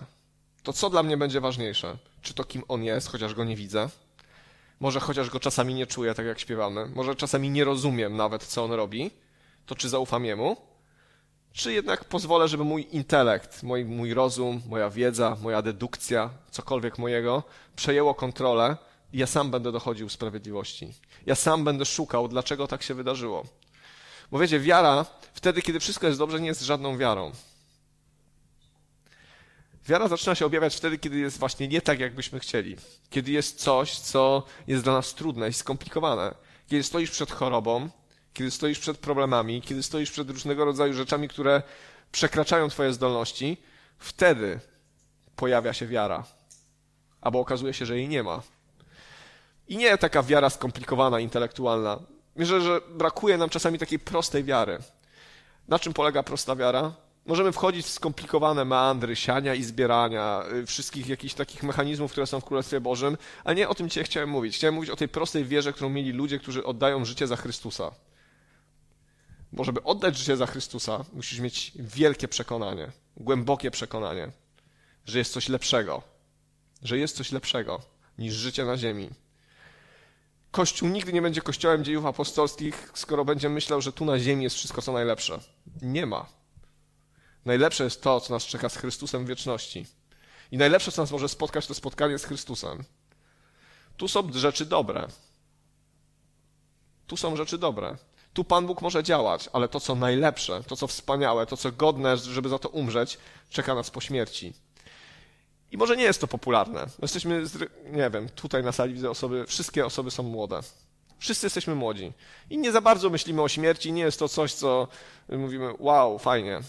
To 0.62 0.72
co 0.72 0.90
dla 0.90 1.02
mnie 1.02 1.16
będzie 1.16 1.40
ważniejsze? 1.40 1.96
Czy 2.22 2.34
to 2.34 2.44
kim 2.44 2.62
On 2.68 2.84
jest, 2.84 3.08
chociaż 3.08 3.34
Go 3.34 3.44
nie 3.44 3.56
widzę? 3.56 3.88
Może 4.80 5.00
chociaż 5.00 5.30
Go 5.30 5.40
czasami 5.40 5.74
nie 5.74 5.86
czuję, 5.86 6.14
tak 6.14 6.26
jak 6.26 6.40
śpiewamy? 6.40 6.86
Może 6.86 7.14
czasami 7.14 7.50
nie 7.50 7.64
rozumiem 7.64 8.16
nawet, 8.16 8.44
co 8.44 8.64
On 8.64 8.72
robi? 8.72 9.10
To 9.66 9.74
czy 9.74 9.88
zaufam 9.88 10.24
Jemu? 10.24 10.56
Czy 11.56 11.72
jednak 11.72 12.04
pozwolę, 12.04 12.48
żeby 12.48 12.64
mój 12.64 12.86
intelekt, 12.92 13.62
mój, 13.62 13.84
mój 13.84 14.14
rozum, 14.14 14.62
moja 14.68 14.90
wiedza, 14.90 15.36
moja 15.42 15.62
dedukcja, 15.62 16.30
cokolwiek 16.50 16.98
mojego, 16.98 17.42
przejęło 17.76 18.14
kontrolę 18.14 18.76
i 19.12 19.18
ja 19.18 19.26
sam 19.26 19.50
będę 19.50 19.72
dochodził 19.72 20.08
sprawiedliwości. 20.08 20.92
Ja 21.26 21.34
sam 21.34 21.64
będę 21.64 21.84
szukał, 21.84 22.28
dlaczego 22.28 22.66
tak 22.66 22.82
się 22.82 22.94
wydarzyło. 22.94 23.44
Bo 24.30 24.38
wiecie, 24.38 24.60
wiara 24.60 25.06
wtedy, 25.34 25.62
kiedy 25.62 25.80
wszystko 25.80 26.06
jest 26.06 26.18
dobrze, 26.18 26.40
nie 26.40 26.46
jest 26.46 26.62
żadną 26.62 26.98
wiarą. 26.98 27.32
Wiara 29.86 30.08
zaczyna 30.08 30.34
się 30.34 30.46
objawiać 30.46 30.76
wtedy, 30.76 30.98
kiedy 30.98 31.18
jest 31.18 31.38
właśnie 31.38 31.68
nie 31.68 31.80
tak, 31.80 32.00
jakbyśmy 32.00 32.40
chcieli. 32.40 32.76
Kiedy 33.10 33.32
jest 33.32 33.60
coś, 33.60 33.98
co 33.98 34.42
jest 34.66 34.84
dla 34.84 34.92
nas 34.92 35.14
trudne 35.14 35.48
i 35.48 35.52
skomplikowane. 35.52 36.34
Kiedy 36.68 36.82
stoisz 36.82 37.10
przed 37.10 37.30
chorobą, 37.30 37.90
kiedy 38.36 38.50
stoisz 38.50 38.78
przed 38.78 38.98
problemami, 38.98 39.62
kiedy 39.62 39.82
stoisz 39.82 40.10
przed 40.10 40.30
różnego 40.30 40.64
rodzaju 40.64 40.92
rzeczami, 40.92 41.28
które 41.28 41.62
przekraczają 42.12 42.68
Twoje 42.68 42.92
zdolności, 42.92 43.56
wtedy 43.98 44.60
pojawia 45.36 45.72
się 45.72 45.86
wiara. 45.86 46.24
Albo 47.20 47.40
okazuje 47.40 47.74
się, 47.74 47.86
że 47.86 47.96
jej 47.96 48.08
nie 48.08 48.22
ma. 48.22 48.42
I 49.68 49.76
nie 49.76 49.98
taka 49.98 50.22
wiara 50.22 50.50
skomplikowana, 50.50 51.20
intelektualna. 51.20 51.98
Myślę, 52.36 52.60
że 52.60 52.80
brakuje 52.90 53.38
nam 53.38 53.48
czasami 53.48 53.78
takiej 53.78 53.98
prostej 53.98 54.44
wiary. 54.44 54.78
Na 55.68 55.78
czym 55.78 55.92
polega 55.92 56.22
prosta 56.22 56.56
wiara? 56.56 56.92
Możemy 57.26 57.52
wchodzić 57.52 57.86
w 57.86 57.90
skomplikowane 57.90 58.64
meandry 58.64 59.16
siania 59.16 59.54
i 59.54 59.62
zbierania, 59.62 60.42
y, 60.52 60.66
wszystkich 60.66 61.08
jakichś 61.08 61.34
takich 61.34 61.62
mechanizmów, 61.62 62.12
które 62.12 62.26
są 62.26 62.40
w 62.40 62.44
Królestwie 62.44 62.80
Bożym, 62.80 63.16
ale 63.44 63.54
nie 63.54 63.68
o 63.68 63.74
tym 63.74 63.88
dzisiaj 63.88 64.04
chciałem 64.04 64.28
mówić. 64.28 64.56
Chciałem 64.56 64.74
mówić 64.74 64.90
o 64.90 64.96
tej 64.96 65.08
prostej 65.08 65.44
wierze, 65.44 65.72
którą 65.72 65.88
mieli 65.88 66.12
ludzie, 66.12 66.38
którzy 66.38 66.64
oddają 66.64 67.04
życie 67.04 67.26
za 67.26 67.36
Chrystusa. 67.36 67.90
Bo 69.52 69.64
żeby 69.64 69.82
oddać 69.82 70.16
życie 70.18 70.36
za 70.36 70.46
Chrystusa, 70.46 71.04
musisz 71.12 71.40
mieć 71.40 71.72
wielkie 71.74 72.28
przekonanie, 72.28 72.92
głębokie 73.16 73.70
przekonanie, 73.70 74.32
że 75.04 75.18
jest 75.18 75.32
coś 75.32 75.48
lepszego, 75.48 76.02
że 76.82 76.98
jest 76.98 77.16
coś 77.16 77.32
lepszego 77.32 77.82
niż 78.18 78.34
życie 78.34 78.64
na 78.64 78.76
ziemi. 78.76 79.10
Kościół 80.50 80.88
nigdy 80.88 81.12
nie 81.12 81.22
będzie 81.22 81.40
kościołem 81.40 81.84
dziejów 81.84 82.06
apostolskich, 82.06 82.90
skoro 82.94 83.24
będzie 83.24 83.48
myślał, 83.48 83.80
że 83.80 83.92
tu 83.92 84.04
na 84.04 84.18
ziemi 84.18 84.44
jest 84.44 84.56
wszystko 84.56 84.82
co 84.82 84.92
najlepsze. 84.92 85.40
Nie 85.82 86.06
ma. 86.06 86.26
Najlepsze 87.44 87.84
jest 87.84 88.02
to, 88.02 88.20
co 88.20 88.34
nas 88.34 88.44
czeka 88.44 88.68
z 88.68 88.76
Chrystusem 88.76 89.24
w 89.24 89.28
wieczności. 89.28 89.86
I 90.50 90.56
najlepsze, 90.56 90.92
co 90.92 91.02
nas 91.02 91.10
może 91.10 91.28
spotkać, 91.28 91.66
to 91.66 91.74
spotkanie 91.74 92.18
z 92.18 92.24
Chrystusem. 92.24 92.84
Tu 93.96 94.08
są 94.08 94.32
rzeczy 94.32 94.66
dobre. 94.66 95.08
Tu 97.06 97.16
są 97.16 97.36
rzeczy 97.36 97.58
dobre. 97.58 97.96
Tu 98.36 98.44
Pan 98.44 98.66
Bóg 98.66 98.82
może 98.82 99.02
działać, 99.02 99.48
ale 99.52 99.68
to, 99.68 99.80
co 99.80 99.94
najlepsze, 99.94 100.62
to, 100.62 100.76
co 100.76 100.86
wspaniałe, 100.86 101.46
to, 101.46 101.56
co 101.56 101.72
godne, 101.72 102.16
żeby 102.16 102.48
za 102.48 102.58
to 102.58 102.68
umrzeć, 102.68 103.18
czeka 103.50 103.74
nas 103.74 103.90
po 103.90 104.00
śmierci. 104.00 104.52
I 105.70 105.76
może 105.76 105.96
nie 105.96 106.04
jest 106.04 106.20
to 106.20 106.26
popularne. 106.26 106.86
Jesteśmy, 107.02 107.44
nie 107.92 108.10
wiem, 108.10 108.28
tutaj 108.28 108.64
na 108.64 108.72
sali 108.72 108.94
widzę 108.94 109.10
osoby, 109.10 109.46
wszystkie 109.46 109.86
osoby 109.86 110.10
są 110.10 110.22
młode. 110.22 110.60
Wszyscy 111.18 111.46
jesteśmy 111.46 111.74
młodzi. 111.74 112.12
I 112.50 112.58
nie 112.58 112.72
za 112.72 112.80
bardzo 112.80 113.10
myślimy 113.10 113.42
o 113.42 113.48
śmierci, 113.48 113.92
nie 113.92 114.02
jest 114.02 114.18
to 114.18 114.28
coś, 114.28 114.54
co 114.54 114.88
mówimy, 115.28 115.74
wow, 115.78 116.18
fajnie, 116.18 116.60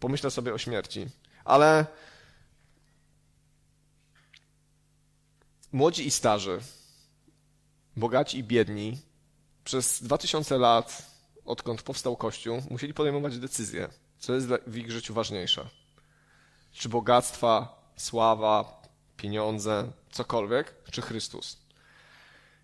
pomyślę 0.00 0.30
sobie 0.30 0.54
o 0.54 0.58
śmierci. 0.58 1.06
Ale 1.44 1.86
młodzi 5.72 6.06
i 6.06 6.10
starzy, 6.10 6.60
bogaci 7.96 8.38
i 8.38 8.44
biedni, 8.44 8.98
przez 9.66 10.02
2000 10.02 10.58
lat, 10.58 11.02
odkąd 11.44 11.82
powstał 11.82 12.16
Kościół, 12.16 12.62
musieli 12.70 12.94
podejmować 12.94 13.38
decyzje, 13.38 13.88
co 14.18 14.34
jest 14.34 14.48
w 14.66 14.76
ich 14.76 14.90
życiu 14.90 15.14
ważniejsze. 15.14 15.68
Czy 16.72 16.88
bogactwa, 16.88 17.82
sława, 17.96 18.82
pieniądze, 19.16 19.92
cokolwiek, 20.10 20.74
czy 20.90 21.02
Chrystus. 21.02 21.58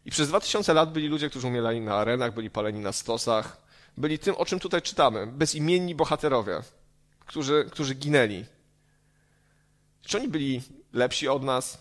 I 0.04 0.10
przez 0.10 0.28
2000 0.28 0.74
lat 0.74 0.92
byli 0.92 1.08
ludzie, 1.08 1.30
którzy 1.30 1.46
umierali 1.46 1.80
na 1.80 1.94
arenach, 1.94 2.34
byli 2.34 2.50
paleni 2.50 2.80
na 2.80 2.92
stosach, 2.92 3.56
byli 3.96 4.18
tym, 4.18 4.34
o 4.34 4.44
czym 4.44 4.60
tutaj 4.60 4.82
czytamy, 4.82 5.26
bezimienni 5.26 5.94
bohaterowie, 5.94 6.60
którzy, 7.26 7.68
którzy 7.70 7.94
ginęli. 7.94 8.44
Czy 10.02 10.18
oni 10.18 10.28
byli 10.28 10.62
lepsi 10.92 11.28
od 11.28 11.42
nas? 11.42 11.78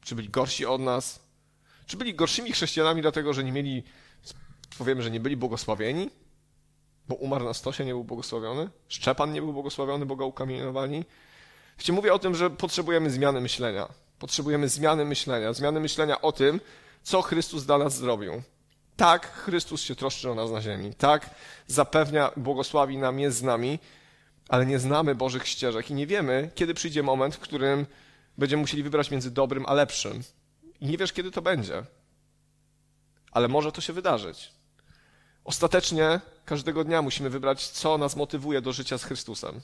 Czy 0.00 0.14
byli 0.14 0.28
gorsi 0.28 0.66
od 0.66 0.80
nas? 0.80 1.20
Czy 1.86 1.96
byli 1.96 2.14
gorszymi 2.14 2.52
chrześcijanami 2.52 3.02
dlatego, 3.02 3.32
że 3.32 3.44
nie 3.44 3.52
mieli, 3.52 3.84
powiemy, 4.80 5.02
że 5.02 5.10
nie 5.10 5.20
byli 5.20 5.36
błogosławieni? 5.36 6.10
Bo 7.08 7.14
umarł 7.14 7.44
na 7.44 7.54
stosie, 7.54 7.84
nie 7.84 7.92
był 7.92 8.04
błogosławiony? 8.04 8.70
Szczepan 8.88 9.32
nie 9.32 9.42
był 9.42 9.52
błogosławiony, 9.52 10.06
bo 10.06 10.16
go 10.16 10.26
ukamienowani? 10.26 11.04
Wiecie, 11.78 11.92
mówię 11.92 12.14
o 12.14 12.18
tym, 12.18 12.34
że 12.34 12.50
potrzebujemy 12.50 13.10
zmiany 13.10 13.40
myślenia. 13.40 13.88
Potrzebujemy 14.18 14.68
zmiany 14.68 15.04
myślenia. 15.04 15.52
Zmiany 15.52 15.80
myślenia 15.80 16.20
o 16.20 16.32
tym, 16.32 16.60
co 17.02 17.22
Chrystus 17.22 17.64
dla 17.64 17.78
nas 17.78 17.96
zrobił. 17.96 18.42
Tak, 18.96 19.32
Chrystus 19.32 19.82
się 19.82 19.94
troszczy 19.94 20.30
o 20.30 20.34
nas 20.34 20.50
na 20.50 20.62
ziemi. 20.62 20.94
Tak, 20.94 21.30
zapewnia, 21.66 22.30
błogosławi 22.36 22.98
nam, 22.98 23.20
jest 23.20 23.38
z 23.38 23.42
nami, 23.42 23.78
ale 24.48 24.66
nie 24.66 24.78
znamy 24.78 25.14
Bożych 25.14 25.48
ścieżek 25.48 25.90
i 25.90 25.94
nie 25.94 26.06
wiemy, 26.06 26.50
kiedy 26.54 26.74
przyjdzie 26.74 27.02
moment, 27.02 27.34
w 27.34 27.38
którym 27.38 27.86
będziemy 28.38 28.60
musieli 28.60 28.82
wybrać 28.82 29.10
między 29.10 29.30
dobrym 29.30 29.64
a 29.66 29.74
lepszym. 29.74 30.22
I 30.80 30.86
nie 30.86 30.98
wiesz, 30.98 31.12
kiedy 31.12 31.30
to 31.30 31.42
będzie. 31.42 31.82
Ale 33.32 33.48
może 33.48 33.72
to 33.72 33.80
się 33.80 33.92
wydarzyć. 33.92 34.59
Ostatecznie 35.50 36.20
każdego 36.44 36.84
dnia 36.84 37.02
musimy 37.02 37.30
wybrać, 37.30 37.68
co 37.68 37.98
nas 37.98 38.16
motywuje 38.16 38.60
do 38.60 38.72
życia 38.72 38.98
z 38.98 39.04
Chrystusem. 39.04 39.60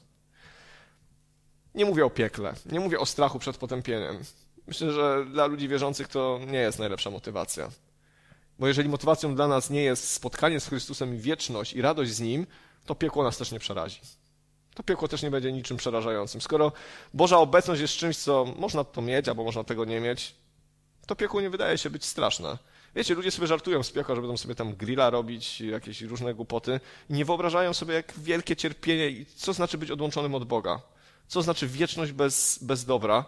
Nie 1.74 1.84
mówię 1.84 2.04
o 2.04 2.10
piekle, 2.10 2.54
nie 2.72 2.80
mówię 2.80 2.98
o 2.98 3.06
strachu 3.06 3.38
przed 3.38 3.56
potępieniem. 3.56 4.18
Myślę, 4.66 4.92
że 4.92 5.26
dla 5.30 5.46
ludzi 5.46 5.68
wierzących 5.68 6.08
to 6.08 6.40
nie 6.46 6.58
jest 6.58 6.78
najlepsza 6.78 7.10
motywacja. 7.10 7.70
Bo 8.58 8.68
jeżeli 8.68 8.88
motywacją 8.88 9.34
dla 9.34 9.48
nas 9.48 9.70
nie 9.70 9.82
jest 9.82 10.10
spotkanie 10.10 10.60
z 10.60 10.66
Chrystusem 10.66 11.14
i 11.14 11.18
wieczność 11.18 11.72
i 11.72 11.82
radość 11.82 12.12
z 12.12 12.20
Nim, 12.20 12.46
to 12.86 12.94
piekło 12.94 13.24
nas 13.24 13.38
też 13.38 13.52
nie 13.52 13.58
przerazi. 13.58 14.00
To 14.74 14.82
piekło 14.82 15.08
też 15.08 15.22
nie 15.22 15.30
będzie 15.30 15.52
niczym 15.52 15.76
przerażającym. 15.76 16.40
Skoro 16.40 16.72
Boża 17.14 17.38
obecność 17.38 17.80
jest 17.80 17.94
czymś, 17.94 18.16
co 18.16 18.44
można 18.56 18.84
to 18.84 19.02
mieć, 19.02 19.28
albo 19.28 19.44
można 19.44 19.64
tego 19.64 19.84
nie 19.84 20.00
mieć, 20.00 20.34
to 21.06 21.16
piekło 21.16 21.40
nie 21.40 21.50
wydaje 21.50 21.78
się 21.78 21.90
być 21.90 22.04
straszne. 22.04 22.58
Wiecie, 22.96 23.14
ludzie 23.14 23.30
sobie 23.30 23.46
żartują 23.46 23.82
z 23.82 23.90
piekła, 23.90 24.14
że 24.14 24.20
będą 24.20 24.36
sobie 24.36 24.54
tam 24.54 24.74
grilla 24.74 25.10
robić, 25.10 25.60
jakieś 25.60 26.02
różne 26.02 26.34
głupoty 26.34 26.80
nie 27.10 27.24
wyobrażają 27.24 27.74
sobie, 27.74 27.94
jak 27.94 28.12
wielkie 28.18 28.56
cierpienie 28.56 29.08
i 29.08 29.26
co 29.26 29.52
znaczy 29.52 29.78
być 29.78 29.90
odłączonym 29.90 30.34
od 30.34 30.44
Boga. 30.44 30.80
Co 31.26 31.42
znaczy 31.42 31.68
wieczność 31.68 32.12
bez, 32.12 32.58
bez 32.62 32.84
dobra? 32.84 33.24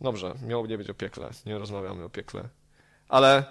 Dobrze, 0.00 0.34
miało 0.42 0.66
nie 0.66 0.78
być 0.78 0.90
o 0.90 0.94
piekle, 0.94 1.30
nie 1.46 1.58
rozmawiamy 1.58 2.04
o 2.04 2.08
piekle. 2.08 2.48
Ale 3.08 3.44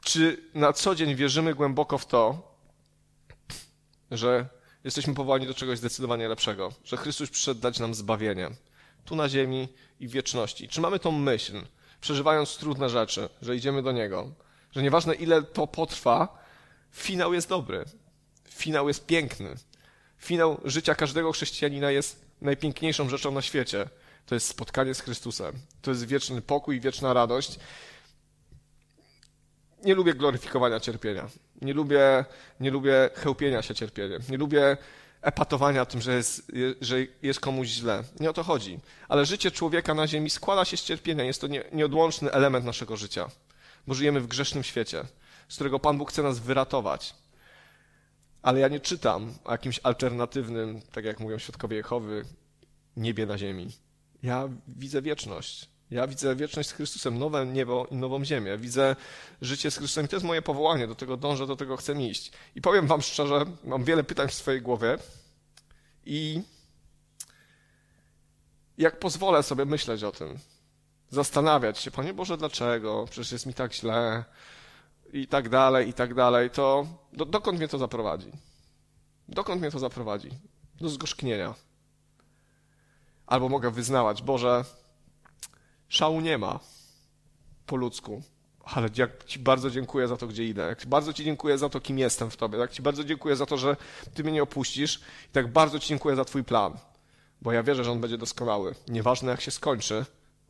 czy 0.00 0.42
na 0.54 0.72
co 0.72 0.94
dzień 0.94 1.14
wierzymy 1.14 1.54
głęboko 1.54 1.98
w 1.98 2.06
to, 2.06 2.54
że 4.10 4.48
jesteśmy 4.84 5.14
powołani 5.14 5.46
do 5.46 5.54
czegoś 5.54 5.78
zdecydowanie 5.78 6.28
lepszego, 6.28 6.72
że 6.84 6.96
Chrystus 6.96 7.30
przyszedł 7.30 7.60
dać 7.60 7.78
nam 7.78 7.94
zbawienie, 7.94 8.50
tu 9.04 9.16
na 9.16 9.28
ziemi 9.28 9.68
i 10.00 10.08
wieczności? 10.08 10.68
Czy 10.68 10.80
mamy 10.80 10.98
tą 10.98 11.12
myśl, 11.12 11.62
przeżywając 12.00 12.56
trudne 12.56 12.88
rzeczy, 12.88 13.28
że 13.42 13.56
idziemy 13.56 13.82
do 13.82 13.92
Niego, 13.92 14.30
że 14.72 14.82
nieważne 14.82 15.14
ile 15.14 15.42
to 15.42 15.66
potrwa, 15.66 16.44
finał 16.92 17.34
jest 17.34 17.48
dobry, 17.48 17.84
finał 18.50 18.88
jest 18.88 19.06
piękny, 19.06 19.54
finał 20.18 20.60
życia 20.64 20.94
każdego 20.94 21.32
chrześcijanina 21.32 21.90
jest 21.90 22.26
najpiękniejszą 22.40 23.08
rzeczą 23.08 23.30
na 23.30 23.42
świecie. 23.42 23.88
To 24.26 24.34
jest 24.34 24.48
spotkanie 24.48 24.94
z 24.94 25.00
Chrystusem. 25.00 25.54
To 25.82 25.90
jest 25.90 26.06
wieczny 26.06 26.42
pokój, 26.42 26.80
wieczna 26.80 27.12
radość. 27.12 27.58
Nie 29.84 29.94
lubię 29.94 30.14
gloryfikowania 30.14 30.80
cierpienia. 30.80 31.28
Nie 31.62 31.72
lubię, 31.72 32.24
nie 32.60 32.70
lubię 32.70 33.10
chełpienia 33.14 33.62
się 33.62 33.74
cierpieniem. 33.74 34.22
Nie 34.28 34.36
lubię 34.36 34.76
epatowania 35.26 35.84
tym, 35.84 36.00
że 36.00 36.14
jest, 36.14 36.52
że 36.80 36.96
jest 37.22 37.40
komuś 37.40 37.68
źle. 37.68 38.04
Nie 38.20 38.30
o 38.30 38.32
to 38.32 38.42
chodzi. 38.42 38.78
Ale 39.08 39.26
życie 39.26 39.50
człowieka 39.50 39.94
na 39.94 40.06
ziemi 40.08 40.30
składa 40.30 40.64
się 40.64 40.76
z 40.76 40.84
cierpienia. 40.84 41.24
Jest 41.24 41.40
to 41.40 41.46
nie, 41.46 41.64
nieodłączny 41.72 42.32
element 42.32 42.64
naszego 42.64 42.96
życia. 42.96 43.28
Bo 43.86 43.94
żyjemy 43.94 44.20
w 44.20 44.26
grzesznym 44.26 44.64
świecie, 44.64 45.04
z 45.48 45.54
którego 45.54 45.78
Pan 45.78 45.98
Bóg 45.98 46.10
chce 46.10 46.22
nas 46.22 46.38
wyratować. 46.38 47.14
Ale 48.42 48.60
ja 48.60 48.68
nie 48.68 48.80
czytam 48.80 49.34
o 49.44 49.52
jakimś 49.52 49.80
alternatywnym, 49.82 50.82
tak 50.92 51.04
jak 51.04 51.20
mówią 51.20 51.38
świadkowie 51.38 51.76
Jehowy, 51.76 52.24
niebie 52.96 53.26
na 53.26 53.38
ziemi. 53.38 53.70
Ja 54.22 54.48
widzę 54.68 55.02
wieczność. 55.02 55.68
Ja 55.90 56.06
widzę 56.06 56.36
wieczność 56.36 56.68
z 56.68 56.72
Chrystusem, 56.72 57.18
nowe 57.18 57.46
niebo 57.46 57.86
i 57.90 57.96
nową 57.96 58.24
ziemię. 58.24 58.58
Widzę 58.58 58.96
życie 59.42 59.70
z 59.70 59.76
Chrystusem 59.76 60.04
i 60.04 60.08
to 60.08 60.16
jest 60.16 60.26
moje 60.26 60.42
powołanie, 60.42 60.86
do 60.86 60.94
tego 60.94 61.16
dążę, 61.16 61.46
do 61.46 61.56
tego 61.56 61.76
chcę 61.76 62.02
iść. 62.02 62.32
I 62.54 62.60
powiem 62.60 62.86
wam 62.86 63.02
szczerze, 63.02 63.44
mam 63.64 63.84
wiele 63.84 64.04
pytań 64.04 64.28
w 64.28 64.34
swojej 64.34 64.62
głowie 64.62 64.98
i 66.04 66.42
jak 68.78 68.98
pozwolę 68.98 69.42
sobie 69.42 69.64
myśleć 69.64 70.04
o 70.04 70.12
tym, 70.12 70.38
zastanawiać 71.10 71.78
się, 71.78 71.90
Panie 71.90 72.14
Boże, 72.14 72.36
dlaczego? 72.36 73.04
Przecież 73.10 73.32
jest 73.32 73.46
mi 73.46 73.54
tak 73.54 73.74
źle, 73.74 74.24
i 75.12 75.26
tak 75.26 75.48
dalej, 75.48 75.88
i 75.88 75.92
tak 75.92 76.14
dalej, 76.14 76.50
to 76.50 76.86
do, 77.12 77.24
dokąd 77.24 77.58
mnie 77.58 77.68
to 77.68 77.78
zaprowadzi? 77.78 78.32
Dokąd 79.28 79.60
mnie 79.60 79.70
to 79.70 79.78
zaprowadzi? 79.78 80.30
Do 80.80 80.88
zgorzknienia. 80.88 81.54
Albo 83.26 83.48
mogę 83.48 83.70
wyznawać, 83.70 84.22
Boże, 84.22 84.64
szału 85.88 86.20
nie 86.20 86.38
ma 86.38 86.60
po 87.66 87.76
ludzku, 87.76 88.22
ale 88.64 88.88
jak 88.96 89.24
Ci 89.24 89.38
bardzo 89.38 89.70
dziękuję 89.70 90.08
za 90.08 90.16
to, 90.16 90.26
gdzie 90.26 90.44
idę. 90.44 90.62
Jak 90.62 90.86
bardzo 90.86 91.12
Ci 91.12 91.24
dziękuję 91.24 91.58
za 91.58 91.68
to, 91.68 91.80
kim 91.80 91.98
jestem 91.98 92.30
w 92.30 92.36
Tobie. 92.36 92.58
Jak 92.58 92.72
Ci 92.72 92.82
bardzo 92.82 93.04
dziękuję 93.04 93.36
za 93.36 93.46
to, 93.46 93.56
że 93.58 93.76
Ty 94.14 94.22
mnie 94.22 94.32
nie 94.32 94.42
opuścisz. 94.42 95.00
I 95.30 95.32
tak 95.32 95.52
bardzo 95.52 95.78
Ci 95.78 95.88
dziękuję 95.88 96.16
za 96.16 96.24
Twój 96.24 96.44
plan. 96.44 96.78
bo 97.42 97.52
ja 97.52 97.62
wierzę, 97.62 97.84
że 97.84 97.92
on 97.92 98.00
będzie 98.00 98.18
doskonały. 98.18 98.74
Nieważne 98.88 99.30
jak 99.30 99.40
się 99.40 99.50
skończy, 99.50 100.04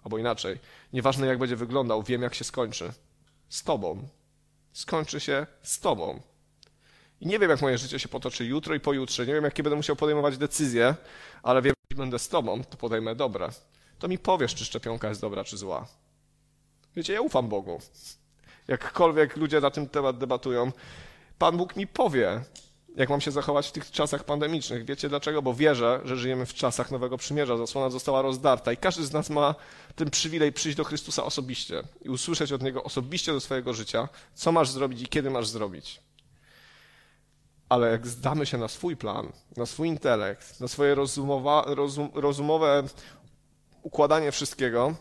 albo 0.05 0.18
inaczej, 0.18 0.59
nieważne 0.93 1.26
jak 1.26 1.39
będzie 1.39 1.57
wyglądał, 1.57 2.03
wiem 2.03 2.22
jak 2.22 2.34
się 2.34 2.45
skończy. 2.45 2.93
Z 3.49 3.62
Tobą. 3.62 4.09
Skończy 4.72 5.20
się 5.20 5.47
z 5.62 5.80
Tobą. 5.80 6.20
I 7.20 7.26
nie 7.26 7.39
wiem, 7.39 7.51
jak 7.51 7.62
moje 7.62 7.78
życie 7.78 7.99
się 7.99 8.09
potoczy 8.09 8.45
jutro 8.45 8.74
i 8.74 8.80
pojutrze. 8.80 9.26
Nie 9.26 9.34
wiem, 9.34 9.45
jakie 9.45 9.62
będę 9.62 9.76
musiał 9.76 9.97
podejmować 9.97 10.39
decyzje, 10.39 10.95
ale 11.43 11.62
wiem, 11.62 11.74
że 11.93 11.99
będę 11.99 12.18
z 12.18 12.28
Tobą, 12.28 12.64
to 12.64 12.76
podejmę 12.76 13.14
dobre. 13.14 13.49
To 13.99 14.09
mi 14.09 14.18
powiesz, 14.18 14.55
czy 14.55 14.64
szczepionka 14.64 15.09
jest 15.09 15.20
dobra, 15.20 15.44
czy 15.44 15.57
zła. 15.57 15.86
Wiecie, 16.97 17.12
ja 17.12 17.20
ufam 17.20 17.49
Bogu. 17.49 17.80
Jakkolwiek 18.68 19.36
ludzie 19.36 19.61
na 19.61 19.70
ten 19.70 19.88
temat 19.88 20.18
debatują, 20.18 20.72
Pan 21.38 21.57
Bóg 21.57 21.76
mi 21.76 21.86
powie, 21.86 22.40
jak 22.97 23.09
mam 23.09 23.20
się 23.20 23.30
zachować 23.30 23.68
w 23.68 23.72
tych 23.72 23.90
czasach 23.90 24.24
pandemicznych. 24.24 24.84
Wiecie 24.84 25.09
dlaczego? 25.09 25.42
Bo 25.42 25.55
wierzę, 25.55 26.01
że 26.05 26.16
żyjemy 26.16 26.47
w 26.47 26.55
czasach 26.55 26.90
Nowego 26.90 27.16
Przymierza. 27.16 27.57
Zasłona 27.57 27.90
została 27.90 28.22
rozdarta 28.22 28.72
i 28.72 28.76
każdy 28.76 29.05
z 29.05 29.12
nas 29.12 29.30
ma 29.30 29.55
ten 29.94 30.11
przywilej 30.11 30.53
przyjść 30.53 30.76
do 30.76 30.84
Chrystusa 30.84 31.24
osobiście 31.24 31.82
i 32.03 32.09
usłyszeć 32.09 32.53
od 32.53 32.62
Niego 32.62 32.82
osobiście 32.82 33.32
do 33.32 33.40
swojego 33.40 33.74
życia, 33.74 34.09
co 34.34 34.53
masz 34.53 34.70
zrobić 34.70 35.03
i 35.03 35.07
kiedy 35.07 35.30
masz 35.30 35.49
zrobić. 35.49 36.01
Ale 37.68 37.90
jak 37.90 38.07
zdamy 38.07 38.47
się 38.47 38.59
na 38.59 38.68
swój 38.68 38.97
plan, 38.97 39.32
na 39.57 39.66
swój 39.66 39.88
intelekt, 39.88 40.61
na 40.61 40.68
swoje 40.68 40.94
rozumowa, 40.94 41.64
rozum, 41.66 42.11
rozumowe 42.14 42.82
układanie 43.87 44.32
wszystkiego, 44.32 44.95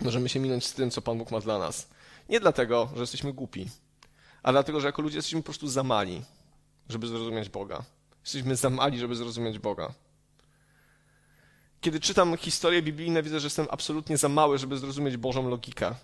możemy 0.00 0.28
się 0.28 0.40
minąć 0.40 0.66
z 0.66 0.72
tym, 0.72 0.90
co 0.90 1.02
Pan 1.02 1.18
Bóg 1.18 1.30
ma 1.30 1.40
dla 1.40 1.58
nas. 1.58 1.88
Nie 2.28 2.40
dlatego, 2.40 2.88
że 2.94 3.00
jesteśmy 3.00 3.32
głupi, 3.32 3.68
ale 4.42 4.52
dlatego, 4.52 4.80
że 4.80 4.86
jako 4.86 5.02
ludzie 5.02 5.16
jesteśmy 5.16 5.40
po 5.40 5.44
prostu 5.44 5.68
za 5.68 5.82
mali, 5.82 6.24
żeby 6.88 7.06
zrozumieć 7.06 7.48
Boga. 7.48 7.82
Jesteśmy 8.24 8.56
za 8.56 8.70
mali, 8.70 8.98
żeby 8.98 9.16
zrozumieć 9.16 9.58
Boga. 9.58 9.94
Kiedy 11.80 12.00
czytam 12.00 12.36
historie 12.36 12.82
biblijne, 12.82 13.22
widzę, 13.22 13.40
że 13.40 13.46
jestem 13.46 13.66
absolutnie 13.70 14.16
za 14.16 14.28
mały, 14.28 14.58
żeby 14.58 14.78
zrozumieć 14.78 15.16
Bożą 15.16 15.48
logikę. 15.48 15.94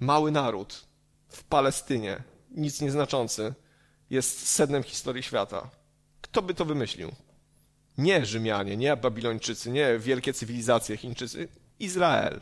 Mały 0.00 0.30
naród 0.30 0.86
w 1.28 1.44
Palestynie, 1.44 2.22
nic 2.50 2.80
nieznaczący, 2.80 3.54
jest 4.10 4.48
sednem 4.48 4.82
historii 4.82 5.22
świata. 5.22 5.70
Kto 6.20 6.42
by 6.42 6.54
to 6.54 6.64
wymyślił? 6.64 7.12
Nie 7.98 8.26
Rzymianie, 8.26 8.76
nie 8.76 8.96
Babilończycy, 8.96 9.70
nie 9.70 9.98
wielkie 9.98 10.34
cywilizacje 10.34 10.96
Chińczycy. 10.96 11.48
Izrael. 11.80 12.40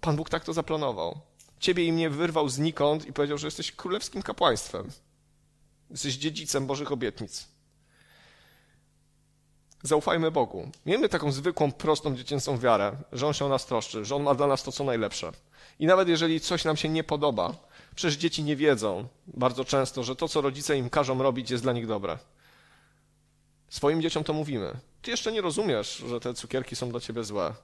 Pan 0.00 0.16
Bóg 0.16 0.30
tak 0.30 0.44
to 0.44 0.52
zaplanował. 0.52 1.20
Ciebie 1.60 1.84
i 1.84 1.92
mnie 1.92 2.10
wyrwał 2.10 2.48
znikąd 2.48 3.06
i 3.06 3.12
powiedział, 3.12 3.38
że 3.38 3.46
jesteś 3.46 3.72
królewskim 3.72 4.22
kapłaństwem. 4.22 4.90
Jesteś 5.90 6.16
dziedzicem 6.16 6.66
Bożych 6.66 6.92
obietnic. 6.92 7.48
Zaufajmy 9.82 10.30
Bogu. 10.30 10.70
Miejmy 10.86 11.08
taką 11.08 11.32
zwykłą, 11.32 11.72
prostą, 11.72 12.16
dziecięcą 12.16 12.58
wiarę, 12.58 12.96
że 13.12 13.26
On 13.26 13.32
się 13.32 13.44
o 13.44 13.48
nas 13.48 13.66
troszczy, 13.66 14.04
że 14.04 14.16
On 14.16 14.22
ma 14.22 14.34
dla 14.34 14.46
nas 14.46 14.62
to, 14.62 14.72
co 14.72 14.84
najlepsze. 14.84 15.32
I 15.78 15.86
nawet 15.86 16.08
jeżeli 16.08 16.40
coś 16.40 16.64
nam 16.64 16.76
się 16.76 16.88
nie 16.88 17.04
podoba, 17.04 17.54
przecież 17.94 18.16
dzieci 18.16 18.42
nie 18.42 18.56
wiedzą 18.56 19.08
bardzo 19.26 19.64
często, 19.64 20.02
że 20.02 20.16
to, 20.16 20.28
co 20.28 20.40
rodzice 20.40 20.78
im 20.78 20.90
każą 20.90 21.22
robić, 21.22 21.50
jest 21.50 21.62
dla 21.62 21.72
nich 21.72 21.86
dobre. 21.86 22.18
Swoim 23.68 24.02
dzieciom 24.02 24.24
to 24.24 24.32
mówimy. 24.32 24.74
Ty 25.02 25.10
jeszcze 25.10 25.32
nie 25.32 25.40
rozumiesz, 25.40 26.04
że 26.08 26.20
te 26.20 26.34
cukierki 26.34 26.76
są 26.76 26.90
dla 26.90 27.00
ciebie 27.00 27.24
złe. 27.24 27.54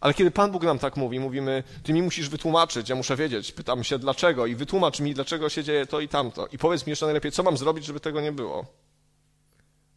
Ale 0.00 0.14
kiedy 0.14 0.30
Pan 0.30 0.52
Bóg 0.52 0.62
nam 0.62 0.78
tak 0.78 0.96
mówi, 0.96 1.20
mówimy, 1.20 1.62
ty 1.82 1.92
mi 1.92 2.02
musisz 2.02 2.28
wytłumaczyć, 2.28 2.88
ja 2.88 2.96
muszę 2.96 3.16
wiedzieć, 3.16 3.52
pytam 3.52 3.84
się 3.84 3.98
dlaczego 3.98 4.46
i 4.46 4.54
wytłumacz 4.54 5.00
mi, 5.00 5.14
dlaczego 5.14 5.48
się 5.48 5.64
dzieje 5.64 5.86
to 5.86 6.00
i 6.00 6.08
tamto. 6.08 6.46
I 6.46 6.58
powiedz 6.58 6.86
mi 6.86 6.90
jeszcze 6.90 7.06
najlepiej, 7.06 7.32
co 7.32 7.42
mam 7.42 7.56
zrobić, 7.56 7.84
żeby 7.84 8.00
tego 8.00 8.20
nie 8.20 8.32
było. 8.32 8.66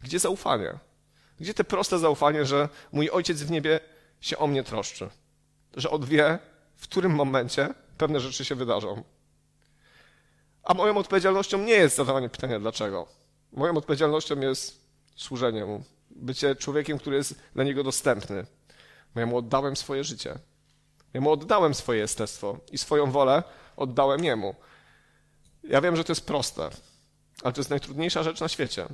Gdzie 0.04 0.20
zaufanie? 0.20 0.74
Gdzie 1.40 1.54
te 1.54 1.64
proste 1.64 2.00
zaufanie, 2.00 2.46
że 2.46 2.70
mój 2.92 3.10
ojciec 3.10 3.44
w 3.44 3.52
niebie 3.52 3.80
się 4.22 4.38
o 4.38 4.48
mnie 4.48 4.64
troszczy? 4.64 5.10
Że 5.78 5.90
on 5.90 6.06
wie, 6.06 6.40
w 6.76 6.84
którym 6.84 7.12
momencie 7.12 7.70
pewne 7.98 8.20
rzeczy 8.20 8.46
się 8.46 8.56
wydarzą. 8.56 9.04
A 10.64 10.74
moją 10.74 10.98
odpowiedzialnością 10.98 11.58
nie 11.58 11.74
jest 11.74 11.96
zadawanie 11.96 12.30
pytania 12.30 12.60
dlaczego. 12.60 13.08
Moją 13.52 13.78
odpowiedzialnością 13.78 14.40
jest 14.40 14.89
służenie 15.20 15.66
mu, 15.66 15.84
bycie 16.10 16.56
człowiekiem, 16.56 16.98
który 16.98 17.16
jest 17.16 17.42
dla 17.56 17.64
niego 17.64 17.84
dostępny. 17.84 18.46
Bo 19.14 19.20
ja 19.20 19.26
mu 19.26 19.38
oddałem 19.38 19.76
swoje 19.76 20.04
życie. 20.04 20.40
Ja 21.14 21.22
mu 21.22 21.32
oddałem 21.32 21.74
swoje 21.74 22.00
jestestwo 22.00 22.60
i 22.72 22.78
swoją 22.78 23.12
wolę 23.12 23.44
oddałem 23.76 24.24
jemu. 24.24 24.56
Ja 25.64 25.82
wiem, 25.82 25.96
że 25.96 26.04
to 26.04 26.12
jest 26.12 26.26
proste, 26.26 26.70
ale 27.44 27.54
to 27.54 27.60
jest 27.60 27.70
najtrudniejsza 27.70 28.24
rzecz 28.24 28.42
na 28.42 28.48
świecie. 28.48 28.88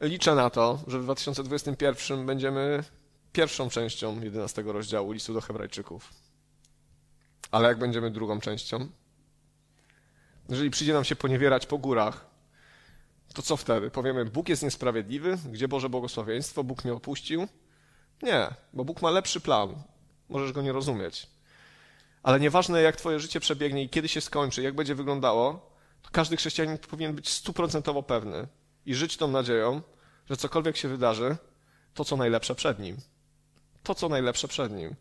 Liczę 0.00 0.34
na 0.34 0.50
to, 0.50 0.78
że 0.86 0.98
w 0.98 1.02
2021 1.02 2.26
będziemy 2.26 2.84
pierwszą 3.32 3.70
częścią 3.70 4.20
11 4.20 4.62
rozdziału 4.62 5.12
listu 5.12 5.34
do 5.34 5.40
Hebrajczyków. 5.40 6.10
Ale 7.50 7.68
jak 7.68 7.78
będziemy 7.78 8.10
drugą 8.10 8.40
częścią? 8.40 8.88
Jeżeli 10.48 10.70
przyjdzie 10.70 10.92
nam 10.92 11.04
się 11.04 11.16
poniewierać 11.16 11.66
po 11.66 11.78
górach, 11.78 12.27
to 13.38 13.42
co 13.42 13.56
wtedy? 13.56 13.90
Powiemy, 13.90 14.24
Bóg 14.24 14.48
jest 14.48 14.62
niesprawiedliwy, 14.62 15.38
gdzie 15.50 15.68
Boże 15.68 15.88
błogosławieństwo, 15.88 16.64
Bóg 16.64 16.84
mnie 16.84 16.94
opuścił? 16.94 17.48
Nie, 18.22 18.48
bo 18.72 18.84
Bóg 18.84 19.02
ma 19.02 19.10
lepszy 19.10 19.40
plan. 19.40 19.82
Możesz 20.28 20.52
go 20.52 20.62
nie 20.62 20.72
rozumieć. 20.72 21.26
Ale 22.22 22.40
nieważne, 22.40 22.82
jak 22.82 22.96
twoje 22.96 23.20
życie 23.20 23.40
przebiegnie 23.40 23.82
i 23.82 23.88
kiedy 23.88 24.08
się 24.08 24.20
skończy, 24.20 24.62
jak 24.62 24.74
będzie 24.74 24.94
wyglądało, 24.94 25.70
to 26.02 26.10
każdy 26.12 26.36
chrześcijanin 26.36 26.78
powinien 26.78 27.14
być 27.14 27.28
stuprocentowo 27.28 28.02
pewny 28.02 28.46
i 28.86 28.94
żyć 28.94 29.16
tą 29.16 29.28
nadzieją, 29.28 29.82
że 30.30 30.36
cokolwiek 30.36 30.76
się 30.76 30.88
wydarzy, 30.88 31.36
to 31.94 32.04
co 32.04 32.16
najlepsze 32.16 32.54
przed 32.54 32.78
nim. 32.78 32.96
To 33.82 33.94
co 33.94 34.08
najlepsze 34.08 34.48
przed 34.48 34.72
nim. 34.72 34.94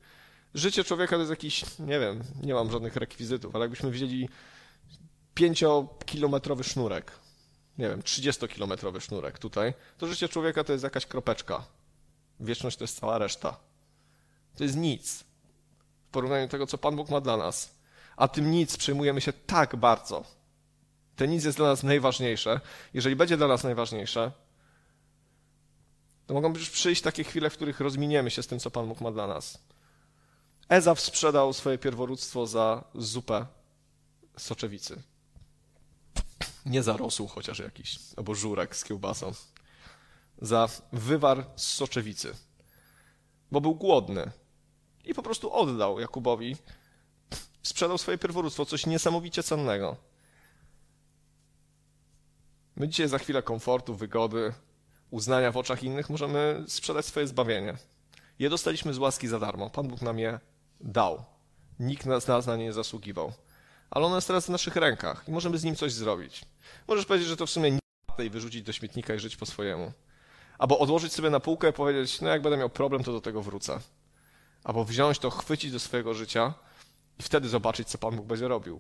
Życie 0.54 0.84
człowieka 0.84 1.16
to 1.16 1.20
jest 1.20 1.30
jakiś, 1.30 1.66
nie 1.80 2.00
wiem, 2.00 2.24
nie 2.44 2.54
mam 2.54 2.72
żadnych 2.72 2.96
rekwizytów, 2.96 3.56
ale 3.56 3.64
jakbyśmy 3.64 3.92
wzięli 3.92 4.30
pięciokilometrowy 5.34 6.64
sznurek, 6.64 7.12
nie 7.78 7.90
wiem, 7.90 8.02
30-kilometrowy 8.02 9.00
sznurek 9.00 9.40
tutaj, 9.40 9.74
to 9.98 10.08
życie 10.08 10.30
człowieka 10.30 10.64
to 10.64 10.72
jest 10.72 10.84
jakaś 10.84 11.06
kropeczka. 11.06 11.64
Wieczność 12.40 12.78
to 12.78 12.84
jest 12.84 13.00
cała 13.00 13.18
reszta. 13.18 13.58
To 14.56 14.64
jest 14.64 14.76
nic 14.76 15.24
w 16.08 16.12
porównaniu 16.12 16.46
do 16.46 16.52
tego, 16.52 16.68
co 16.68 16.78
Pan 16.78 16.96
Bóg 16.96 17.10
ma 17.10 17.22
dla 17.22 17.38
nas. 17.38 17.78
A 18.16 18.28
tym 18.28 18.52
nic 18.52 18.78
przejmujemy 18.78 19.22
się 19.22 19.34
tak 19.34 19.76
bardzo. 19.76 20.24
Te 21.16 21.28
nic 21.28 21.44
jest 21.44 21.58
dla 21.58 21.68
nas 21.68 21.84
najważniejsze. 21.84 22.60
Jeżeli 22.94 23.16
będzie 23.16 23.38
dla 23.38 23.48
nas 23.48 23.64
najważniejsze, 23.64 24.32
to 26.28 26.34
mogą 26.34 26.54
już 26.54 26.70
przyjść 26.70 27.02
takie 27.02 27.24
chwile, 27.24 27.50
w 27.50 27.54
których 27.54 27.80
rozminiemy 27.80 28.32
się 28.32 28.44
z 28.44 28.48
tym, 28.48 28.60
co 28.60 28.72
Pan 28.72 28.88
Bóg 28.88 29.02
ma 29.02 29.12
dla 29.12 29.28
nas. 29.28 29.60
Ezaw 30.70 31.00
sprzedał 31.00 31.54
swoje 31.54 31.78
pierworództwo 31.78 32.48
za 32.48 32.84
zupę 32.96 33.46
soczewicy. 34.38 35.02
Nie 36.68 36.84
za 36.84 36.98
rosół 36.98 37.28
chociaż 37.28 37.60
jakiś, 37.60 38.00
albo 38.18 38.36
żurek 38.36 38.76
z 38.76 38.84
kiełbasą. 38.84 39.32
Za 40.42 40.70
wywar 40.94 41.46
z 41.56 41.68
soczewicy. 41.68 42.36
Bo 43.52 43.62
był 43.62 43.76
głodny. 43.76 44.32
I 45.06 45.14
po 45.14 45.24
prostu 45.24 45.54
oddał 45.54 46.00
Jakubowi. 46.00 46.56
Sprzedał 47.64 47.98
swoje 47.98 48.18
pierworództwo, 48.18 48.66
coś 48.66 48.86
niesamowicie 48.86 49.44
cennego. 49.44 49.96
My 52.76 52.88
dzisiaj 52.88 53.08
za 53.08 53.18
chwilę 53.20 53.44
komfortu, 53.44 53.96
wygody, 53.96 54.54
uznania 55.12 55.52
w 55.52 55.58
oczach 55.58 55.84
innych 55.84 56.10
możemy 56.10 56.64
sprzedać 56.68 57.06
swoje 57.06 57.28
zbawienie. 57.28 57.78
Je 58.40 58.50
dostaliśmy 58.50 58.94
z 58.94 58.98
łaski 58.98 59.28
za 59.28 59.40
darmo. 59.40 59.70
Pan 59.70 59.88
Bóg 59.88 60.02
nam 60.02 60.20
je 60.20 60.40
dał. 60.82 61.24
Nikt 61.80 62.04
z 62.04 62.28
nas 62.28 62.48
na 62.48 62.56
nie 62.56 62.64
nie 62.64 62.74
zasługiwał. 62.74 63.34
Ale 63.90 64.06
ono 64.06 64.16
jest 64.16 64.28
teraz 64.28 64.46
w 64.46 64.50
naszych 64.50 64.76
rękach 64.76 65.24
i 65.28 65.32
możemy 65.32 65.58
z 65.58 65.64
nim 65.64 65.76
coś 65.76 65.94
zrobić. 65.94 66.46
Możesz 66.88 67.06
powiedzieć, 67.06 67.30
że 67.30 67.38
to 67.38 67.46
w 67.46 67.50
sumie 67.50 67.72
nie 67.72 67.80
i 68.26 68.30
wyrzucić 68.30 68.64
do 68.64 68.74
śmietnika 68.74 69.14
i 69.16 69.20
żyć 69.20 69.38
po 69.38 69.46
swojemu. 69.46 69.92
Albo 70.58 70.80
odłożyć 70.80 71.14
sobie 71.14 71.30
na 71.30 71.40
półkę 71.40 71.70
i 71.70 71.74
powiedzieć, 71.74 72.22
no 72.22 72.30
jak 72.30 72.42
będę 72.42 72.58
miał 72.58 72.70
problem, 72.70 73.04
to 73.04 73.12
do 73.12 73.22
tego 73.22 73.42
wrócę. 73.42 73.80
Albo 74.64 74.86
wziąć 74.86 75.20
to, 75.20 75.30
chwycić 75.30 75.72
do 75.72 75.80
swojego 75.80 76.14
życia 76.14 76.54
i 77.20 77.24
wtedy 77.24 77.50
zobaczyć, 77.50 77.88
co 77.88 77.98
Pan 77.98 78.16
Bóg 78.16 78.26
będzie 78.26 78.48
robił. 78.48 78.80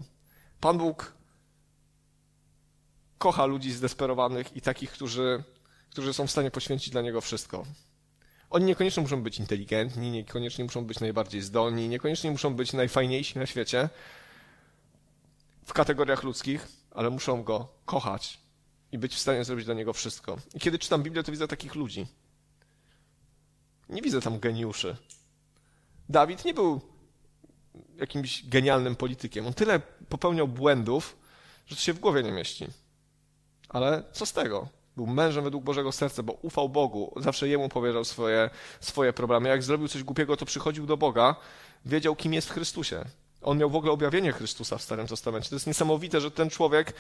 Pan 0.60 0.78
Bóg 0.78 1.14
kocha 3.18 3.46
ludzi 3.46 3.72
zdesperowanych 3.72 4.56
i 4.56 4.62
takich, 4.62 4.92
którzy, 4.92 5.44
którzy 5.90 6.14
są 6.14 6.28
w 6.28 6.32
stanie 6.32 6.52
poświęcić 6.52 6.90
dla 6.90 7.02
Niego 7.02 7.22
wszystko. 7.22 7.66
Oni 8.50 8.66
niekoniecznie 8.66 9.04
muszą 9.04 9.24
być 9.24 9.40
inteligentni, 9.40 10.12
niekoniecznie 10.12 10.64
muszą 10.64 10.86
być 10.86 11.00
najbardziej 11.00 11.42
zdolni, 11.42 11.90
niekoniecznie 11.90 12.32
muszą 12.32 12.56
być 12.56 12.74
najfajniejsi 12.74 13.40
na 13.40 13.46
świecie 13.46 13.90
w 15.68 15.74
kategoriach 15.74 16.24
ludzkich, 16.24 16.68
ale 16.92 17.10
muszą 17.10 17.44
Go 17.44 17.68
kochać 17.86 18.40
i 18.92 18.98
być 18.98 19.16
w 19.16 19.20
stanie 19.20 19.44
zrobić 19.44 19.66
dla 19.66 19.74
Niego 19.74 19.94
wszystko. 19.94 20.38
I 20.56 20.60
kiedy 20.60 20.80
czytam 20.80 21.04
Biblię, 21.04 21.24
to 21.24 21.32
widzę 21.32 21.48
takich 21.48 21.76
ludzi. 21.76 22.08
Nie 23.90 24.02
widzę 24.02 24.22
tam 24.22 24.40
geniuszy. 24.40 24.98
Dawid 26.10 26.46
nie 26.46 26.54
był 26.54 26.82
jakimś 27.98 28.50
genialnym 28.50 28.96
politykiem. 28.96 29.48
On 29.48 29.54
tyle 29.54 29.80
popełniał 30.10 30.48
błędów, 30.48 31.18
że 31.66 31.76
to 31.76 31.82
się 31.82 31.94
w 31.94 32.00
głowie 32.00 32.24
nie 32.24 32.32
mieści. 32.32 32.68
Ale 33.70 34.04
co 34.12 34.26
z 34.26 34.34
tego? 34.34 34.68
Był 34.96 35.08
mężem 35.08 35.44
według 35.44 35.64
Bożego 35.64 35.92
serca, 35.92 36.24
bo 36.24 36.34
ufał 36.34 36.70
Bogu. 36.70 37.14
Zawsze 37.18 37.48
Jemu 37.48 37.70
powierzał 37.70 38.06
swoje, 38.06 38.50
swoje 38.80 39.14
problemy. 39.14 39.50
Jak 39.50 39.64
zrobił 39.64 39.88
coś 39.88 40.04
głupiego, 40.04 40.38
to 40.38 40.46
przychodził 40.46 40.86
do 40.86 40.98
Boga. 40.98 41.36
Wiedział, 41.86 42.16
kim 42.16 42.34
jest 42.34 42.50
w 42.50 42.52
Chrystusie. 42.52 43.06
On 43.48 43.58
miał 43.58 43.70
w 43.70 43.76
ogóle 43.76 43.92
objawienie 43.92 44.32
Chrystusa 44.32 44.78
w 44.78 44.82
Starym 44.82 45.08
Testamencie. 45.08 45.50
To 45.50 45.56
jest 45.56 45.68
niesamowite, 45.68 46.22
że 46.22 46.32
ten 46.32 46.50
człowiek 46.50 46.94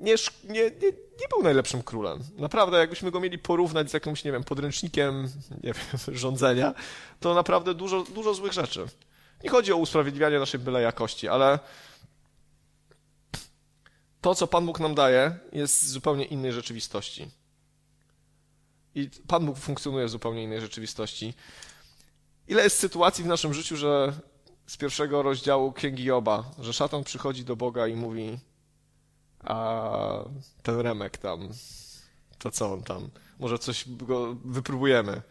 nie, 0.00 0.14
nie, 0.44 0.62
nie, 0.62 0.90
nie, 1.20 1.28
był 1.30 1.42
najlepszym 1.42 1.82
królem. 1.82 2.18
Naprawdę, 2.36 2.78
jakbyśmy 2.78 3.10
go 3.10 3.20
mieli 3.20 3.38
porównać 3.38 3.90
z 3.90 3.92
jakimś, 3.92 4.24
nie 4.24 4.32
wiem, 4.32 4.44
podręcznikiem 4.44 5.32
nie 5.62 5.72
wiem, 5.72 5.84
rządzenia, 6.16 6.74
to 7.20 7.34
naprawdę 7.34 7.74
dużo, 7.74 8.02
dużo 8.02 8.34
złych 8.34 8.52
rzeczy. 8.52 8.86
Nie 9.44 9.50
chodzi 9.50 9.72
o 9.72 9.76
usprawiedliwianie 9.76 10.38
naszej 10.38 10.60
byle 10.60 10.82
jakości, 10.82 11.28
ale 11.28 11.58
to, 14.20 14.34
co 14.34 14.46
Pan 14.46 14.66
Bóg 14.66 14.80
nam 14.80 14.94
daje, 14.94 15.38
jest 15.52 15.82
z 15.82 15.90
zupełnie 15.90 16.24
innej 16.24 16.52
rzeczywistości. 16.52 17.28
I 18.94 19.10
Pan 19.26 19.46
Bóg 19.46 19.58
funkcjonuje 19.58 20.06
w 20.06 20.10
zupełnie 20.10 20.42
innej 20.42 20.60
rzeczywistości. 20.60 21.34
Ile 22.48 22.62
jest 22.62 22.78
sytuacji 22.78 23.24
w 23.24 23.26
naszym 23.26 23.54
życiu, 23.54 23.76
że 23.76 24.12
z 24.68 24.76
pierwszego 24.76 25.22
rozdziału 25.22 25.72
Księgi 25.72 26.04
Joba, 26.04 26.44
że 26.60 26.72
szatan 26.72 27.04
przychodzi 27.04 27.44
do 27.44 27.56
Boga 27.56 27.86
i 27.86 27.94
mówi 27.94 28.38
a 29.44 30.00
ten 30.62 30.80
Remek 30.80 31.18
tam, 31.18 31.48
to 32.38 32.50
co 32.50 32.72
on 32.72 32.82
tam, 32.82 33.10
może 33.38 33.58
coś 33.58 33.84
go 33.88 34.34
wypróbujemy. 34.44 35.22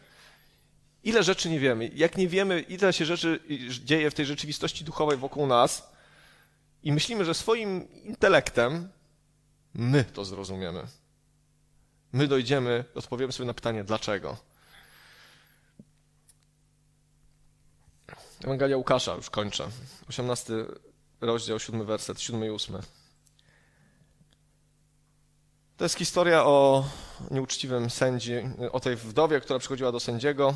Ile 1.04 1.24
rzeczy 1.24 1.50
nie 1.50 1.60
wiemy, 1.60 1.92
jak 1.96 2.18
nie 2.18 2.28
wiemy, 2.28 2.60
ile 2.60 2.94
się 2.94 3.06
rzeczy 3.06 3.40
dzieje 3.84 4.12
w 4.12 4.14
tej 4.14 4.26
rzeczywistości 4.26 4.86
duchowej 4.86 5.18
wokół 5.18 5.48
nas 5.48 5.92
i 6.84 6.92
myślimy, 6.92 7.26
że 7.26 7.34
swoim 7.34 7.88
intelektem 8.04 8.90
my 9.74 10.04
to 10.04 10.26
zrozumiemy. 10.26 10.84
My 12.14 12.28
dojdziemy, 12.28 12.84
odpowiemy 12.96 13.34
sobie 13.34 13.48
na 13.48 13.54
pytanie, 13.54 13.84
dlaczego. 13.84 14.38
Ewangelia 18.44 18.78
Łukasza, 18.78 19.16
już 19.16 19.30
kończę. 19.30 19.68
18 20.10 20.54
rozdział, 21.22 21.60
7 21.60 21.86
werset, 21.86 22.22
7 22.22 22.46
i 22.46 22.50
8. 22.50 22.78
To 25.78 25.86
jest 25.86 25.96
historia 25.96 26.46
o 26.46 26.86
nieuczciwym 27.32 27.90
sędzi, 27.90 28.34
o 28.72 28.80
tej 28.80 28.96
wdowie, 28.96 29.40
która 29.40 29.60
przychodziła 29.60 29.92
do 29.92 30.00
sędziego. 30.00 30.56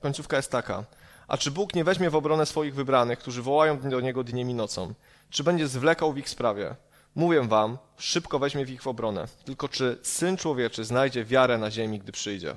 Końcówka 0.00 0.36
jest 0.36 0.50
taka. 0.50 0.84
A 1.28 1.38
czy 1.38 1.50
Bóg 1.50 1.74
nie 1.74 1.84
weźmie 1.84 2.10
w 2.10 2.16
obronę 2.16 2.46
swoich 2.46 2.74
wybranych, 2.74 3.18
którzy 3.18 3.42
wołają 3.42 3.80
do 3.80 4.00
Niego 4.00 4.24
dniem 4.24 4.50
i 4.50 4.54
nocą? 4.54 4.94
Czy 5.30 5.44
będzie 5.44 5.68
zwlekał 5.68 6.12
w 6.12 6.18
ich 6.18 6.28
sprawie? 6.28 6.74
Mówię 7.14 7.42
wam, 7.42 7.78
szybko 7.96 8.38
weźmie 8.38 8.64
w 8.64 8.70
ich 8.70 8.82
w 8.82 8.86
obronę. 8.86 9.28
Tylko 9.44 9.68
czy 9.68 9.98
Syn 10.02 10.36
Człowieczy 10.36 10.84
znajdzie 10.84 11.24
wiarę 11.24 11.58
na 11.58 11.70
ziemi, 11.70 11.98
gdy 11.98 12.12
przyjdzie? 12.12 12.56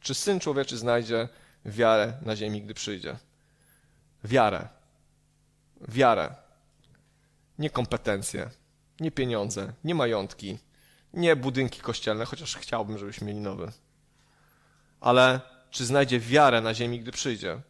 Czy 0.00 0.14
Syn 0.14 0.40
Człowieczy 0.40 0.76
znajdzie 0.76 1.28
wiarę 1.64 2.12
na 2.22 2.36
ziemi, 2.36 2.62
gdy 2.62 2.74
przyjdzie? 2.74 3.16
Wiarę. 4.24 4.68
Wiarę. 5.88 6.34
Nie 7.58 7.70
kompetencje, 7.70 8.50
nie 9.00 9.10
pieniądze, 9.10 9.72
nie 9.84 9.94
majątki, 9.94 10.58
nie 11.12 11.36
budynki 11.36 11.80
kościelne, 11.80 12.24
chociaż 12.24 12.56
chciałbym, 12.56 12.98
żebyśmy 12.98 13.26
mieli 13.26 13.40
nowe. 13.40 13.72
Ale 15.00 15.40
czy 15.70 15.84
znajdzie 15.84 16.20
wiarę 16.20 16.60
na 16.60 16.74
ziemi, 16.74 17.00
gdy 17.00 17.12
przyjdzie? 17.12 17.60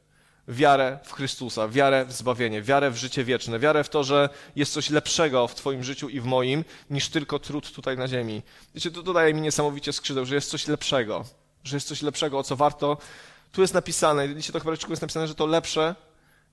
Wiarę 0.49 0.99
w 1.05 1.13
Chrystusa, 1.13 1.69
wiarę 1.69 2.05
w 2.05 2.13
zbawienie, 2.13 2.63
wiarę 2.63 2.91
w 2.91 2.97
życie 2.97 3.25
wieczne, 3.25 3.59
wiarę 3.59 3.85
w 3.85 3.89
to, 3.89 4.05
że 4.05 4.29
jest 4.57 4.73
coś 4.73 4.91
lepszego 4.91 5.49
w 5.49 5.55
Twoim 5.55 5.85
życiu 5.85 6.09
i 6.09 6.21
w 6.21 6.25
moim, 6.25 6.65
niż 6.91 7.09
tylko 7.09 7.39
trud 7.39 7.73
tutaj 7.73 7.97
na 7.97 8.09
ziemi. 8.09 8.43
Wiecie, 8.75 8.91
to 8.91 9.03
dodaje 9.03 9.35
mi 9.35 9.41
niesamowicie 9.41 9.93
skrzydeł, 9.93 10.27
że 10.27 10.35
jest 10.35 10.51
coś 10.51 10.69
lepszego, 10.69 11.25
że 11.65 11.77
jest 11.77 11.89
coś 11.89 12.03
lepszego, 12.03 12.39
o 12.39 12.43
co 12.43 12.57
warto. 12.57 12.99
Tu 13.53 13.61
jest 13.61 13.75
napisane, 13.75 14.29
w 14.29 14.37
liście 14.37 14.53
do 14.53 14.59
Hebrajczyków 14.59 14.91
jest 14.91 15.03
napisane, 15.03 15.29
że 15.29 15.35
to 15.35 15.47
lepsze 15.47 15.95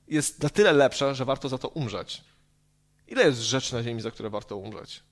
jest 0.08 0.44
na 0.44 0.50
tyle 0.50 0.74
lepsze, 0.74 1.16
że 1.16 1.26
warto 1.26 1.50
za 1.50 1.58
to 1.58 1.68
umrzeć. 1.68 2.24
Ile 3.08 3.24
jest 3.24 3.40
rzeczy 3.40 3.74
na 3.74 3.84
ziemi, 3.84 4.02
za 4.02 4.12
które 4.12 4.30
warto 4.30 4.58
umrzeć? 4.58 5.04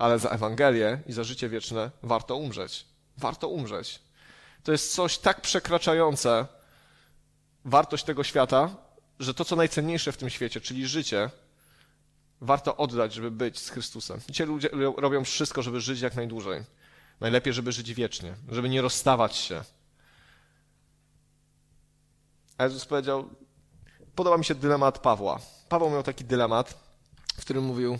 ale 0.00 0.18
za 0.18 0.30
Ewangelię 0.30 1.00
i 1.06 1.12
za 1.12 1.24
życie 1.24 1.48
wieczne 1.48 1.90
warto 2.02 2.36
umrzeć. 2.36 2.86
Warto 3.16 3.48
umrzeć. 3.48 4.00
To 4.62 4.72
jest 4.72 4.94
coś 4.94 5.18
tak 5.18 5.40
przekraczające 5.40 6.46
wartość 7.64 8.04
tego 8.04 8.24
świata, 8.24 8.76
że 9.18 9.34
to, 9.34 9.44
co 9.44 9.56
najcenniejsze 9.56 10.12
w 10.12 10.16
tym 10.16 10.30
świecie, 10.30 10.60
czyli 10.60 10.86
życie, 10.86 11.30
warto 12.40 12.76
oddać, 12.76 13.14
żeby 13.14 13.30
być 13.30 13.58
z 13.58 13.70
Chrystusem. 13.70 14.20
Dzisiaj 14.28 14.46
ludzie 14.46 14.68
robią 14.96 15.24
wszystko, 15.24 15.62
żeby 15.62 15.80
żyć 15.80 16.00
jak 16.00 16.14
najdłużej. 16.14 16.62
Najlepiej, 17.20 17.52
żeby 17.52 17.72
żyć 17.72 17.94
wiecznie, 17.94 18.34
żeby 18.48 18.68
nie 18.68 18.82
rozstawać 18.82 19.36
się. 19.36 19.64
A 22.60 22.64
Jezus 22.64 22.84
powiedział, 22.84 23.28
podoba 24.14 24.36
mi 24.38 24.44
się 24.44 24.54
dylemat 24.54 24.98
Pawła. 24.98 25.40
Paweł 25.68 25.90
miał 25.90 26.02
taki 26.02 26.24
dylemat, 26.24 26.74
w 27.36 27.40
którym 27.40 27.64
mówił, 27.64 27.98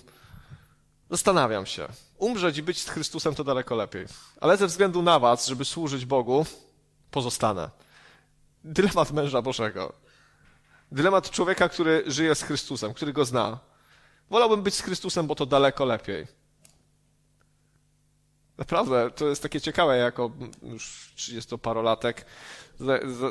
Zastanawiam 1.10 1.66
się. 1.66 1.88
Umrzeć 2.18 2.58
i 2.58 2.62
być 2.62 2.82
z 2.82 2.88
Chrystusem 2.88 3.34
to 3.34 3.44
daleko 3.44 3.74
lepiej. 3.74 4.06
Ale 4.40 4.56
ze 4.56 4.66
względu 4.66 5.02
na 5.02 5.18
was, 5.18 5.46
żeby 5.46 5.64
służyć 5.64 6.06
Bogu, 6.06 6.46
pozostanę. 7.10 7.70
Dylemat 8.64 9.12
męża 9.12 9.42
Bożego. 9.42 9.92
Dylemat 10.92 11.30
człowieka, 11.30 11.68
który 11.68 12.04
żyje 12.06 12.34
z 12.34 12.42
Chrystusem, 12.42 12.94
który 12.94 13.12
go 13.12 13.24
zna. 13.24 13.58
Wolałbym 14.30 14.62
być 14.62 14.74
z 14.74 14.80
Chrystusem, 14.80 15.26
bo 15.26 15.34
to 15.34 15.46
daleko 15.46 15.84
lepiej. 15.84 16.26
Naprawdę, 18.58 19.10
to 19.10 19.28
jest 19.28 19.42
takie 19.42 19.60
ciekawe, 19.60 19.96
jako 19.96 20.30
już 20.62 21.12
30-parolatek 21.16 22.14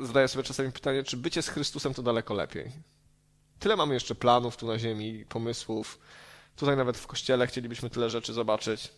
zadaję 0.01 0.27
sobie 0.27 0.43
czasami 0.43 0.71
pytanie, 0.71 1.03
czy 1.03 1.17
bycie 1.17 1.41
z 1.41 1.49
Chrystusem 1.49 1.93
to 1.93 2.03
daleko 2.03 2.33
lepiej. 2.33 2.71
Tyle 3.59 3.75
mamy 3.75 3.93
jeszcze 3.93 4.15
planów 4.15 4.57
tu 4.57 4.67
na 4.67 4.79
ziemi, 4.79 5.25
pomysłów, 5.29 5.99
Tutaj 6.59 6.77
nawet 6.77 6.97
w 6.97 7.07
kościele 7.07 7.47
chcielibyśmy 7.47 7.89
tyle 7.89 8.09
rzeczy 8.09 8.33
zobaczyć. 8.33 8.91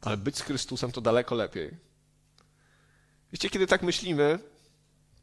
Ale 0.00 0.16
być 0.16 0.36
z 0.36 0.40
Chrystusem 0.40 0.92
to 0.92 1.00
daleko 1.00 1.34
lepiej. 1.34 1.76
Wiecie, 3.32 3.50
kiedy 3.50 3.66
tak 3.66 3.82
myślimy, 3.82 4.38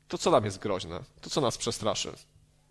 to 0.08 0.18
co 0.18 0.32
nam 0.32 0.46
jest 0.46 0.60
groźne? 0.60 1.00
To 1.22 1.30
co 1.30 1.42
nas 1.42 1.58
przestraszy? 1.58 2.14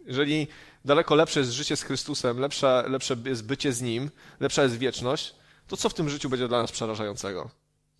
Jeżeli 0.07 0.49
daleko 0.85 1.15
lepsze 1.15 1.41
jest 1.41 1.53
życie 1.53 1.77
z 1.77 1.83
Chrystusem, 1.83 2.39
lepsze, 2.39 2.85
lepsze 2.89 3.17
jest 3.25 3.45
bycie 3.45 3.73
z 3.73 3.83
Nim, 3.83 4.11
lepsza 4.41 4.63
jest 4.63 4.79
wieczność, 4.79 5.35
to 5.67 5.77
co 5.77 5.89
w 5.89 5.95
tym 5.95 6.09
życiu 6.09 6.29
będzie 6.29 6.49
dla 6.49 6.63
nas 6.63 6.73
przerażającego? 6.73 7.51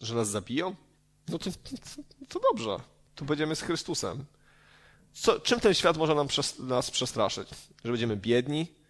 Że 0.01 0.15
nas 0.15 0.29
zabiją? 0.29 0.77
No 1.31 1.39
to, 1.39 1.51
to, 1.51 2.03
to 2.29 2.41
dobrze. 2.41 2.77
To 3.15 3.25
będziemy 3.25 3.57
z 3.57 3.63
Chrystusem. 3.63 4.25
Co, 5.13 5.41
czym 5.41 5.61
ten 5.61 5.75
świat 5.75 5.97
może 5.97 6.15
nam, 6.15 6.29
nas 6.59 6.91
przestraszyć? 6.91 7.49
Że 7.85 7.91
będziemy 7.91 8.17
biedni? 8.17 8.81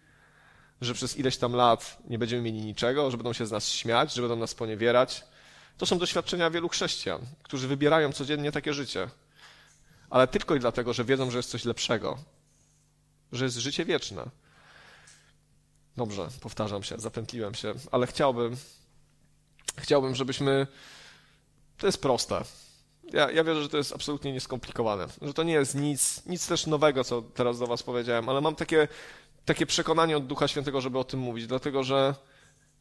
że 0.81 0.93
przez 0.93 1.17
ileś 1.17 1.37
tam 1.37 1.53
lat 1.53 1.97
nie 2.09 2.19
będziemy 2.19 2.41
mieli 2.41 2.61
niczego, 2.61 3.11
że 3.11 3.17
będą 3.17 3.33
się 3.33 3.45
z 3.45 3.51
nas 3.51 3.69
śmiać, 3.69 4.13
że 4.13 4.21
będą 4.21 4.35
nas 4.35 4.53
poniewierać. 4.53 5.23
To 5.77 5.85
są 5.85 5.97
doświadczenia 5.97 6.49
wielu 6.49 6.69
chrześcijan, 6.69 7.21
którzy 7.43 7.67
wybierają 7.67 8.11
codziennie 8.11 8.51
takie 8.51 8.73
życie. 8.73 9.09
Ale 10.09 10.27
tylko 10.27 10.55
i 10.55 10.59
dlatego, 10.59 10.93
że 10.93 11.05
wiedzą, 11.05 11.31
że 11.31 11.37
jest 11.37 11.49
coś 11.49 11.65
lepszego, 11.65 12.17
że 13.31 13.45
jest 13.45 13.57
życie 13.57 13.85
wieczne. 13.85 14.25
Dobrze, 15.97 16.27
powtarzam 16.41 16.83
się, 16.83 16.99
zapętliłem 16.99 17.55
się, 17.55 17.73
ale 17.91 18.07
chciałbym, 18.07 18.57
chciałbym, 19.77 20.15
żebyśmy. 20.15 20.67
To 21.81 21.87
jest 21.87 22.01
proste. 22.01 22.43
Ja, 23.13 23.31
ja 23.31 23.43
wierzę, 23.43 23.61
że 23.61 23.69
to 23.69 23.77
jest 23.77 23.93
absolutnie 23.93 24.33
nieskomplikowane, 24.33 25.07
że 25.21 25.33
to 25.33 25.43
nie 25.43 25.53
jest 25.53 25.75
nic, 25.75 26.25
nic 26.25 26.47
też 26.47 26.67
nowego, 26.67 27.03
co 27.03 27.21
teraz 27.21 27.59
do 27.59 27.67
Was 27.67 27.83
powiedziałem, 27.83 28.29
ale 28.29 28.41
mam 28.41 28.55
takie 28.55 28.87
takie 29.45 29.65
przekonanie 29.65 30.17
od 30.17 30.27
Ducha 30.27 30.47
Świętego, 30.47 30.81
żeby 30.81 30.99
o 30.99 31.03
tym 31.03 31.19
mówić, 31.19 31.47
dlatego 31.47 31.83
że 31.83 32.15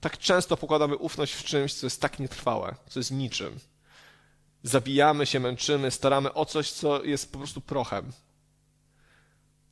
tak 0.01 0.19
często 0.19 0.57
pokładamy 0.57 0.97
ufność 0.97 1.33
w 1.33 1.45
czymś, 1.45 1.75
co 1.75 1.87
jest 1.87 2.01
tak 2.01 2.19
nietrwałe, 2.19 2.75
co 2.89 3.01
jest 3.01 3.11
niczym. 3.11 3.59
Zabijamy 4.63 5.27
się, 5.27 5.41
męczymy, 5.41 5.91
staramy 5.91 6.35
o 6.35 6.45
coś, 6.45 6.73
co 6.73 7.05
jest 7.05 7.33
po 7.33 7.39
prostu 7.39 7.61
prochem. 7.61 8.13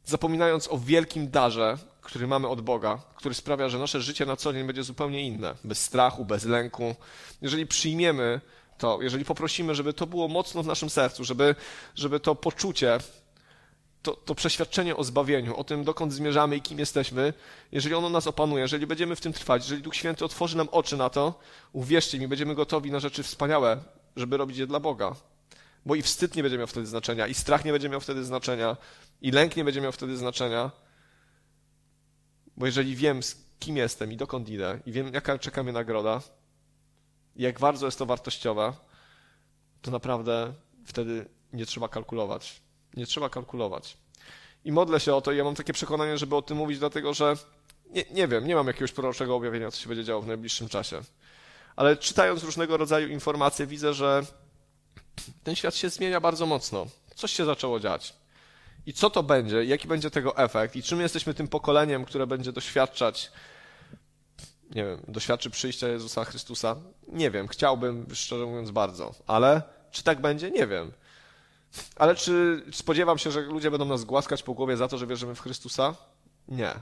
Zapominając 0.04 0.68
o 0.68 0.78
wielkim 0.78 1.30
darze, 1.30 1.78
który 2.00 2.26
mamy 2.26 2.48
od 2.48 2.60
Boga, 2.60 2.98
który 3.14 3.34
sprawia, 3.34 3.68
że 3.68 3.78
nasze 3.78 4.00
życie 4.00 4.26
na 4.26 4.36
co 4.36 4.52
dzień 4.52 4.66
będzie 4.66 4.82
zupełnie 4.82 5.22
inne, 5.26 5.54
bez 5.64 5.84
strachu, 5.84 6.24
bez 6.24 6.44
lęku. 6.44 6.94
Jeżeli 7.42 7.66
przyjmiemy 7.66 8.40
to, 8.78 8.98
jeżeli 9.02 9.24
poprosimy, 9.24 9.74
żeby 9.74 9.92
to 9.92 10.06
było 10.06 10.28
mocno 10.28 10.62
w 10.62 10.66
naszym 10.66 10.90
sercu, 10.90 11.24
żeby, 11.24 11.54
żeby 11.94 12.20
to 12.20 12.34
poczucie 12.34 12.98
to, 14.02 14.12
to 14.12 14.34
przeświadczenie 14.34 14.96
o 14.96 15.04
zbawieniu, 15.04 15.56
o 15.56 15.64
tym, 15.64 15.84
dokąd 15.84 16.12
zmierzamy 16.12 16.56
i 16.56 16.60
kim 16.60 16.78
jesteśmy, 16.78 17.32
jeżeli 17.72 17.94
ono 17.94 18.08
nas 18.08 18.26
opanuje, 18.26 18.62
jeżeli 18.62 18.86
będziemy 18.86 19.16
w 19.16 19.20
tym 19.20 19.32
trwać, 19.32 19.62
jeżeli 19.62 19.82
Duch 19.82 19.96
Święty 19.96 20.24
otworzy 20.24 20.56
nam 20.56 20.68
oczy 20.72 20.96
na 20.96 21.10
to, 21.10 21.40
uwierzcie 21.72 22.18
mi, 22.18 22.28
będziemy 22.28 22.54
gotowi 22.54 22.90
na 22.90 23.00
rzeczy 23.00 23.22
wspaniałe, 23.22 23.78
żeby 24.16 24.36
robić 24.36 24.58
je 24.58 24.66
dla 24.66 24.80
Boga. 24.80 25.14
Bo 25.86 25.94
i 25.94 26.02
wstyd 26.02 26.36
nie 26.36 26.42
będzie 26.42 26.58
miał 26.58 26.66
wtedy 26.66 26.86
znaczenia, 26.86 27.26
i 27.26 27.34
strach 27.34 27.64
nie 27.64 27.72
będzie 27.72 27.88
miał 27.88 28.00
wtedy 28.00 28.24
znaczenia, 28.24 28.76
i 29.22 29.30
lęk 29.30 29.56
nie 29.56 29.64
będzie 29.64 29.80
miał 29.80 29.92
wtedy 29.92 30.16
znaczenia. 30.16 30.70
Bo 32.56 32.66
jeżeli 32.66 32.96
wiem, 32.96 33.20
kim 33.58 33.76
jestem 33.76 34.12
i 34.12 34.16
dokąd 34.16 34.48
idę 34.48 34.80
i 34.86 34.92
wiem, 34.92 35.14
jaka 35.14 35.38
czeka 35.38 35.62
mnie 35.62 35.72
nagroda 35.72 36.20
jak 37.38 37.60
bardzo 37.60 37.86
jest 37.86 37.98
to 37.98 38.06
wartościowe, 38.06 38.72
to 39.82 39.90
naprawdę 39.90 40.52
wtedy 40.84 41.26
nie 41.52 41.66
trzeba 41.66 41.88
kalkulować. 41.88 42.60
Nie 42.96 43.06
trzeba 43.06 43.28
kalkulować. 43.28 43.96
I 44.64 44.72
modlę 44.72 45.00
się 45.00 45.14
o 45.14 45.20
to 45.20 45.32
i 45.32 45.36
ja 45.36 45.44
mam 45.44 45.54
takie 45.54 45.72
przekonanie, 45.72 46.18
żeby 46.18 46.36
o 46.36 46.42
tym 46.42 46.56
mówić, 46.56 46.78
dlatego 46.78 47.14
że 47.14 47.36
nie, 47.90 48.04
nie 48.10 48.28
wiem, 48.28 48.46
nie 48.46 48.54
mam 48.54 48.66
jakiegoś 48.66 48.92
proroczego 48.92 49.36
objawienia, 49.36 49.70
co 49.70 49.80
się 49.80 49.88
będzie 49.88 50.04
działo 50.04 50.22
w 50.22 50.26
najbliższym 50.26 50.68
czasie. 50.68 51.00
Ale 51.76 51.96
czytając 51.96 52.44
różnego 52.44 52.76
rodzaju 52.76 53.08
informacje, 53.08 53.66
widzę, 53.66 53.94
że 53.94 54.22
ten 55.44 55.56
świat 55.56 55.74
się 55.74 55.90
zmienia 55.90 56.20
bardzo 56.20 56.46
mocno. 56.46 56.86
Coś 57.14 57.32
się 57.32 57.44
zaczęło 57.44 57.80
dziać. 57.80 58.14
I 58.86 58.92
co 58.92 59.10
to 59.10 59.22
będzie, 59.22 59.64
jaki 59.64 59.88
będzie 59.88 60.10
tego 60.10 60.36
efekt, 60.36 60.76
i 60.76 60.82
czym 60.82 61.00
jesteśmy 61.00 61.34
tym 61.34 61.48
pokoleniem, 61.48 62.04
które 62.04 62.26
będzie 62.26 62.52
doświadczać, 62.52 63.32
nie 64.70 64.84
wiem, 64.84 65.00
doświadczy 65.08 65.50
przyjścia 65.50 65.88
Jezusa 65.88 66.24
Chrystusa? 66.24 66.76
Nie 67.08 67.30
wiem, 67.30 67.48
chciałbym, 67.48 68.06
szczerze 68.14 68.46
mówiąc, 68.46 68.70
bardzo. 68.70 69.14
Ale 69.26 69.62
czy 69.90 70.02
tak 70.02 70.20
będzie? 70.20 70.50
Nie 70.50 70.66
wiem. 70.66 70.92
Ale 71.96 72.14
czy 72.14 72.62
spodziewam 72.72 73.18
się, 73.18 73.30
że 73.30 73.40
ludzie 73.40 73.70
będą 73.70 73.84
nas 73.86 74.04
głaskać 74.04 74.42
po 74.42 74.54
głowie 74.54 74.76
za 74.76 74.88
to, 74.88 74.98
że 74.98 75.06
wierzymy 75.06 75.34
w 75.34 75.40
Chrystusa? 75.40 75.94
Nie. 76.48 76.74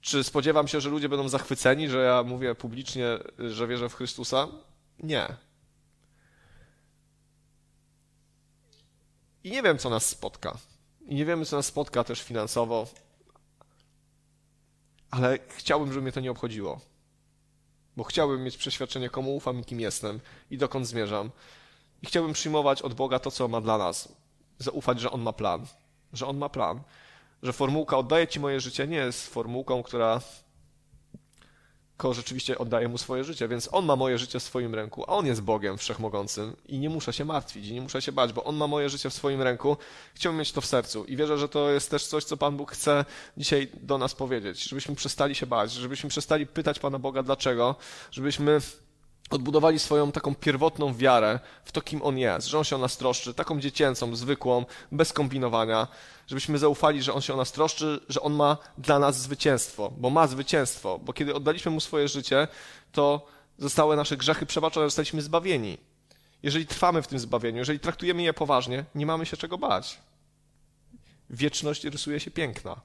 Czy 0.00 0.24
spodziewam 0.24 0.68
się, 0.68 0.80
że 0.80 0.90
ludzie 0.90 1.08
będą 1.08 1.28
zachwyceni, 1.28 1.88
że 1.88 2.02
ja 2.02 2.22
mówię 2.22 2.54
publicznie, 2.54 3.06
że 3.38 3.66
wierzę 3.66 3.88
w 3.88 3.94
Chrystusa? 3.94 4.48
Nie. 4.98 5.36
I 9.44 9.50
nie 9.50 9.62
wiem, 9.62 9.78
co 9.78 9.90
nas 9.90 10.06
spotka. 10.06 10.58
I 11.00 11.14
nie 11.14 11.24
wiemy, 11.24 11.44
co 11.44 11.56
nas 11.56 11.66
spotka 11.66 12.04
też 12.04 12.22
finansowo. 12.22 12.86
Ale 15.10 15.38
chciałbym, 15.48 15.88
żeby 15.92 16.02
mnie 16.02 16.12
to 16.12 16.20
nie 16.20 16.30
obchodziło. 16.30 16.80
Bo 17.96 18.04
chciałbym 18.04 18.44
mieć 18.44 18.56
przeświadczenie, 18.56 19.10
komu 19.10 19.36
ufam 19.36 19.60
i 19.60 19.64
kim 19.64 19.80
jestem 19.80 20.20
i 20.50 20.58
dokąd 20.58 20.86
zmierzam. 20.86 21.30
I 22.02 22.06
chciałbym 22.06 22.32
przyjmować 22.32 22.82
od 22.82 22.94
Boga 22.94 23.18
to, 23.18 23.30
co 23.30 23.48
ma 23.48 23.60
dla 23.60 23.78
nas. 23.78 24.08
Zaufać, 24.58 25.00
że 25.00 25.10
On 25.10 25.20
ma 25.20 25.32
plan. 25.32 25.66
Że 26.12 26.26
On 26.26 26.38
ma 26.38 26.48
plan. 26.48 26.80
Że 27.42 27.52
formułka 27.52 27.98
oddaje 27.98 28.26
Ci 28.26 28.40
moje 28.40 28.60
życie 28.60 28.86
nie 28.86 28.96
jest 28.96 29.28
formułką, 29.28 29.82
która 29.82 30.20
tylko 31.98 32.14
rzeczywiście 32.14 32.58
oddaje 32.58 32.88
mu 32.88 32.98
swoje 32.98 33.24
życie, 33.24 33.48
więc 33.48 33.68
on 33.72 33.84
ma 33.84 33.96
moje 33.96 34.18
życie 34.18 34.40
w 34.40 34.42
swoim 34.42 34.74
ręku, 34.74 35.04
a 35.06 35.06
on 35.06 35.26
jest 35.26 35.42
Bogiem 35.42 35.78
wszechmogącym 35.78 36.56
i 36.68 36.78
nie 36.78 36.90
muszę 36.90 37.12
się 37.12 37.24
martwić 37.24 37.66
i 37.66 37.74
nie 37.74 37.80
muszę 37.80 38.02
się 38.02 38.12
bać, 38.12 38.32
bo 38.32 38.44
on 38.44 38.56
ma 38.56 38.66
moje 38.66 38.88
życie 38.88 39.10
w 39.10 39.14
swoim 39.14 39.42
ręku. 39.42 39.76
Chciałbym 40.14 40.38
mieć 40.38 40.52
to 40.52 40.60
w 40.60 40.66
sercu 40.66 41.04
i 41.04 41.16
wierzę, 41.16 41.38
że 41.38 41.48
to 41.48 41.70
jest 41.70 41.90
też 41.90 42.06
coś, 42.06 42.24
co 42.24 42.36
Pan 42.36 42.56
Bóg 42.56 42.72
chce 42.72 43.04
dzisiaj 43.36 43.68
do 43.82 43.98
nas 43.98 44.14
powiedzieć, 44.14 44.62
żebyśmy 44.62 44.94
przestali 44.94 45.34
się 45.34 45.46
bać, 45.46 45.72
żebyśmy 45.72 46.10
przestali 46.10 46.46
pytać 46.46 46.78
Pana 46.78 46.98
Boga 46.98 47.22
dlaczego, 47.22 47.74
żebyśmy 48.10 48.60
odbudowali 49.30 49.78
swoją 49.78 50.12
taką 50.12 50.34
pierwotną 50.34 50.94
wiarę 50.94 51.40
w 51.64 51.72
to, 51.72 51.80
kim 51.82 52.02
On 52.02 52.18
jest, 52.18 52.46
że 52.46 52.58
On 52.58 52.64
się 52.64 52.76
o 52.76 52.78
nas 52.78 52.96
troszczy, 52.96 53.34
taką 53.34 53.60
dziecięcą, 53.60 54.16
zwykłą, 54.16 54.64
bez 54.92 55.12
kombinowania, 55.12 55.88
żebyśmy 56.26 56.58
zaufali, 56.58 57.02
że 57.02 57.14
On 57.14 57.20
się 57.20 57.34
o 57.34 57.36
nas 57.36 57.52
troszczy, 57.52 58.00
że 58.08 58.20
On 58.20 58.32
ma 58.32 58.56
dla 58.78 58.98
nas 58.98 59.20
zwycięstwo, 59.20 59.92
bo 59.96 60.10
ma 60.10 60.26
zwycięstwo, 60.26 60.98
bo 60.98 61.12
kiedy 61.12 61.34
oddaliśmy 61.34 61.70
Mu 61.70 61.80
swoje 61.80 62.08
życie, 62.08 62.48
to 62.92 63.26
zostały 63.58 63.96
nasze 63.96 64.16
grzechy 64.16 64.46
przebaczone, 64.46 64.86
zostaliśmy 64.86 65.22
zbawieni. 65.22 65.78
Jeżeli 66.42 66.66
trwamy 66.66 67.02
w 67.02 67.06
tym 67.06 67.18
zbawieniu, 67.18 67.58
jeżeli 67.58 67.80
traktujemy 67.80 68.22
je 68.22 68.34
poważnie, 68.34 68.84
nie 68.94 69.06
mamy 69.06 69.26
się 69.26 69.36
czego 69.36 69.58
bać. 69.58 69.98
Wieczność 71.30 71.84
rysuje 71.84 72.20
się 72.20 72.30
piękna. 72.30 72.80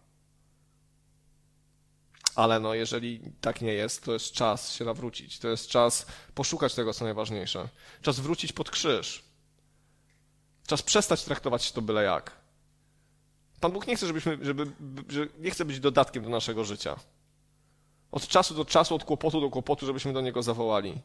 Ale 2.36 2.59
no, 2.59 2.73
jeżeli 2.73 3.19
tak 3.41 3.61
nie 3.61 3.73
jest, 3.73 4.03
to 4.03 4.13
jest 4.13 4.31
czas 4.31 4.73
się 4.73 4.86
nawrócić. 4.86 5.39
To 5.39 5.47
jest 5.47 5.67
czas 5.67 6.05
poszukać 6.36 6.73
tego, 6.73 6.93
co 6.93 7.05
najważniejsze. 7.05 7.69
Czas 8.01 8.19
wrócić 8.19 8.53
pod 8.53 8.71
krzyż. 8.71 9.23
Czas 10.67 10.81
przestać 10.81 11.23
traktować 11.23 11.71
to 11.71 11.81
byle 11.81 12.03
jak. 12.03 12.31
Pan 13.59 13.71
Bóg 13.71 13.88
nie 13.88 13.95
chce, 13.95 14.07
żebyśmy, 14.07 14.38
żeby, 14.41 14.71
że 15.09 15.27
nie 15.39 15.51
chce 15.51 15.65
być 15.65 15.79
dodatkiem 15.79 16.23
do 16.23 16.29
naszego 16.29 16.63
życia. 16.63 16.99
Od 18.11 18.27
czasu 18.27 18.55
do 18.55 18.65
czasu, 18.65 18.95
od 18.95 19.03
kłopotu 19.03 19.41
do 19.41 19.49
kłopotu, 19.49 19.86
żebyśmy 19.86 20.13
do 20.13 20.21
Niego 20.21 20.43
zawołali. 20.43 21.01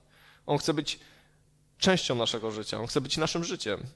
On 0.47 0.59
chce 0.59 0.75
być 0.75 1.01
częścią 1.79 2.15
naszego 2.15 2.51
życia. 2.51 2.81
On 2.81 2.87
chce 2.87 3.01
być 3.01 3.17
naszym 3.17 3.45
życiem. 3.45 3.87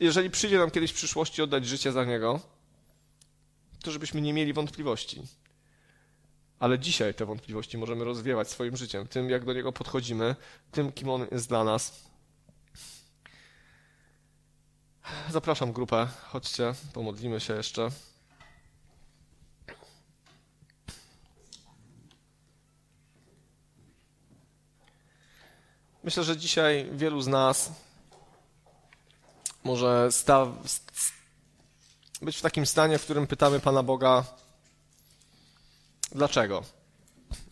Jeżeli 0.00 0.30
przyjdzie 0.30 0.58
nam 0.58 0.70
kiedyś 0.70 0.90
w 0.90 0.94
przyszłości 0.94 1.42
oddać 1.42 1.66
życie 1.66 1.92
za 1.92 2.04
Niego, 2.04 2.40
to 3.82 3.90
żebyśmy 3.90 4.20
nie 4.20 4.32
mieli 4.32 4.52
wątpliwości. 4.52 5.22
Ale 6.58 6.78
dzisiaj 6.78 7.14
te 7.14 7.26
wątpliwości 7.26 7.78
możemy 7.78 8.04
rozwiewać 8.04 8.50
swoim 8.50 8.76
życiem, 8.76 9.08
tym 9.08 9.30
jak 9.30 9.44
do 9.44 9.52
niego 9.52 9.72
podchodzimy, 9.72 10.36
tym 10.72 10.92
kim 10.92 11.08
on 11.08 11.26
jest 11.32 11.48
dla 11.48 11.64
nas. 11.64 12.08
Zapraszam 15.30 15.72
grupę, 15.72 16.08
chodźcie, 16.22 16.74
pomodlimy 16.92 17.40
się 17.40 17.54
jeszcze. 17.54 17.90
Myślę, 26.04 26.24
że 26.24 26.36
dzisiaj 26.36 26.88
wielu 26.92 27.20
z 27.20 27.26
nas 27.26 27.72
może 29.64 30.12
sta, 30.12 30.46
być 32.22 32.36
w 32.36 32.42
takim 32.42 32.66
stanie, 32.66 32.98
w 32.98 33.04
którym 33.04 33.26
pytamy 33.26 33.60
Pana 33.60 33.82
Boga, 33.82 34.24
Dlaczego? 36.12 36.62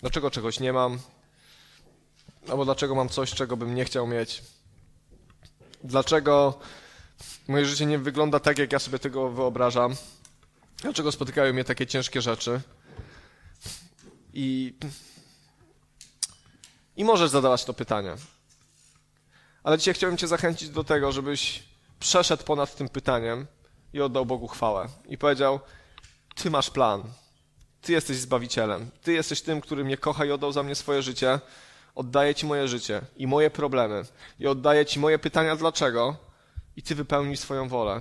Dlaczego 0.00 0.30
czegoś 0.30 0.60
nie 0.60 0.72
mam? 0.72 0.98
Albo 2.48 2.64
dlaczego 2.64 2.94
mam 2.94 3.08
coś, 3.08 3.30
czego 3.30 3.56
bym 3.56 3.74
nie 3.74 3.84
chciał 3.84 4.06
mieć? 4.06 4.42
Dlaczego 5.84 6.58
moje 7.48 7.66
życie 7.66 7.86
nie 7.86 7.98
wygląda 7.98 8.40
tak, 8.40 8.58
jak 8.58 8.72
ja 8.72 8.78
sobie 8.78 8.98
tego 8.98 9.30
wyobrażam? 9.30 9.96
Dlaczego 10.82 11.12
spotykają 11.12 11.52
mnie 11.52 11.64
takie 11.64 11.86
ciężkie 11.86 12.22
rzeczy? 12.22 12.60
I, 14.32 14.74
i 16.96 17.04
możesz 17.04 17.30
zadawać 17.30 17.64
to 17.64 17.74
pytanie. 17.74 18.14
Ale 19.64 19.78
dzisiaj 19.78 19.94
chciałbym 19.94 20.18
Cię 20.18 20.28
zachęcić 20.28 20.68
do 20.68 20.84
tego, 20.84 21.12
żebyś 21.12 21.62
przeszedł 22.00 22.44
ponad 22.44 22.76
tym 22.76 22.88
pytaniem 22.88 23.46
i 23.92 24.00
oddał 24.00 24.26
Bogu 24.26 24.48
chwałę. 24.48 24.88
I 25.08 25.18
powiedział: 25.18 25.60
Ty 26.34 26.50
masz 26.50 26.70
plan. 26.70 27.02
Ty 27.86 27.92
jesteś 27.92 28.16
Zbawicielem. 28.16 28.90
Ty 29.02 29.12
jesteś 29.12 29.42
tym, 29.42 29.60
który 29.60 29.84
mnie 29.84 29.96
kocha 29.96 30.24
i 30.24 30.30
oddał 30.30 30.52
za 30.52 30.62
mnie 30.62 30.74
swoje 30.74 31.02
życie. 31.02 31.40
Oddaję 31.94 32.34
Ci 32.34 32.46
moje 32.46 32.68
życie 32.68 33.00
i 33.16 33.26
moje 33.26 33.50
problemy. 33.50 34.04
I 34.40 34.46
oddaję 34.46 34.86
Ci 34.86 35.00
moje 35.00 35.18
pytania 35.18 35.56
dlaczego. 35.56 36.16
I 36.76 36.82
Ty 36.82 36.94
wypełnij 36.94 37.36
swoją 37.36 37.68
wolę. 37.68 38.00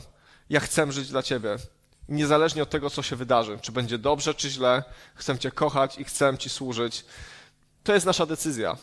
Ja 0.49 0.59
chcę 0.59 0.91
żyć 0.91 1.09
dla 1.09 1.23
Ciebie. 1.23 1.55
Niezależnie 2.09 2.63
od 2.63 2.69
tego, 2.69 2.89
co 2.89 3.01
się 3.01 3.15
wydarzy. 3.15 3.59
Czy 3.61 3.71
będzie 3.71 3.97
dobrze, 3.97 4.33
czy 4.33 4.49
źle. 4.49 4.83
Chcę 5.15 5.39
Cię 5.39 5.51
kochać 5.51 5.99
i 5.99 6.03
chcę 6.03 6.37
Ci 6.37 6.49
służyć. 6.49 7.05
To 7.83 7.93
jest 7.93 8.05
nasza 8.05 8.25
decyzja. 8.25 8.77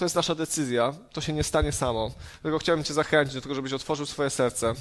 To 0.00 0.04
jest 0.04 0.16
nasza 0.16 0.34
decyzja, 0.34 0.94
to 1.12 1.20
się 1.20 1.32
nie 1.32 1.44
stanie 1.44 1.72
samo. 1.72 2.10
Dlatego 2.32 2.58
chciałbym 2.58 2.84
Cię 2.84 2.94
zachęcić 2.94 3.34
do 3.34 3.40
tego, 3.40 3.54
żebyś 3.54 3.72
otworzył 3.72 4.06
swoje 4.06 4.30
serce, 4.30 4.74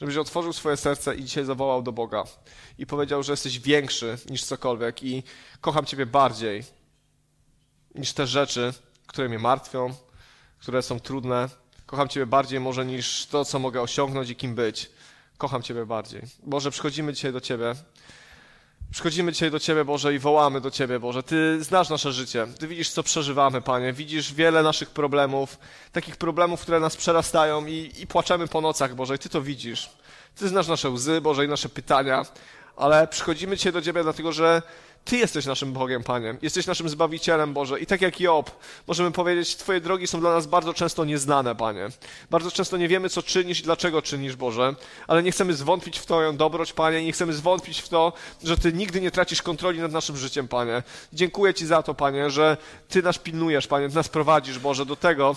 żebyś 0.00 0.16
otworzył 0.16 0.52
swoje 0.52 0.76
serce 0.76 1.14
i 1.14 1.24
dzisiaj 1.24 1.44
zawołał 1.44 1.82
do 1.82 1.92
Boga 1.92 2.24
i 2.78 2.86
powiedział, 2.86 3.22
że 3.22 3.32
jesteś 3.32 3.58
większy 3.58 4.18
niż 4.28 4.44
cokolwiek 4.44 5.02
i 5.02 5.22
kocham 5.60 5.86
Ciebie 5.86 6.06
bardziej 6.06 6.64
niż 7.94 8.12
te 8.12 8.26
rzeczy, 8.26 8.72
które 9.06 9.28
mnie 9.28 9.38
martwią, 9.38 9.94
które 10.58 10.82
są 10.82 11.00
trudne. 11.00 11.48
Kocham 11.86 12.08
Ciebie 12.08 12.26
bardziej 12.26 12.60
może 12.60 12.86
niż 12.86 13.26
to, 13.26 13.44
co 13.44 13.58
mogę 13.58 13.80
osiągnąć 13.80 14.30
i 14.30 14.36
kim 14.36 14.54
być. 14.54 14.90
Kocham 15.38 15.62
Ciebie 15.62 15.86
bardziej. 15.86 16.22
Boże, 16.42 16.70
przychodzimy 16.70 17.12
dzisiaj 17.12 17.32
do 17.32 17.40
Ciebie 17.40 17.74
Przychodzimy 18.92 19.32
dzisiaj 19.32 19.50
do 19.50 19.58
Ciebie, 19.58 19.84
Boże, 19.84 20.14
i 20.14 20.18
wołamy 20.18 20.60
do 20.60 20.70
Ciebie, 20.70 21.00
Boże. 21.00 21.22
Ty 21.22 21.64
znasz 21.64 21.88
nasze 21.88 22.12
życie. 22.12 22.46
Ty 22.58 22.68
widzisz, 22.68 22.90
co 22.90 23.02
przeżywamy, 23.02 23.62
Panie. 23.62 23.92
Widzisz 23.92 24.34
wiele 24.34 24.62
naszych 24.62 24.90
problemów, 24.90 25.58
takich 25.92 26.16
problemów, 26.16 26.60
które 26.60 26.80
nas 26.80 26.96
przerastają 26.96 27.66
i, 27.66 27.92
i 27.98 28.06
płaczemy 28.06 28.48
po 28.48 28.60
nocach, 28.60 28.94
Boże, 28.94 29.14
i 29.14 29.18
Ty 29.18 29.28
to 29.28 29.42
widzisz. 29.42 29.90
Ty 30.36 30.48
znasz 30.48 30.68
nasze 30.68 30.90
łzy, 30.90 31.20
Boże, 31.20 31.44
i 31.44 31.48
nasze 31.48 31.68
pytania, 31.68 32.22
ale 32.76 33.08
przychodzimy 33.08 33.56
dzisiaj 33.56 33.72
do 33.72 33.82
Ciebie 33.82 34.02
dlatego, 34.02 34.32
że 34.32 34.62
ty 35.04 35.16
jesteś 35.16 35.46
naszym 35.46 35.72
Bogiem, 35.72 36.02
Panie. 36.02 36.36
Jesteś 36.42 36.66
naszym 36.66 36.88
Zbawicielem, 36.88 37.52
Boże. 37.52 37.80
I 37.80 37.86
tak 37.86 38.00
jak 38.00 38.20
Job, 38.20 38.50
możemy 38.86 39.10
powiedzieć, 39.10 39.56
Twoje 39.56 39.80
drogi 39.80 40.06
są 40.06 40.20
dla 40.20 40.30
nas 40.30 40.46
bardzo 40.46 40.74
często 40.74 41.04
nieznane, 41.04 41.54
Panie. 41.54 41.88
Bardzo 42.30 42.50
często 42.50 42.76
nie 42.76 42.88
wiemy, 42.88 43.08
co 43.08 43.22
czynisz 43.22 43.60
i 43.60 43.62
dlaczego 43.62 44.02
czynisz, 44.02 44.36
Boże. 44.36 44.74
Ale 45.06 45.22
nie 45.22 45.32
chcemy 45.32 45.54
zwątpić 45.54 45.98
w 45.98 46.04
Twoją 46.04 46.36
dobroć, 46.36 46.72
Panie. 46.72 47.04
Nie 47.04 47.12
chcemy 47.12 47.32
zwątpić 47.32 47.80
w 47.80 47.88
to, 47.88 48.12
że 48.44 48.56
Ty 48.56 48.72
nigdy 48.72 49.00
nie 49.00 49.10
tracisz 49.10 49.42
kontroli 49.42 49.80
nad 49.80 49.92
naszym 49.92 50.16
życiem, 50.16 50.48
Panie. 50.48 50.82
Dziękuję 51.12 51.54
Ci 51.54 51.66
za 51.66 51.82
to, 51.82 51.94
Panie, 51.94 52.30
że 52.30 52.56
Ty 52.88 53.02
nas 53.02 53.18
pilnujesz, 53.18 53.66
Panie. 53.66 53.88
Ty 53.88 53.94
nas 53.94 54.08
prowadzisz, 54.08 54.58
Boże, 54.58 54.86
do 54.86 54.96
tego, 54.96 55.36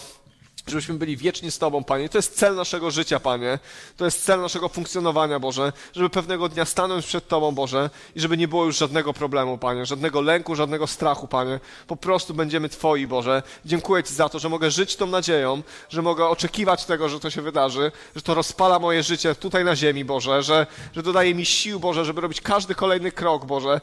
żebyśmy 0.67 0.95
byli 0.95 1.17
wiecznie 1.17 1.51
z 1.51 1.57
Tobą, 1.59 1.83
Panie. 1.83 2.09
To 2.09 2.17
jest 2.17 2.35
cel 2.35 2.55
naszego 2.55 2.91
życia, 2.91 3.19
Panie. 3.19 3.59
To 3.97 4.05
jest 4.05 4.25
cel 4.25 4.41
naszego 4.41 4.69
funkcjonowania, 4.69 5.39
Boże. 5.39 5.73
Żeby 5.93 6.09
pewnego 6.09 6.49
dnia 6.49 6.65
stanąć 6.65 7.05
przed 7.05 7.27
Tobą, 7.27 7.51
Boże, 7.51 7.89
i 8.15 8.19
żeby 8.19 8.37
nie 8.37 8.47
było 8.47 8.65
już 8.65 8.77
żadnego 8.77 9.13
problemu, 9.13 9.57
Panie. 9.57 9.85
Żadnego 9.85 10.21
lęku, 10.21 10.55
żadnego 10.55 10.87
strachu, 10.87 11.27
Panie. 11.27 11.59
Po 11.87 11.95
prostu 11.95 12.33
będziemy 12.33 12.69
Twoi, 12.69 13.07
Boże. 13.07 13.43
Dziękuję 13.65 14.03
Ci 14.03 14.13
za 14.13 14.29
to, 14.29 14.39
że 14.39 14.49
mogę 14.49 14.71
żyć 14.71 14.95
tą 14.95 15.07
nadzieją, 15.07 15.61
że 15.89 16.01
mogę 16.01 16.27
oczekiwać 16.27 16.85
tego, 16.85 17.09
że 17.09 17.19
to 17.19 17.29
się 17.29 17.41
wydarzy, 17.41 17.91
że 18.15 18.21
to 18.21 18.33
rozpala 18.33 18.79
moje 18.79 19.03
życie 19.03 19.35
tutaj 19.35 19.65
na 19.65 19.75
ziemi, 19.75 20.05
Boże, 20.05 20.43
że, 20.43 20.67
że 20.95 21.03
dodaje 21.03 21.35
mi 21.35 21.45
sił, 21.45 21.79
Boże, 21.79 22.05
żeby 22.05 22.21
robić 22.21 22.41
każdy 22.41 22.75
kolejny 22.75 23.11
krok, 23.11 23.45
Boże 23.45 23.81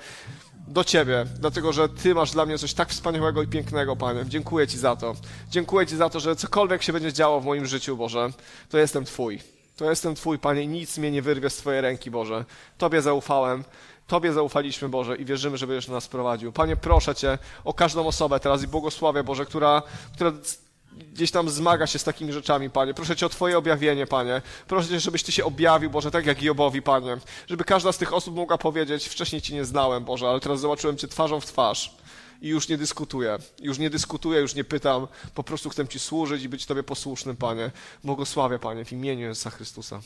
do 0.71 0.85
Ciebie, 0.85 1.27
dlatego 1.39 1.73
że 1.73 1.89
Ty 1.89 2.15
masz 2.15 2.31
dla 2.31 2.47
mnie 2.47 2.59
coś 2.59 2.75
tak 2.75 2.89
wspaniałego 2.89 3.43
i 3.43 3.47
pięknego, 3.47 3.97
Panie. 3.97 4.25
Dziękuję 4.29 4.69
Ci 4.69 4.79
za 4.79 4.97
to. 4.97 5.15
Dziękuję 5.51 5.87
Ci 5.87 5.97
za 5.97 6.11
to, 6.11 6.21
że 6.21 6.37
cokolwiek 6.37 6.83
się 6.83 6.93
będzie 6.93 7.13
działo 7.13 7.41
w 7.41 7.45
moim 7.45 7.67
życiu, 7.67 7.97
Boże, 7.97 8.31
to 8.69 8.79
jestem 8.79 9.05
Twój. 9.05 9.41
To 9.77 9.91
jestem 9.91 10.15
Twój, 10.15 10.39
Panie, 10.39 10.63
i 10.63 10.69
nic 10.69 10.99
mnie 10.99 11.11
nie 11.11 11.23
wyrwie 11.23 11.51
z 11.51 11.57
Twojej 11.57 11.81
ręki, 11.81 12.11
Boże. 12.11 12.45
Tobie 12.79 13.03
zaufałem. 13.03 13.65
Tobie 14.07 14.33
zaufaliśmy, 14.33 14.89
Boże, 14.89 15.17
i 15.17 15.25
wierzymy, 15.25 15.57
że 15.57 15.67
będziesz 15.67 15.89
nas 15.89 16.09
prowadził. 16.09 16.53
Panie, 16.53 16.77
proszę 16.77 17.15
Cię 17.15 17.39
o 17.65 17.75
każdą 17.75 18.07
osobę 18.07 18.41
teraz 18.41 18.63
i 18.63 18.67
błogosławię, 18.67 19.25
Boże, 19.25 19.47
która, 19.47 19.83
która 20.15 20.33
gdzieś 20.93 21.31
tam 21.31 21.51
zmaga 21.51 21.87
się 21.87 21.99
z 21.99 22.05
takimi 22.05 22.33
rzeczami, 22.33 22.71
Panie. 22.71 22.95
Proszę 22.95 23.17
Cię 23.17 23.27
o 23.27 23.29
Twoje 23.29 23.59
objawienie, 23.59 24.07
Panie. 24.07 24.43
Proszę 24.69 24.89
Cię, 24.89 25.01
żebyś 25.01 25.23
Ty 25.23 25.33
się 25.33 25.45
objawił, 25.45 25.91
Boże, 25.91 26.11
tak 26.11 26.27
jak 26.27 26.43
Jobowi, 26.43 26.83
Panie. 26.83 27.17
Żeby 27.49 27.65
każda 27.65 27.93
z 27.93 27.99
tych 27.99 28.13
osób 28.13 28.37
mogła 28.37 28.59
powiedzieć, 28.59 29.09
wcześniej 29.09 29.43
Cię 29.43 29.55
nie 29.55 29.65
znałem, 29.65 30.05
Boże, 30.05 30.29
ale 30.29 30.41
teraz 30.41 30.61
zobaczyłem 30.61 30.97
Cię 30.97 31.09
twarzą 31.09 31.41
w 31.41 31.47
twarz 31.47 31.97
i 32.43 32.49
już 32.49 32.69
nie 32.69 32.79
dyskutuję. 32.79 33.39
Już 33.63 33.79
nie 33.79 33.91
dyskutuję, 33.91 34.41
już 34.41 34.55
nie 34.55 34.65
pytam. 34.65 35.07
Po 35.35 35.43
prostu 35.45 35.71
chcę 35.71 35.89
Ci 35.89 35.99
służyć 35.99 36.43
i 36.43 36.49
być 36.49 36.67
Tobie 36.67 36.83
posłusznym, 36.83 37.37
Panie. 37.37 37.71
Błogosławię, 38.05 38.59
Panie, 38.59 38.85
w 38.85 38.93
imieniu 38.93 39.27
Jezusa 39.27 39.51
Chrystusa. 39.51 40.01